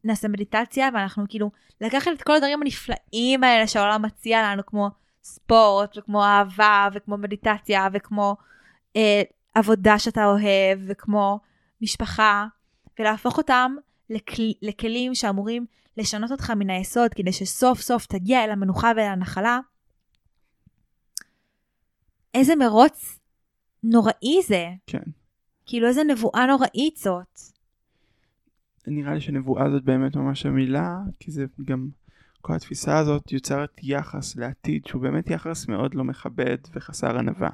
נעשה 0.05 0.29
מדיטציה 0.29 0.89
ואנחנו 0.95 1.25
כאילו 1.29 1.51
לקחת 1.81 2.11
את 2.15 2.23
כל 2.23 2.35
הדברים 2.35 2.63
הנפלאים 2.63 3.45
האלה 3.45 3.67
שהעולם 3.67 4.03
מציע 4.03 4.43
לנו 4.43 4.67
כמו 4.67 4.91
ספורט 5.23 5.99
וכמו 5.99 6.25
אהבה 6.25 6.89
וכמו 6.93 7.17
מדיטציה 7.17 7.89
וכמו 7.93 8.37
אה, 8.97 9.23
עבודה 9.55 9.99
שאתה 9.99 10.25
אוהב 10.25 10.79
וכמו 10.87 11.41
משפחה 11.81 12.47
ולהפוך 12.99 13.39
אותם 13.39 13.77
לכל, 14.11 14.43
לכלים 14.63 15.15
שאמורים 15.15 15.67
לשנות 15.97 16.31
אותך 16.31 16.51
מן 16.51 16.71
היסוד 16.71 17.15
כדי 17.15 17.33
שסוף 17.33 17.81
סוף 17.81 18.07
תגיע 18.07 18.45
אל 18.45 18.51
המנוחה 18.51 18.93
ואל 18.97 19.07
הנחלה. 19.07 19.59
איזה 22.35 22.57
מרוץ 22.57 23.19
נוראי 23.83 24.43
זה. 24.47 24.69
כן. 24.87 25.03
כאילו 25.67 25.89
איזה 25.89 26.05
נבואה 26.05 26.47
נוראית 26.47 26.97
זאת. 26.97 27.41
נראה 28.87 29.15
לי 29.15 29.21
שנבואה 29.21 29.71
זאת 29.71 29.85
באמת 29.85 30.17
ממש 30.17 30.47
המילה, 30.47 30.99
כי 31.21 31.31
זה 31.31 31.47
גם, 31.65 31.89
כל 32.41 32.55
התפיסה 32.55 32.99
הזאת 32.99 33.33
יוצרת 33.33 33.81
יחס 33.83 34.37
לעתיד 34.37 34.87
שהוא 34.87 35.03
באמת 35.03 35.31
יחס 35.31 35.69
מאוד 35.69 35.95
לא 35.95 36.05
מכבד 36.05 36.59
וחסר 36.75 37.19
ענווה. 37.19 37.51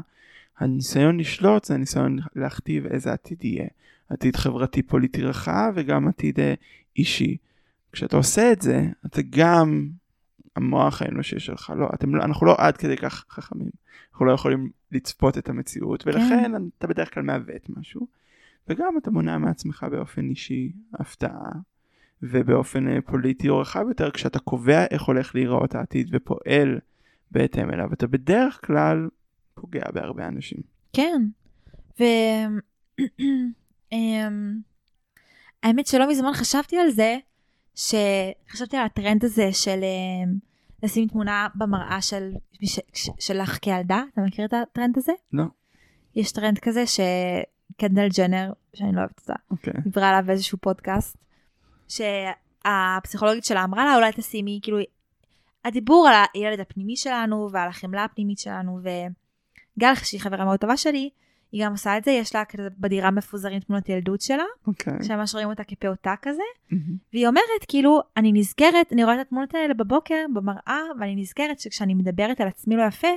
הניסיון 0.58 1.20
לשלוט 1.20 1.64
זה 1.64 1.74
הניסיון 1.74 2.18
להכתיב 2.36 2.86
איזה 2.86 3.12
עתיד 3.12 3.44
יהיה. 3.44 3.66
עתיד 4.08 4.36
חברתי 4.36 4.82
פוליטי 4.82 5.22
רחב 5.22 5.72
וגם 5.74 6.08
עתיד 6.08 6.40
אה, 6.40 6.54
אישי. 6.96 7.36
כשאתה 7.92 8.16
עושה 8.16 8.52
את 8.52 8.62
זה, 8.62 8.86
אתה 9.06 9.20
גם 9.30 9.88
המוח 10.56 11.02
האנושי 11.02 11.40
שלך, 11.40 11.72
לא, 11.76 11.88
אתם, 11.94 12.14
לא- 12.14 12.24
אנחנו 12.24 12.46
לא 12.46 12.54
עד 12.58 12.76
כדי 12.76 12.96
כך 12.96 13.24
חכמים. 13.30 13.70
אנחנו 14.10 14.26
לא 14.26 14.32
יכולים 14.32 14.70
לצפות 14.92 15.38
את 15.38 15.48
המציאות, 15.48 16.06
ולכן 16.06 16.52
כן. 16.52 16.62
אתה 16.78 16.86
בדרך 16.86 17.14
כלל 17.14 17.22
מעוות 17.22 17.70
משהו. 17.76 18.06
וגם 18.68 18.98
אתה 18.98 19.10
מונע 19.10 19.38
מעצמך 19.38 19.86
באופן 19.90 20.28
אישי 20.28 20.72
הפתעה, 20.94 21.50
ובאופן 22.22 22.88
אה, 22.88 22.98
פוליטי 23.06 23.48
או 23.48 23.58
רחב 23.58 23.84
יותר, 23.88 24.10
כשאתה 24.10 24.38
קובע 24.38 24.84
איך 24.90 25.02
הולך 25.02 25.34
להיראות 25.34 25.74
העתיד 25.74 26.08
ופועל 26.12 26.78
בהתאם 27.30 27.70
אליו, 27.70 27.92
אתה 27.92 28.06
בדרך 28.06 28.66
כלל 28.66 29.08
פוגע 29.54 29.90
בהרבה 29.94 30.28
אנשים. 30.28 30.58
כן. 30.92 31.22
ו... 32.00 32.04
אמ, 33.92 34.58
האמת 35.62 35.86
שלא 35.86 36.08
מזמן 36.10 36.32
חשבתי 36.32 36.76
על 36.76 36.90
זה, 36.90 37.18
שחשבתי 37.74 38.76
על 38.76 38.86
הטרנד 38.86 39.24
הזה 39.24 39.52
של 39.52 39.80
אמ, 39.82 40.45
לשים 40.82 41.08
תמונה 41.08 41.48
במראה 41.54 42.00
של, 42.00 42.32
ש... 42.62 42.80
ש- 42.92 43.10
שלך 43.18 43.58
כילדה, 43.62 44.02
אתה 44.12 44.20
מכיר 44.20 44.44
את 44.44 44.52
הטרנד 44.52 44.98
הזה? 44.98 45.12
לא. 45.32 45.44
יש 46.14 46.32
טרנד 46.32 46.58
כזה 46.58 46.84
שקנדל 46.86 48.08
ג'נר, 48.16 48.52
שאני 48.74 48.92
לא 48.92 48.98
אוהבת 49.00 49.20
אותה, 49.20 49.34
אוקיי. 49.50 49.72
דיברה 49.82 50.08
עליו 50.08 50.26
באיזשהו 50.26 50.58
פודקאסט, 50.58 51.16
שהפסיכולוגית 51.88 53.44
שלה 53.44 53.64
אמרה 53.64 53.84
לה 53.84 53.96
אולי 53.96 54.12
תשימי, 54.12 54.60
כאילו, 54.62 54.78
הדיבור 55.64 56.08
על 56.08 56.14
הילד 56.34 56.60
הפנימי 56.60 56.96
שלנו 56.96 57.48
ועל 57.52 57.68
החמלה 57.68 58.04
הפנימית 58.04 58.38
שלנו, 58.38 58.80
וגל, 58.80 59.94
שהיא 59.94 60.20
חברה 60.20 60.44
מאוד 60.44 60.58
טובה 60.60 60.76
שלי, 60.76 61.10
היא 61.52 61.64
גם 61.64 61.72
עושה 61.72 61.98
את 61.98 62.04
זה, 62.04 62.10
יש 62.10 62.34
לה 62.34 62.44
כזה 62.44 62.68
בדירה 62.78 63.10
מפוזרים 63.10 63.60
תמונות 63.60 63.88
ילדות 63.88 64.20
שלה, 64.20 64.44
אוקיי. 64.66 65.02
שממש 65.02 65.34
רואים 65.34 65.48
אותה 65.48 65.64
כפעוטה 65.64 66.14
כזה, 66.22 66.42
מהמם. 66.70 66.96
והיא 67.12 67.26
אומרת, 67.26 67.64
כאילו, 67.68 68.00
אני 68.16 68.32
נזכרת, 68.32 68.92
אני 68.92 69.04
רואה 69.04 69.14
את 69.14 69.20
התמונות 69.26 69.54
האלה 69.54 69.74
בבוקר, 69.74 70.24
במראה, 70.34 70.80
ואני 71.00 71.16
נזכרת 71.16 71.60
שכשאני 71.60 71.94
מדברת 71.94 72.40
על 72.40 72.48
עצמי 72.48 72.76
לא 72.76 72.82
יפה, 72.82 73.08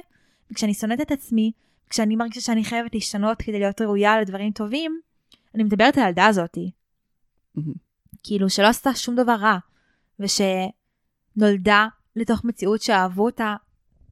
וכשאני 0.52 0.74
שונאת 0.74 1.02
את 1.02 1.12
עצמי, 1.12 1.52
כשאני 1.90 2.16
מרגישה 2.16 2.42
שאני 2.42 2.64
חייבת 2.64 2.94
להשתנות 2.94 3.42
כדי 3.42 3.60
להיות 3.60 3.82
ראויה 3.82 4.22
לדברים 4.22 4.52
טובים, 4.52 5.00
אני 5.56 5.64
מדברת 5.64 5.98
על 5.98 6.04
הילדה 6.04 6.28
הזאתי. 6.28 6.72
מהמם. 7.56 7.74
כאילו, 8.24 8.50
שלא 8.50 8.68
עשתה 8.68 8.94
שום 8.94 9.16
דבר 9.16 9.36
רע, 9.36 9.58
ושנולדה 10.20 11.88
לתוך 12.16 12.46
מציאות 12.46 12.82
שאהבו 12.82 13.26
אותה 13.26 13.56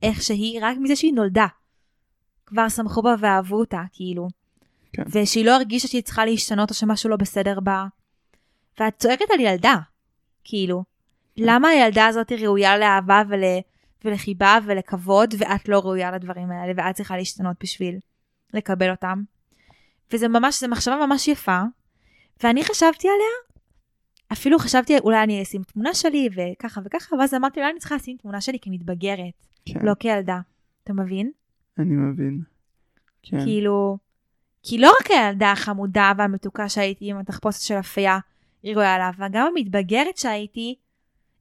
איך 0.02 0.22
שהיא, 0.22 0.60
רק 0.62 0.78
מזה 0.78 0.96
שהיא 0.96 1.14
נולדה. 1.14 1.48
כבר 2.48 2.70
שמחו 2.70 3.02
בה 3.02 3.16
ואהבו 3.20 3.60
אותה, 3.60 3.82
כאילו. 3.94 4.28
כן. 4.94 5.04
ושהיא 5.12 5.46
לא 5.46 5.56
הרגישה 5.56 5.88
שהיא 5.88 6.04
צריכה 6.04 6.26
להשתנות 6.26 6.70
או 6.70 6.76
שמשהו 6.76 7.10
לא 7.10 7.16
בסדר 7.16 7.60
בה. 7.60 7.86
ואת 8.80 8.94
צועקת 8.98 9.32
על 9.34 9.40
ילדה, 9.40 9.76
כאילו. 10.44 10.84
למה 11.38 11.68
הילדה 11.68 12.08
הזאת 12.08 12.32
ראויה 12.32 12.78
לאהבה 12.78 13.22
ול... 13.30 13.42
ולחיבה 14.06 14.58
ולכבוד, 14.66 15.34
ואת 15.38 15.70
לא 15.70 15.80
ראויה 15.80 16.12
לדברים 16.12 16.52
האלה, 16.52 16.74
ואת 16.78 16.96
צריכה 16.96 17.18
להשתנות 17.18 17.56
בשביל 17.64 18.00
לקבל 18.54 18.92
אותם. 18.92 19.22
וזה 20.14 20.28
ממש, 20.28 20.60
זו 20.60 20.68
מחשבה 20.68 20.96
ממש 21.06 21.28
יפה, 21.28 21.62
ואני 22.44 22.64
חשבתי 22.64 23.08
עליה, 23.08 23.58
אפילו 24.32 24.60
חשבתי 24.60 25.00
אולי 25.00 25.24
אני 25.24 25.44
אשים 25.44 25.64
תמונה 25.64 25.94
שלי 25.94 26.30
וככה 26.36 26.82
וככה, 26.86 27.16
ואז 27.16 27.34
אמרתי 27.34 27.60
אולי 27.60 27.72
אני 27.72 27.80
צריכה 27.80 27.96
לשים 27.96 28.18
תמונה 28.18 28.42
שלי 28.42 28.58
כמתבגרת, 28.62 29.46
כן, 29.66 29.80
לא 29.84 29.94
כילדה. 30.00 30.40
אתה 30.84 30.94
מבין? 30.94 31.32
אני 31.80 31.96
מבין. 31.96 32.42
כן. 33.24 33.44
כאילו, 33.44 33.98
כי 34.64 34.78
לא 34.78 34.92
רק 35.02 35.12
הילדה 35.12 35.52
החמודה 35.52 36.12
והמתוקה 36.18 36.70
שהייתי 36.70 37.12
עם 37.12 37.18
התחפושת 37.18 37.62
של 37.62 37.80
אפייה, 37.80 38.20
היא 38.64 38.76
ראויה 38.76 38.98
לה, 38.98 39.12
וגם 39.18 39.48
המתבגרת 39.48 40.18
שהייתי, 40.18 40.76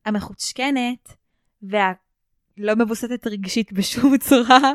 המחוצ'קנת, 0.04 1.16
והלא 1.62 2.74
מבוססת 2.76 3.26
רגשית 3.26 3.72
בשום 3.72 4.18
צורה, 4.28 4.72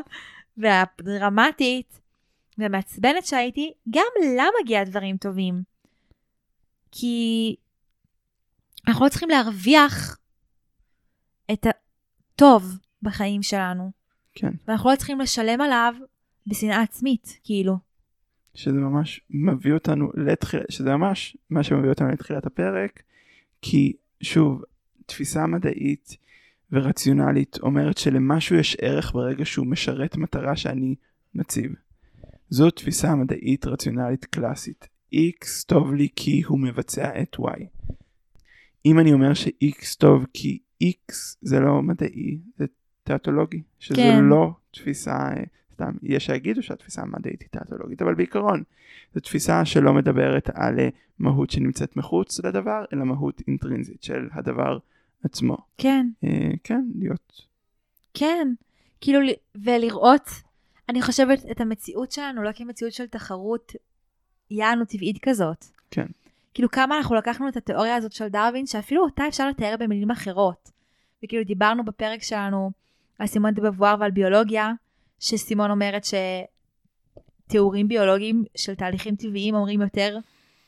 והדרמטית, 0.56 2.00
והמעצבנת 2.58 3.26
שהייתי, 3.26 3.72
גם 3.90 4.06
לה 4.36 4.44
מגיע 4.62 4.84
דברים 4.84 5.16
טובים. 5.16 5.62
כי 6.92 7.56
אנחנו 8.88 9.04
לא 9.04 9.10
צריכים 9.10 9.28
להרוויח 9.28 10.18
את 11.52 11.66
הטוב 11.66 12.78
בחיים 13.02 13.42
שלנו. 13.42 14.01
כן. 14.34 14.52
ואנחנו 14.68 14.90
לא 14.90 14.96
צריכים 14.96 15.20
לשלם 15.20 15.60
עליו 15.60 15.94
בשנאה 16.46 16.82
עצמית, 16.82 17.38
כאילו. 17.44 17.78
שזה 18.54 18.72
ממש 18.72 19.20
מביא 19.30 19.72
אותנו 19.72 20.10
לתחילת, 20.14 20.64
שזה 20.70 20.96
ממש 20.96 21.36
מה 21.50 21.62
שמביא 21.62 21.88
אותנו 21.88 22.08
לתחילת 22.08 22.46
הפרק, 22.46 23.02
כי 23.62 23.92
שוב, 24.20 24.62
תפיסה 25.06 25.46
מדעית 25.46 26.16
ורציונלית 26.72 27.58
אומרת 27.62 27.98
שלמשהו 27.98 28.56
יש 28.56 28.76
ערך 28.80 29.12
ברגע 29.12 29.44
שהוא 29.44 29.66
משרת 29.66 30.16
מטרה 30.16 30.56
שאני 30.56 30.94
מציב. 31.34 31.72
זו 32.50 32.70
תפיסה 32.70 33.14
מדעית 33.14 33.66
רציונלית 33.66 34.24
קלאסית. 34.24 34.88
X 35.14 35.66
טוב 35.66 35.94
לי 35.94 36.08
כי 36.16 36.42
הוא 36.46 36.58
מבצע 36.58 37.22
את 37.22 37.36
Y. 37.40 37.64
אם 38.86 38.98
אני 38.98 39.12
אומר 39.12 39.34
ש-X 39.34 39.96
טוב 39.98 40.26
כי 40.34 40.58
X 40.84 41.12
זה 41.40 41.60
לא 41.60 41.82
מדעי, 41.82 42.38
זה 42.56 42.64
תיאטולוגי, 43.04 43.62
שזה 43.78 43.96
כן. 43.96 44.24
לא 44.24 44.50
תפיסה, 44.70 45.12
אה, 45.12 45.42
סתם, 45.72 45.92
יש 46.02 46.26
שיגידו 46.26 46.62
שהתפיסה 46.62 47.02
המדעית 47.02 47.40
היא 47.40 47.48
תיאטולוגית, 47.48 48.02
אבל 48.02 48.14
בעיקרון 48.14 48.62
זו 49.14 49.20
תפיסה 49.20 49.64
שלא 49.64 49.92
מדברת 49.92 50.50
על 50.54 50.80
אה, 50.80 50.88
מהות 51.18 51.50
שנמצאת 51.50 51.96
מחוץ 51.96 52.40
לדבר, 52.44 52.84
אלא 52.92 53.04
מהות 53.04 53.42
אינטרינזית 53.48 54.02
של 54.02 54.28
הדבר 54.32 54.78
עצמו. 55.24 55.56
כן, 55.78 56.06
אה, 56.24 56.50
כן, 56.64 56.84
להיות. 56.98 57.32
כן. 58.14 58.48
כאילו, 59.00 59.20
ולראות, 59.54 60.30
אני 60.88 61.02
חושבת, 61.02 61.38
את 61.50 61.60
המציאות 61.60 62.12
שלנו 62.12 62.42
לא 62.42 62.52
כמציאות 62.52 62.92
של 62.92 63.06
תחרות 63.06 63.72
יענו 64.50 64.84
טבעית 64.84 65.18
כזאת. 65.22 65.64
כן. 65.90 66.06
כאילו, 66.54 66.70
כמה 66.70 66.96
אנחנו 66.96 67.14
לקחנו 67.14 67.48
את 67.48 67.56
התיאוריה 67.56 67.96
הזאת 67.96 68.12
של 68.12 68.28
דרווין, 68.28 68.66
שאפילו 68.66 69.02
אותה 69.02 69.28
אפשר 69.28 69.48
לתאר 69.48 69.74
במילים 69.80 70.10
אחרות. 70.10 70.70
וכאילו, 71.24 71.44
דיברנו 71.44 71.84
בפרק 71.84 72.22
שלנו 72.22 72.70
על 73.22 73.28
סימון 73.28 73.54
דה 73.54 73.62
בבואר 73.62 73.94
ועל 74.00 74.10
ביולוגיה, 74.10 74.72
שסימון 75.20 75.70
אומרת 75.70 76.06
שתיאורים 77.46 77.88
ביולוגיים 77.88 78.44
של 78.56 78.74
תהליכים 78.74 79.16
טבעיים 79.16 79.54
אומרים 79.54 79.82
יותר 79.82 80.18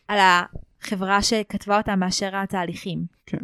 על 0.09 0.19
החברה 0.21 1.23
שכתבה 1.23 1.77
אותם 1.77 1.99
מאשר 1.99 2.37
התהליכים. 2.37 3.07
כן. 3.27 3.39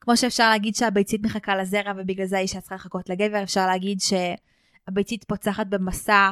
כמו 0.00 0.16
שאפשר 0.16 0.50
להגיד 0.50 0.74
שהביצית 0.74 1.22
מחכה 1.22 1.56
לזרע 1.56 1.92
ובגלל 1.96 2.26
זה 2.26 2.36
האישה 2.36 2.60
צריכה 2.60 2.74
לחכות 2.74 3.08
לגבר, 3.08 3.42
אפשר 3.42 3.66
להגיד 3.66 3.98
שהביצית 4.00 5.24
פוצחת 5.24 5.66
במסע 5.66 6.30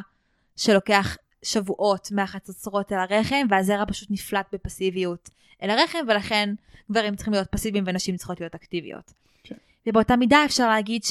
שלוקח 0.57 1.17
שבועות 1.43 2.09
מהחצוצרות 2.13 2.93
אל 2.93 2.99
הרחם, 2.99 3.47
והזרע 3.51 3.85
פשוט 3.89 4.11
נפלט 4.11 4.47
בפסיביות 4.53 5.31
אל 5.63 5.71
הרחם, 5.71 5.99
ולכן 6.09 6.55
גברים 6.91 7.17
צריכים 7.17 7.33
להיות 7.33 7.49
פסיביים 7.51 7.85
ונשים 7.87 8.17
צריכות 8.17 8.41
להיות 8.41 8.55
אקטיביות. 8.55 9.13
כן. 9.45 9.55
ובאותה 9.87 10.17
מידה 10.17 10.45
אפשר 10.45 10.69
להגיד 10.69 11.03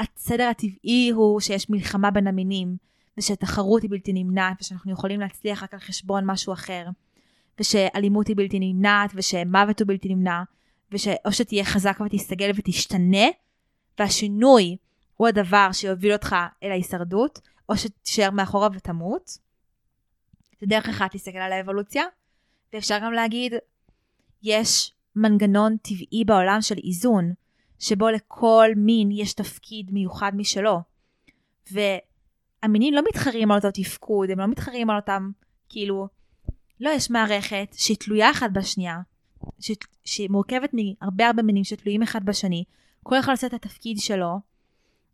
שהסדר 0.00 0.48
הטבעי 0.48 1.10
הוא 1.10 1.40
שיש 1.40 1.70
מלחמה 1.70 2.10
בין 2.10 2.26
המינים, 2.26 2.76
ושתחרות 3.18 3.82
היא 3.82 3.90
בלתי 3.90 4.12
נמנעת, 4.12 4.56
ושאנחנו 4.60 4.92
יכולים 4.92 5.20
להצליח 5.20 5.62
רק 5.62 5.74
על 5.74 5.80
חשבון 5.80 6.24
משהו 6.26 6.52
אחר, 6.52 6.86
ושאלימות 7.60 8.28
היא 8.28 8.36
בלתי 8.36 8.58
נמנעת, 8.60 9.10
ושמוות 9.14 9.80
הוא 9.80 9.88
בלתי 9.88 10.14
נמנע, 10.14 10.42
ושאו 10.92 11.32
שתהיה 11.32 11.64
חזק 11.64 11.98
ותסתגל 12.06 12.50
ותשתנה, 12.54 13.26
והשינוי 13.98 14.76
הוא 15.16 15.28
הדבר 15.28 15.68
שיוביל 15.72 16.12
אותך 16.12 16.36
אל 16.62 16.70
ההישרדות, 16.70 17.40
או 17.68 17.76
שתישאר 17.76 18.30
מאחורה 18.30 18.68
ותמות. 18.74 19.38
זה 20.60 20.66
דרך 20.66 20.88
אחת 20.88 21.14
להסתכל 21.14 21.38
על 21.38 21.52
האבולוציה, 21.52 22.04
ואפשר 22.72 22.98
גם 23.02 23.12
להגיד, 23.12 23.52
יש 24.42 24.92
מנגנון 25.16 25.76
טבעי 25.76 26.24
בעולם 26.26 26.60
של 26.60 26.74
איזון, 26.84 27.32
שבו 27.78 28.08
לכל 28.08 28.68
מין 28.76 29.10
יש 29.10 29.34
תפקיד 29.34 29.90
מיוחד 29.92 30.32
משלו. 30.34 30.80
והמינים 31.72 32.94
לא 32.94 33.02
מתחרים 33.08 33.50
על 33.50 33.56
אותו 33.56 33.70
תפקוד, 33.70 34.30
הם 34.30 34.40
לא 34.40 34.46
מתחרים 34.46 34.90
על 34.90 34.96
אותם, 34.96 35.30
כאילו, 35.68 36.08
לא, 36.80 36.90
יש 36.90 37.10
מערכת 37.10 37.68
שהיא 37.72 37.96
תלויה 37.96 38.30
אחת 38.30 38.50
בשנייה, 38.52 38.98
ש... 39.60 39.70
שהיא 40.04 40.30
מורכבת 40.30 40.70
מהרבה 40.74 41.26
הרבה 41.26 41.42
מינים 41.42 41.64
שתלויים 41.64 42.02
אחד 42.02 42.24
בשני, 42.24 42.64
כל 43.02 43.18
אחד 43.18 43.32
עושה 43.32 43.46
את 43.46 43.54
התפקיד 43.54 43.98
שלו, 43.98 44.40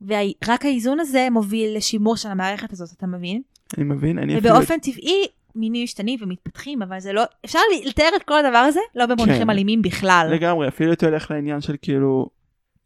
ורק 0.07 0.64
האיזון 0.64 1.01
הזה 1.01 1.28
מוביל 1.30 1.76
לשימור 1.76 2.16
של 2.16 2.28
המערכת 2.28 2.72
הזאת, 2.72 2.93
אתה 2.93 3.07
מבין? 3.07 3.43
אני 3.78 3.84
מבין, 3.84 4.18
אני 4.18 4.39
אפילו... 4.39 4.55
ובאופן 4.55 4.78
טבעי 4.78 5.26
מינים 5.55 5.84
משתנים 5.84 6.18
ומתפתחים, 6.22 6.82
אבל 6.82 7.01
זה 7.01 7.12
לא, 7.12 7.22
אפשר 7.45 7.59
לתאר 7.84 8.09
את 8.16 8.22
כל 8.22 8.47
הדבר 8.47 8.59
הזה 8.59 8.80
לא 8.95 9.07
במונחים 9.07 9.45
כן. 9.45 9.51
אלימים 9.51 9.82
בכלל. 9.82 10.28
לגמרי, 10.32 10.68
אפילו 10.68 10.93
אתה 10.93 11.07
הולך 11.07 11.30
לעניין 11.30 11.61
של 11.61 11.76
כאילו, 11.82 12.28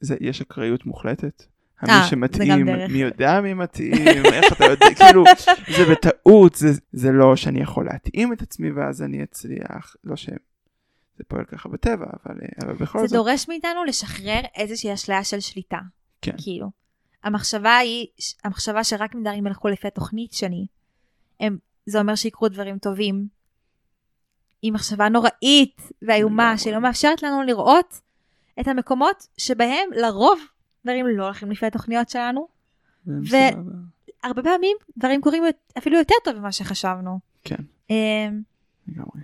זה, 0.00 0.16
יש 0.20 0.40
אקראיות 0.40 0.86
מוחלטת. 0.86 1.44
המי 1.80 1.92
אה, 1.92 2.02
זה 2.02 2.08
שמתאים. 2.08 2.66
מי 2.88 2.98
יודע 2.98 3.40
מי 3.40 3.54
מתאים, 3.54 4.06
איך 4.32 4.52
אתה 4.52 4.64
יודע, 4.64 4.86
כאילו, 4.94 5.24
זה 5.76 5.84
בטעות, 5.90 6.54
זה, 6.54 6.68
זה 6.92 7.12
לא 7.12 7.36
שאני 7.36 7.60
יכול 7.60 7.86
להתאים 7.86 8.32
את 8.32 8.42
עצמי 8.42 8.70
ואז 8.70 9.02
אני 9.02 9.22
אצליח, 9.22 9.96
לא 10.04 10.16
ש... 10.16 10.28
זה 11.18 11.24
פועל 11.28 11.44
ככה 11.44 11.68
בטבע, 11.68 12.06
אבל, 12.06 12.34
אה, 12.42 12.48
אבל 12.66 12.74
בכל 12.74 12.98
זה 12.98 13.06
זאת, 13.06 13.16
דורש 13.16 13.48
מאיתנו 13.48 13.84
לשחרר 13.84 14.40
איזושהי 14.54 14.94
אשליה 14.94 15.24
של 15.24 15.40
שליטה. 15.40 15.78
כן. 16.22 16.32
כאילו. 16.38 16.70
המחשבה 17.24 17.76
היא, 17.76 18.06
המחשבה 18.44 18.84
שרק 18.84 19.14
אם 19.14 19.20
דברים 19.22 19.46
ילכו 19.46 19.68
לפי 19.68 19.86
התוכנית 19.86 20.32
שלי, 20.32 20.66
הם, 21.40 21.58
זה 21.86 22.00
אומר 22.00 22.14
שיקרו 22.14 22.48
דברים 22.48 22.78
טובים. 22.78 23.26
היא 24.62 24.72
מחשבה 24.72 25.08
נוראית 25.08 25.80
ואיומה. 26.02 26.58
שלא 26.58 26.80
מאפשרת 26.80 27.22
לנו 27.22 27.42
לראות 27.42 28.00
את 28.60 28.68
המקומות 28.68 29.26
שבהם 29.38 29.88
לרוב 29.92 30.40
דברים 30.84 31.06
לא 31.06 31.24
הולכים 31.24 31.50
לפי 31.50 31.66
התוכניות 31.66 32.08
שלנו. 32.08 32.48
זה 33.06 33.12
ו- 33.12 33.22
בסדר. 33.22 33.62
הרבה 34.22 34.42
פעמים 34.42 34.76
דברים 34.96 35.20
קורים 35.20 35.42
אפילו 35.78 35.98
יותר 35.98 36.14
טוב 36.24 36.36
ממה 36.38 36.52
שחשבנו. 36.52 37.18
כן, 37.44 37.56
אמ, 37.90 38.42
לגמרי. 38.88 39.20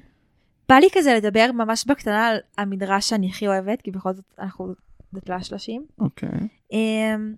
בא 0.69 0.75
לי 0.75 0.89
כזה 0.93 1.15
לדבר 1.15 1.53
ממש 1.53 1.87
בקטנה 1.87 2.29
על 2.29 2.39
המדרש 2.59 3.09
שאני 3.09 3.29
הכי 3.29 3.47
אוהבת, 3.49 3.83
כי 3.83 3.91
בכל 3.91 4.13
זאת 4.13 4.25
אנחנו 4.39 4.75
דתלה 5.13 5.43
שלושים. 5.43 5.87
אוקיי, 5.99 6.49
אמ, 6.73 7.35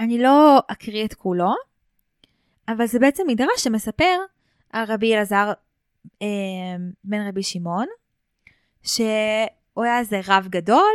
אני 0.00 0.18
לא 0.18 0.58
אקריא 0.68 1.04
את 1.04 1.14
כולו, 1.14 1.50
אבל 2.68 2.86
זה 2.86 2.98
בעצם 2.98 3.22
מדרש 3.26 3.64
שמספר 3.64 4.16
על 4.70 4.84
רבי 4.88 5.14
אלעזר 5.14 5.52
אמ, 6.22 6.26
בן 7.04 7.28
רבי 7.28 7.42
שמעון, 7.42 7.86
שהוא 8.82 9.06
היה 9.84 9.98
איזה 9.98 10.20
רב 10.28 10.46
גדול, 10.50 10.92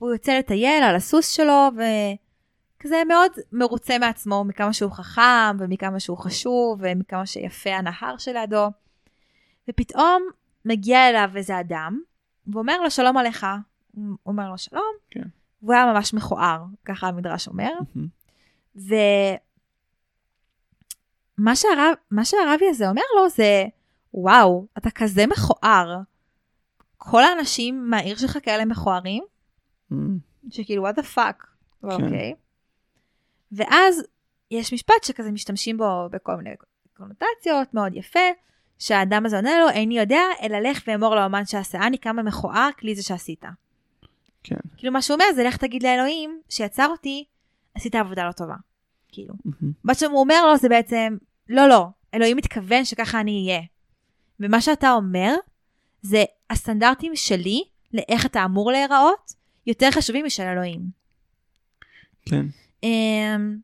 והוא 0.00 0.12
יוצא 0.12 0.38
לטייל 0.38 0.82
על 0.82 0.96
הסוס 0.96 1.28
שלו, 1.28 1.68
וכזה 1.74 3.02
מאוד 3.08 3.32
מרוצה 3.52 3.98
מעצמו, 3.98 4.44
מכמה 4.44 4.72
שהוא 4.72 4.92
חכם, 4.92 5.56
ומכמה 5.58 6.00
שהוא 6.00 6.18
חשוב, 6.18 6.80
ומכמה 6.82 7.26
שיפה 7.26 7.70
הנהר 7.70 8.16
שלידו. 8.18 8.66
ופתאום 9.70 10.22
מגיע 10.64 11.08
אליו 11.08 11.30
איזה 11.36 11.60
אדם, 11.60 12.00
ואומר 12.46 12.80
לו 12.80 12.90
שלום 12.90 13.16
עליך. 13.16 13.46
הוא 13.94 14.16
אומר 14.26 14.50
לו 14.50 14.58
שלום, 14.58 14.92
כן. 15.10 15.24
והוא 15.62 15.74
היה 15.74 15.92
ממש 15.92 16.14
מכוער, 16.14 16.64
ככה 16.84 17.08
המדרש 17.08 17.48
אומר. 17.48 17.70
מהמם. 17.94 18.08
ומה 21.38 21.56
שהרב, 21.56 21.94
מה 22.10 22.24
שהרבי 22.24 22.68
הזה 22.68 22.88
אומר 22.88 23.02
לו 23.16 23.28
זה, 23.28 23.64
וואו, 24.14 24.66
אתה 24.78 24.90
כזה 24.90 25.26
מכוער. 25.26 26.00
כל 27.04 27.22
האנשים 27.22 27.90
מהעיר 27.90 28.16
שלך 28.16 28.38
כאלה 28.42 28.64
מכוערים, 28.64 29.24
אמ, 29.92 30.18
שכאילו, 30.50 30.88
what 30.88 30.92
the 30.92 31.16
fuck, 31.16 31.46
כן. 31.82 31.88
אוקיי. 31.88 32.34
ואז 33.52 34.02
יש 34.50 34.72
משפט 34.72 35.04
שכזה 35.04 35.32
משתמשים 35.32 35.78
בו 35.78 36.08
בכל 36.10 36.36
מיני 36.36 36.50
קונוטציות, 36.96 37.74
מאוד 37.74 37.96
יפה, 37.96 38.20
שהאדם 38.78 39.26
הזה 39.26 39.36
עונה 39.36 39.58
לו, 39.60 39.68
איני 39.68 39.98
יודע, 39.98 40.22
אלא 40.42 40.58
לך 40.58 40.82
ואמור 40.86 41.14
לאומן 41.14 41.44
שעשני 41.46 41.98
כמה 41.98 42.22
מכוער 42.22 42.68
כלי 42.78 42.94
זה 42.94 43.02
שעשית. 43.02 43.44
כן. 44.42 44.56
כאילו 44.76 44.92
מה 44.92 45.02
שהוא 45.02 45.14
אומר 45.14 45.24
זה 45.34 45.44
לך 45.44 45.56
תגיד 45.56 45.82
לאלוהים 45.82 46.40
שיצר 46.48 46.86
אותי, 46.86 47.24
עשית 47.74 47.94
עבודה 47.94 48.26
לא 48.26 48.32
טובה. 48.32 48.56
כאילו. 49.08 49.34
מהמם. 49.44 49.72
מה 49.84 49.94
שהוא 49.94 50.20
אומר 50.20 50.46
לו 50.46 50.56
זה 50.56 50.68
בעצם, 50.68 51.16
לא, 51.48 51.68
לא, 51.68 51.86
אלוהים 52.14 52.36
מתכוון 52.36 52.84
שככה 52.84 53.20
אני 53.20 53.46
אהיה. 53.48 53.62
ומה 54.40 54.60
שאתה 54.60 54.92
אומר, 54.92 55.34
זה 56.02 56.24
הסטנדרטים 56.50 57.16
שלי 57.16 57.64
לאיך 57.92 58.26
אתה 58.26 58.44
אמור 58.44 58.72
להיראות, 58.72 59.32
יותר 59.66 59.90
חשובים 59.90 60.24
משל 60.24 60.42
אלוהים. 60.42 60.80
כן, 62.26 62.46
אמ, 62.82 63.56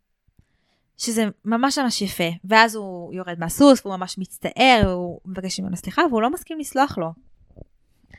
שזה 0.99 1.25
ממש 1.45 1.79
ממש 1.79 2.03
יפה. 2.03 2.29
ואז 2.45 2.75
הוא 2.75 3.15
יורד 3.15 3.39
מהסוס, 3.39 3.87
והוא 3.87 3.97
ממש 3.97 4.19
מצטער, 4.19 4.91
הוא 4.93 5.21
מבקש 5.27 5.61
ממנו 5.61 5.77
סליחה, 5.77 6.03
והוא 6.11 6.23
לא 6.23 6.31
מסכים 6.31 6.59
לסלוח 6.59 6.99
לו. 6.99 7.13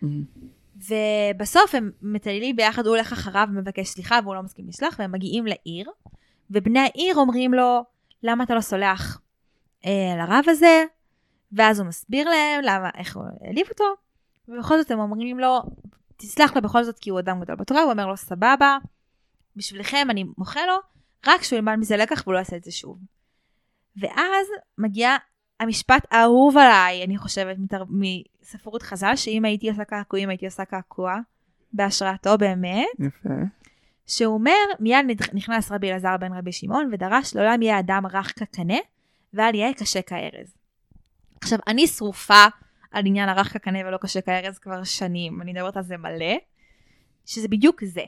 אמ, 0.03 0.24
ובסוף 0.76 1.76
הם 1.76 1.91
מטיילים 2.01 2.55
ביחד, 2.55 2.86
הוא 2.86 2.95
הולך 2.95 3.13
אחריו 3.13 3.47
ומבקש 3.51 3.88
סליחה, 3.88 4.20
והוא 4.24 4.36
לא 4.36 4.43
מסכים 4.43 4.67
לסלוח, 4.67 4.95
והם 4.99 5.11
מגיעים 5.11 5.45
לעיר, 5.45 5.91
ובני 6.51 6.80
העיר 6.80 7.15
אומרים 7.15 7.53
לו, 7.53 7.84
למה 8.24 8.43
אתה 8.43 8.55
לא 8.55 8.61
סולח 8.61 9.22
אה, 9.86 10.15
לרב 10.17 10.43
הזה? 10.47 10.84
ואז 11.51 11.80
הוא 11.80 11.88
מסביר 11.88 12.30
להם 12.30 12.61
למה, 12.63 12.89
איך 12.97 13.15
הוא 13.15 13.24
העליב 13.41 13.67
אותו, 13.70 13.84
ובכל 14.49 14.77
זאת 14.77 14.91
הם 14.91 14.99
אומרים 14.99 15.39
לו, 15.39 15.61
תסלח 16.17 16.55
לו 16.55 16.61
בכל 16.61 16.83
זאת 16.83 16.99
כי 16.99 17.09
הוא 17.09 17.19
אדם 17.19 17.41
גדול 17.41 17.55
בתורה, 17.55 17.81
הוא 17.81 17.91
אומר 17.91 18.07
לו, 18.07 18.17
סבבה, 18.17 18.77
בשבילכם 19.55 20.07
אני 20.09 20.25
מוחה 20.37 20.59
לו, 20.65 20.75
רק 21.27 21.43
שהוא 21.43 21.57
ילמד 21.57 21.75
מזה 21.75 21.97
לקח 21.97 22.23
והוא 22.23 22.33
לא 22.33 22.39
יעשה 22.39 22.55
את 22.55 22.63
זה 22.63 22.71
שוב. 22.71 22.97
ואז 23.97 24.47
מגיע 24.77 25.15
המשפט 25.59 26.07
האהוב 26.11 26.57
עליי, 26.57 27.03
אני 27.03 27.17
חושבת, 27.17 27.57
מתר... 27.59 27.83
מספרות 27.89 28.81
חז"ל, 28.81 29.15
שאם 29.15 29.45
הייתי 29.45 29.69
עושה 29.69 29.83
קעקועים 29.83 30.29
הייתי 30.29 30.45
עושה 30.45 30.65
קעקוע, 30.65 31.15
בהשראתו 31.73 32.37
באמת, 32.37 32.87
יפה. 32.99 33.29
שהוא 34.07 34.33
אומר, 34.33 34.51
מיד 34.79 35.05
נכנס 35.33 35.71
רבי 35.71 35.91
אלעזר 35.91 36.17
בן 36.17 36.33
רבי 36.33 36.51
שמעון 36.51 36.89
ודרש 36.91 37.35
לעולם 37.35 37.61
יהיה 37.61 37.79
אדם 37.79 38.03
רך 38.05 38.39
כקנה, 38.39 38.77
ואל 39.33 39.55
יהיה 39.55 39.73
קשה 39.73 40.01
כארז. 40.01 40.53
עכשיו, 41.41 41.59
אני 41.67 41.87
שרופה 41.87 42.45
על 42.91 43.05
עניין 43.05 43.29
הרך 43.29 43.53
כקנה 43.53 43.79
ולא 43.79 43.97
קשה 43.97 44.21
כארז 44.21 44.59
כבר 44.59 44.83
שנים, 44.83 45.41
אני 45.41 45.53
מדברת 45.53 45.77
על 45.77 45.83
זה 45.83 45.97
מלא, 45.97 46.35
שזה 47.25 47.47
בדיוק 47.47 47.83
זה. 47.83 48.05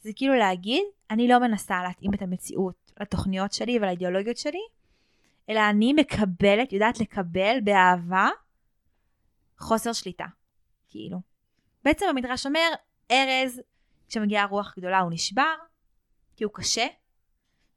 זה 0.00 0.10
כאילו 0.16 0.34
להגיד, 0.34 0.82
אני 1.10 1.28
לא 1.28 1.38
מנסה 1.38 1.82
להתאים 1.82 2.14
את 2.14 2.22
המציאות 2.22 2.92
לתוכניות 3.00 3.52
שלי 3.52 3.78
ולאידיאולוגיות 3.78 4.36
שלי, 4.36 4.60
אלא 5.48 5.60
אני 5.70 5.92
מקבלת, 5.92 6.72
יודעת 6.72 7.00
לקבל 7.00 7.58
באהבה 7.64 8.28
חוסר 9.58 9.92
שליטה, 9.92 10.26
כאילו. 10.88 11.20
בעצם 11.84 12.06
המדרש 12.10 12.46
אומר, 12.46 12.68
ארז, 13.10 13.60
כשמגיעה 14.08 14.46
רוח 14.46 14.74
גדולה 14.78 15.00
הוא 15.00 15.12
נשבר, 15.12 15.54
כי 16.36 16.44
הוא 16.44 16.52
קשה, 16.54 16.86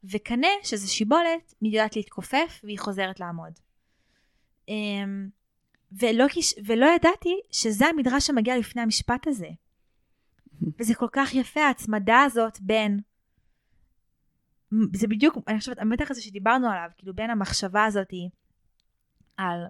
וקנה, 0.04 0.48
שזה 0.62 0.88
שיבולת, 0.88 1.54
יודעת 1.62 1.96
להתכופף 1.96 2.60
והיא 2.64 2.78
חוזרת 2.78 3.20
לעמוד. 3.20 3.52
אמ, 4.68 5.28
ולא, 5.98 6.26
ולא 6.66 6.86
ידעתי 6.96 7.40
שזה 7.50 7.86
המדרש 7.86 8.26
שמגיע 8.26 8.58
לפני 8.58 8.82
המשפט 8.82 9.26
הזה. 9.26 9.48
וזה 10.78 10.94
כל 10.94 11.08
כך 11.12 11.34
יפה, 11.34 11.60
ההצמדה 11.60 12.20
הזאת 12.20 12.60
בין... 12.60 13.00
זה 14.92 15.06
בדיוק, 15.06 15.36
אני 15.48 15.58
חושבת, 15.58 15.78
המתח 15.78 16.10
הזה 16.10 16.22
שדיברנו 16.22 16.70
עליו, 16.70 16.90
כאילו 16.98 17.14
בין 17.14 17.30
המחשבה 17.30 17.84
הזאת 17.84 18.10
על 19.36 19.66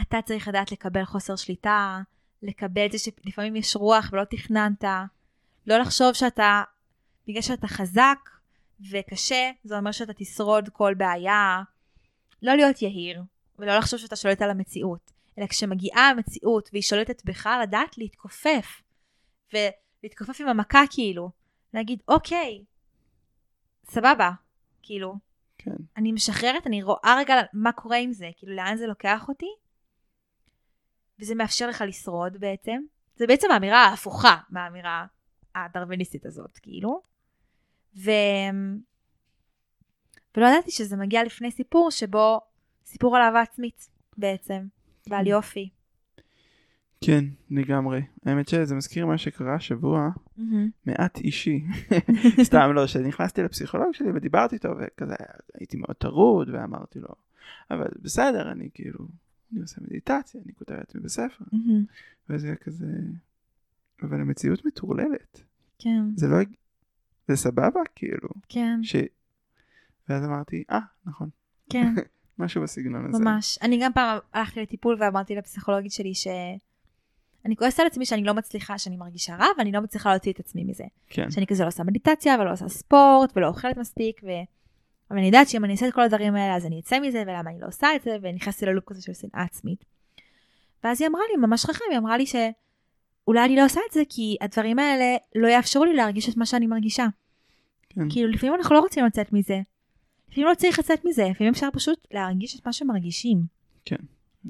אתה 0.00 0.22
צריך 0.22 0.48
לדעת 0.48 0.72
לקבל 0.72 1.04
חוסר 1.04 1.36
שליטה, 1.36 2.00
לקבל 2.42 2.86
את 2.86 2.92
זה 2.92 2.98
שלפעמים 2.98 3.56
יש 3.56 3.76
רוח 3.76 4.08
ולא 4.12 4.24
תכננת, 4.24 4.84
לא 5.66 5.78
לחשוב 5.78 6.12
שאתה, 6.12 6.62
בגלל 7.26 7.42
שאתה 7.42 7.68
חזק 7.68 8.18
וקשה, 8.90 9.50
זה 9.64 9.78
אומר 9.78 9.92
שאתה 9.92 10.12
תשרוד 10.12 10.68
כל 10.68 10.94
בעיה, 10.94 11.62
לא 12.42 12.54
להיות 12.54 12.82
יהיר, 12.82 13.22
ולא 13.60 13.78
לחשוב 13.78 13.98
שאתה 13.98 14.16
שולט 14.16 14.42
על 14.42 14.50
המציאות, 14.50 15.12
אלא 15.38 15.46
כשמגיעה 15.46 16.10
המציאות 16.10 16.68
והיא 16.72 16.82
שולטת 16.82 17.24
בך, 17.24 17.48
לדעת 17.62 17.98
להתכופף, 17.98 18.82
ולהתכופף 19.52 20.40
עם 20.40 20.48
המכה 20.48 20.82
כאילו, 20.90 21.30
להגיד 21.74 22.02
אוקיי, 22.08 22.64
סבבה, 23.84 24.30
כאילו, 24.82 25.14
כן. 25.58 25.76
אני 25.96 26.12
משחררת, 26.12 26.66
אני 26.66 26.82
רואה 26.82 27.14
רגע 27.18 27.34
מה 27.52 27.72
קורה 27.72 27.96
עם 27.96 28.12
זה, 28.12 28.30
כאילו 28.36 28.54
לאן 28.54 28.76
זה 28.76 28.86
לוקח 28.86 29.28
אותי, 29.28 29.54
וזה 31.20 31.34
מאפשר 31.34 31.68
לך 31.68 31.84
לשרוד 31.86 32.36
בעצם. 32.40 32.82
זה 33.16 33.26
בעצם 33.26 33.50
האמירה 33.50 33.84
ההפוכה 33.84 34.36
מהאמירה 34.50 35.06
הדרוויניסטית 35.54 36.26
הזאת, 36.26 36.58
כאילו. 36.58 37.02
ו... 37.96 38.10
ולא 40.36 40.46
ידעתי 40.46 40.70
שזה 40.70 40.96
מגיע 40.96 41.24
לפני 41.24 41.50
סיפור 41.50 41.90
שבו, 41.90 42.40
סיפור 42.84 43.16
על 43.16 43.22
אהבה 43.22 43.40
עצמית 43.40 43.88
בעצם, 44.18 44.66
ועל 45.06 45.26
יופי. 45.26 45.68
כן, 47.04 47.24
לגמרי. 47.50 48.02
האמת 48.26 48.48
שזה 48.48 48.74
מזכיר 48.74 49.06
מה 49.06 49.18
שקרה 49.18 49.54
השבוע, 49.54 50.10
מעט 50.86 51.18
אישי. 51.18 51.64
סתם 52.42 52.70
לא, 52.74 52.86
שנכנסתי 52.86 53.42
לפסיכולוג 53.42 53.94
שלי 53.94 54.10
ודיברתי 54.14 54.54
איתו, 54.54 54.68
וכזה 54.78 55.14
הייתי 55.54 55.76
מאוד 55.76 55.96
טרוד, 55.96 56.50
ואמרתי 56.52 56.98
לו, 57.00 57.08
אבל 57.70 57.88
בסדר, 58.02 58.52
אני 58.52 58.68
כאילו, 58.74 58.98
אני 59.52 59.60
עושה 59.60 59.80
מדיטציה, 59.80 60.40
אני 60.44 60.54
כותב 60.54 60.74
לעצמי 60.74 61.00
בספר, 61.00 61.44
וזה 62.28 62.54
כזה, 62.60 62.86
אבל 64.02 64.20
המציאות 64.20 64.64
מטורללת. 64.64 65.42
כן, 65.78 66.04
זה 66.16 66.28
לא, 66.28 66.36
זה 67.28 67.36
סבבה, 67.36 67.80
כאילו, 67.94 68.28
כן, 68.48 68.80
ש... 68.82 68.96
ואז 70.08 70.24
אמרתי, 70.24 70.64
אה, 70.70 70.80
נכון, 71.06 71.28
כן. 71.70 71.94
משהו 72.40 72.62
בסגנון 72.62 73.06
הזה. 73.08 73.24
ממש. 73.24 73.58
אני 73.62 73.78
גם 73.82 73.92
פעם 73.92 74.18
הלכתי 74.32 74.62
לטיפול 74.62 74.96
ואמרתי 75.00 75.34
לפסיכולוגית 75.34 75.92
שלי 75.92 76.12
אני 77.44 77.56
כועסת 77.56 77.80
על 77.80 77.86
עצמי 77.86 78.06
שאני 78.06 78.24
לא 78.24 78.34
מצליחה, 78.34 78.78
שאני 78.78 78.96
מרגישה 78.96 79.36
רע, 79.36 79.46
ואני 79.58 79.72
לא 79.72 79.80
מצליחה 79.80 80.10
להוציא 80.10 80.32
את 80.32 80.40
עצמי 80.40 80.64
מזה. 80.64 80.84
כן, 81.08 81.30
שאני 81.30 81.46
כזה 81.46 81.62
לא 81.62 81.68
עושה 81.68 81.84
מדיטציה, 81.84 82.36
ולא 82.40 82.52
עושה 82.52 82.68
ספורט, 82.68 83.32
ולא 83.36 83.46
אוכלת 83.46 83.76
מספיק, 83.76 84.20
ו... 84.24 84.28
אבל 85.10 85.18
אני 85.18 85.26
יודעת 85.26 85.48
שאם 85.48 85.64
אני 85.64 85.72
אעשה 85.72 85.88
את 85.88 85.94
כל 85.94 86.00
הדברים 86.00 86.34
האלה, 86.34 86.56
אז 86.56 86.66
אני 86.66 86.80
אצא 86.80 87.00
מזה, 87.00 87.22
ולמה 87.26 87.50
אני 87.50 87.60
לא 87.60 87.66
עושה 87.66 87.88
את 87.96 88.02
זה, 88.02 88.16
ונכנסתי 88.22 88.66
ללופ 88.66 88.84
כזה 88.86 89.02
של 89.02 89.12
שנאה 89.14 89.42
עצמית. 89.42 89.84
ואז 90.84 91.00
היא 91.00 91.08
אמרה 91.08 91.22
לי, 91.30 91.46
ממש 91.46 91.64
חכם, 91.64 91.84
היא 91.90 91.98
אמרה 91.98 92.16
לי 92.16 92.24
שאולי 92.26 93.44
אני 93.44 93.56
לא 93.56 93.64
עושה 93.64 93.80
את 93.88 93.92
זה, 93.92 94.02
כי 94.08 94.36
הדברים 94.40 94.78
האלה 94.78 95.16
לא 95.34 95.48
יאפשרו 95.48 95.84
לי 95.84 95.94
להרגיש 95.94 96.28
את 96.28 96.36
מה 96.36 96.46
שאני 96.46 96.66
מרגישה. 96.66 97.06
כן. 97.88 98.10
כאילו, 98.10 98.28
לפעמים 98.28 98.54
אנחנו 98.54 98.74
לא 98.74 98.80
רוצים 98.80 99.04
לצאת 99.04 99.32
מזה. 99.32 99.60
לפעמים 100.30 100.48
לא 100.48 100.54
צריך 100.54 100.78
לצאת 100.78 101.04
מזה, 101.04 101.28
לפעמים 101.30 101.52
אפשר 101.52 101.68
פשוט 101.72 102.06
להרגיש 102.10 102.60
את 102.60 102.66
מה 102.66 102.72
שמרגישים. 102.72 103.42
כן. 103.84 103.96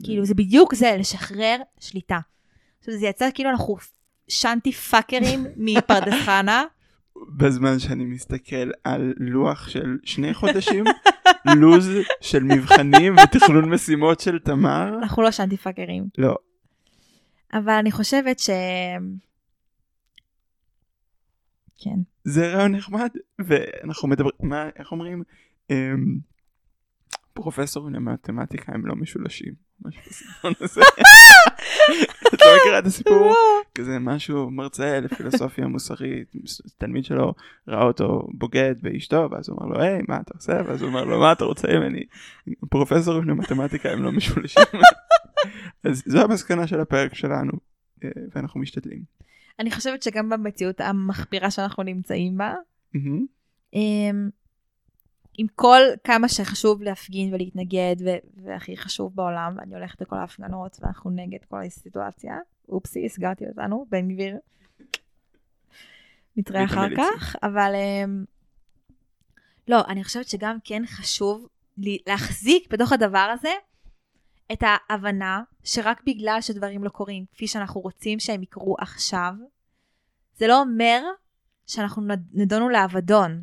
כאילו, 0.05 0.25
זה 0.25 0.35
בדיוק 0.35 0.75
זה, 0.75 0.97
לשחרר 0.99 1.57
שליטה. 1.81 2.19
עכשיו, 2.79 2.95
זה 2.95 3.07
יצא 3.07 3.29
כאילו 3.35 3.51
אנחנו 3.51 3.77
שנטי 4.29 4.73
פאקרים 4.73 5.47
מפרדס 5.57 6.15
חנה. 6.25 6.65
בזמן 7.37 7.79
שאני 7.79 8.05
מסתכל 8.05 8.71
על 8.85 9.13
לוח 9.17 9.69
של 9.69 9.99
שני 10.05 10.35
חודשים, 10.35 10.85
לוז 11.61 11.91
של 12.21 12.43
מבחנים 12.43 13.17
ותכנון 13.25 13.71
משימות 13.75 14.21
של 14.21 14.39
תמר, 14.39 14.99
אנחנו 14.99 15.23
לא 15.23 15.31
שנטי 15.31 15.57
פאקרים. 15.57 16.05
לא, 16.19 16.37
אבל 17.53 17.73
אני 17.73 17.93
חושבת 17.93 18.39
ש... 18.39 18.51
כן. 21.79 22.01
זה 22.25 22.55
רעיון 22.55 22.75
נחמד, 22.75 23.11
ואנחנו 23.39 24.09
מדברים, 24.09 24.33
מה, 24.41 24.69
איך 24.77 24.93
אומרים? 24.93 25.23
אמ, 25.71 26.19
פרופסורים 27.33 27.95
למתמטיקה 27.95 28.73
הם 28.75 28.87
לא 28.87 28.97
משולשים, 28.97 29.55
משהו 29.85 30.03
בסגנון 30.07 30.53
הזה. 30.61 30.81
את 32.35 32.41
לא 32.41 32.57
מכירה 32.61 32.79
את 32.79 32.87
הסיפור? 32.87 33.35
כזה 33.75 33.99
משהו, 33.99 34.51
מרצה 34.51 35.01
לפילוסופיה 35.01 35.67
מוסרית, 35.67 36.33
תלמיד 36.79 37.05
שלו 37.05 37.35
ראה 37.69 37.83
אותו 37.83 38.29
בוגד 38.35 38.75
באשתו, 38.83 39.29
ואז 39.31 39.49
הוא 39.49 39.59
אמר 39.59 39.67
לו, 39.67 39.81
היי, 39.81 40.03
מה 40.09 40.21
אתה 40.21 40.35
עושה? 40.35 40.63
ואז 40.67 40.83
הוא 40.83 40.91
אמר 40.91 41.05
לו, 41.05 41.21
מה 41.21 41.33
אתה 41.33 41.45
רוצה 41.45 41.69
ממני? 41.79 42.05
פרופסורים 42.71 43.29
למתמטיקה 43.29 43.91
הם 43.93 44.03
לא 44.03 44.13
משולשים. 44.13 44.63
אז 45.85 46.03
זו 46.07 46.21
המסקנה 46.21 46.67
של 46.67 46.81
הפרק 46.81 47.15
שלנו, 47.15 47.53
אה, 48.05 48.11
ואנחנו 48.35 48.61
משתדלים. 48.61 49.03
אני 49.59 49.71
חושבת 49.71 50.03
שגם 50.03 50.29
במציאות 50.29 50.81
המחפירה 50.81 51.51
שאנחנו 51.51 51.83
נמצאים 51.83 52.37
בה, 52.37 52.55
עם 55.41 55.47
כל 55.55 55.81
כמה 56.05 56.29
שחשוב 56.29 56.83
להפגין 56.83 57.35
ולהתנגד, 57.35 57.97
ו- 58.05 58.45
והכי 58.45 58.77
חשוב 58.77 59.15
בעולם, 59.17 59.55
ואני 59.57 59.75
הולכת 59.75 60.01
לכל 60.01 60.17
ההפגנות, 60.17 60.77
ואנחנו 60.81 61.11
נגד 61.11 61.39
כל 61.49 61.63
הסיטואציה. 61.63 62.39
אופסי, 62.69 63.07
הסגרתי 63.07 63.45
אותנו, 63.49 63.87
בן 63.91 64.09
גביר. 64.09 64.37
נתראה 66.37 66.65
אחר 66.65 66.87
כך, 66.97 67.37
אבל... 67.43 67.73
אמ, 67.75 68.25
לא, 69.69 69.81
אני 69.89 70.05
חושבת 70.05 70.29
שגם 70.29 70.57
כן 70.65 70.83
חשוב 70.87 71.49
להחזיק 72.07 72.73
בתוך 72.73 72.93
הדבר 72.93 73.33
הזה 73.39 73.53
את 74.53 74.63
ההבנה 74.63 75.43
שרק 75.65 76.03
בגלל 76.07 76.41
שדברים 76.41 76.85
לא 76.85 76.89
קורים 76.89 77.25
כפי 77.33 77.47
שאנחנו 77.47 77.81
רוצים 77.81 78.21
שהם 78.21 78.43
יקרו 78.43 78.77
עכשיו, 78.81 79.33
זה 80.37 80.47
לא 80.47 80.61
אומר 80.61 81.03
שאנחנו 81.67 82.03
נד- 82.03 82.29
נדונו 82.33 82.69
לאבדון. 82.69 83.43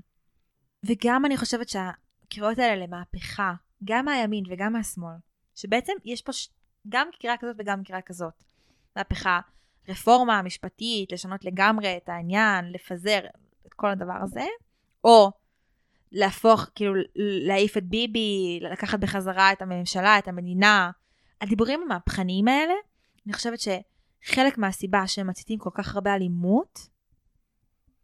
וגם 0.87 1.25
אני 1.25 1.37
חושבת 1.37 1.69
שהקריאות 1.69 2.59
האלה 2.59 2.85
למהפכה, 2.85 3.53
גם 3.83 4.05
מהימין 4.05 4.43
וגם 4.49 4.73
מהשמאל, 4.73 5.15
שבעצם 5.55 5.93
יש 6.05 6.21
פה 6.21 6.33
ש... 6.33 6.49
גם 6.89 7.07
קריאה 7.19 7.37
כזאת 7.37 7.55
וגם 7.59 7.83
קריאה 7.83 8.01
כזאת. 8.01 8.43
מהפכה, 8.95 9.39
רפורמה 9.89 10.41
משפטית, 10.41 11.11
לשנות 11.11 11.45
לגמרי 11.45 11.97
את 11.97 12.09
העניין, 12.09 12.71
לפזר 12.71 13.19
את 13.67 13.73
כל 13.73 13.89
הדבר 13.89 14.17
הזה, 14.23 14.45
או 15.03 15.31
להפוך, 16.11 16.65
כאילו, 16.75 16.93
להעיף 17.15 17.77
את 17.77 17.83
ביבי, 17.83 18.59
לקחת 18.61 18.99
בחזרה 18.99 19.51
את 19.51 19.61
הממשלה, 19.61 20.19
את 20.19 20.27
המדינה. 20.27 20.91
הדיבורים 21.41 21.81
המהפכניים 21.81 22.47
האלה, 22.47 22.73
אני 23.25 23.33
חושבת 23.33 23.59
שחלק 23.59 24.57
מהסיבה 24.57 25.07
שהם 25.07 25.27
מציתים 25.27 25.59
כל 25.59 25.69
כך 25.73 25.95
הרבה 25.95 26.15
אלימות, 26.15 26.87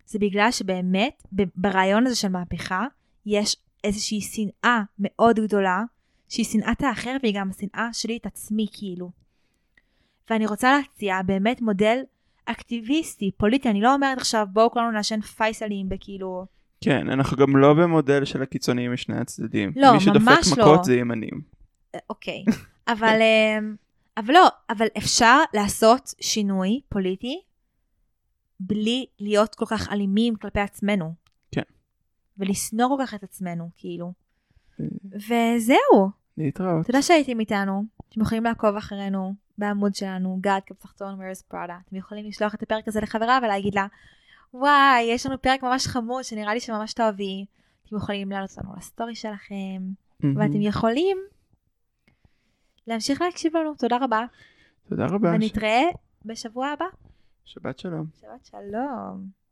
זה 0.05 0.19
בגלל 0.19 0.51
שבאמת, 0.51 1.23
ברעיון 1.55 2.05
הזה 2.05 2.15
של 2.15 2.27
מהפכה, 2.27 2.85
יש 3.25 3.55
איזושהי 3.83 4.21
שנאה 4.21 4.81
מאוד 4.99 5.39
גדולה, 5.39 5.83
שהיא 6.29 6.45
שנאת 6.45 6.81
האחר 6.83 7.17
והיא 7.23 7.39
גם 7.39 7.49
שנאה 7.59 7.89
שלי 7.93 8.17
את 8.17 8.25
עצמי, 8.25 8.67
כאילו. 8.73 9.11
ואני 10.29 10.47
רוצה 10.47 10.77
להציע 10.77 11.21
באמת 11.25 11.61
מודל 11.61 11.99
אקטיביסטי, 12.45 13.31
פוליטי, 13.37 13.69
אני 13.69 13.81
לא 13.81 13.93
אומרת 13.93 14.17
עכשיו 14.17 14.47
בואו 14.53 14.71
כולנו 14.71 14.91
נעשן 14.91 15.21
פייסלים 15.21 15.89
בכאילו... 15.89 16.45
כן, 16.81 17.09
אנחנו 17.09 17.37
גם 17.37 17.57
לא 17.57 17.73
במודל 17.73 18.25
של 18.25 18.41
הקיצוניים 18.41 18.93
משני 18.93 19.17
הצדדים. 19.17 19.71
לא, 19.75 19.93
מי 19.93 19.99
שדופק 19.99 20.27
ממש 20.27 20.53
לא. 20.57 20.65
מכות 20.65 20.83
זה 20.83 20.95
ימנים. 20.95 21.41
אה, 21.95 21.99
אוקיי. 22.09 22.43
אבל, 22.87 23.19
אמ, 23.59 23.75
אבל 24.17 24.33
לא, 24.33 24.47
אבל 24.69 24.87
אפשר 24.97 25.37
לעשות 25.53 26.13
שינוי 26.21 26.81
פוליטי 26.89 27.41
בלי 28.67 29.05
להיות 29.19 29.55
כל 29.55 29.65
כך 29.65 29.91
אלימים 29.91 30.35
כלפי 30.35 30.59
עצמנו. 30.59 31.13
כן. 31.51 31.61
ולשנוא 32.37 32.87
כל 32.87 33.03
כך 33.05 33.13
את 33.13 33.23
עצמנו, 33.23 33.69
כאילו. 33.75 34.13
אה, 34.79 34.85
וזהו. 35.13 36.09
להתראות. 36.37 36.85
תודה 36.85 37.01
שהייתם 37.01 37.39
איתנו. 37.39 37.83
אתם 38.09 38.21
יכולים 38.21 38.43
לעקוב 38.43 38.75
אחרינו 38.75 39.33
בעמוד 39.57 39.95
שלנו, 39.95 40.37
גד 40.41 40.59
קפצחתון 40.65 41.19
where's 41.19 41.43
פראדה. 41.47 41.77
אתם 41.87 41.95
יכולים 41.95 42.25
לשלוח 42.25 42.55
את 42.55 42.63
הפרק 42.63 42.87
הזה 42.87 43.01
לחברה 43.01 43.39
ולהגיד 43.43 43.75
לה, 43.75 43.87
וואי, 44.53 45.01
יש 45.01 45.25
לנו 45.25 45.41
פרק 45.41 45.63
ממש 45.63 45.87
חמוד 45.87 46.23
שנראה 46.23 46.53
לי 46.53 46.59
שממש 46.59 46.93
תאהבי. 46.93 47.45
אתם 47.85 47.95
יכולים 47.95 48.31
לעלות 48.31 48.57
לנו 48.57 48.73
לסטורי 48.77 49.15
שלכם, 49.15 49.81
מהמם. 50.19 50.37
ואתם 50.37 50.61
יכולים 50.61 51.17
להמשיך 52.87 53.21
להקשיב 53.21 53.57
לנו. 53.57 53.75
תודה 53.75 53.97
רבה. 54.01 54.25
תודה 54.89 55.05
רבה. 55.05 55.31
ונתראה 55.35 55.81
בשבוע 56.25 56.67
הבא. 56.67 56.85
שבת 57.45 57.79
שלום. 57.79 58.05
שבת 58.21 58.45
שלום. 58.45 59.33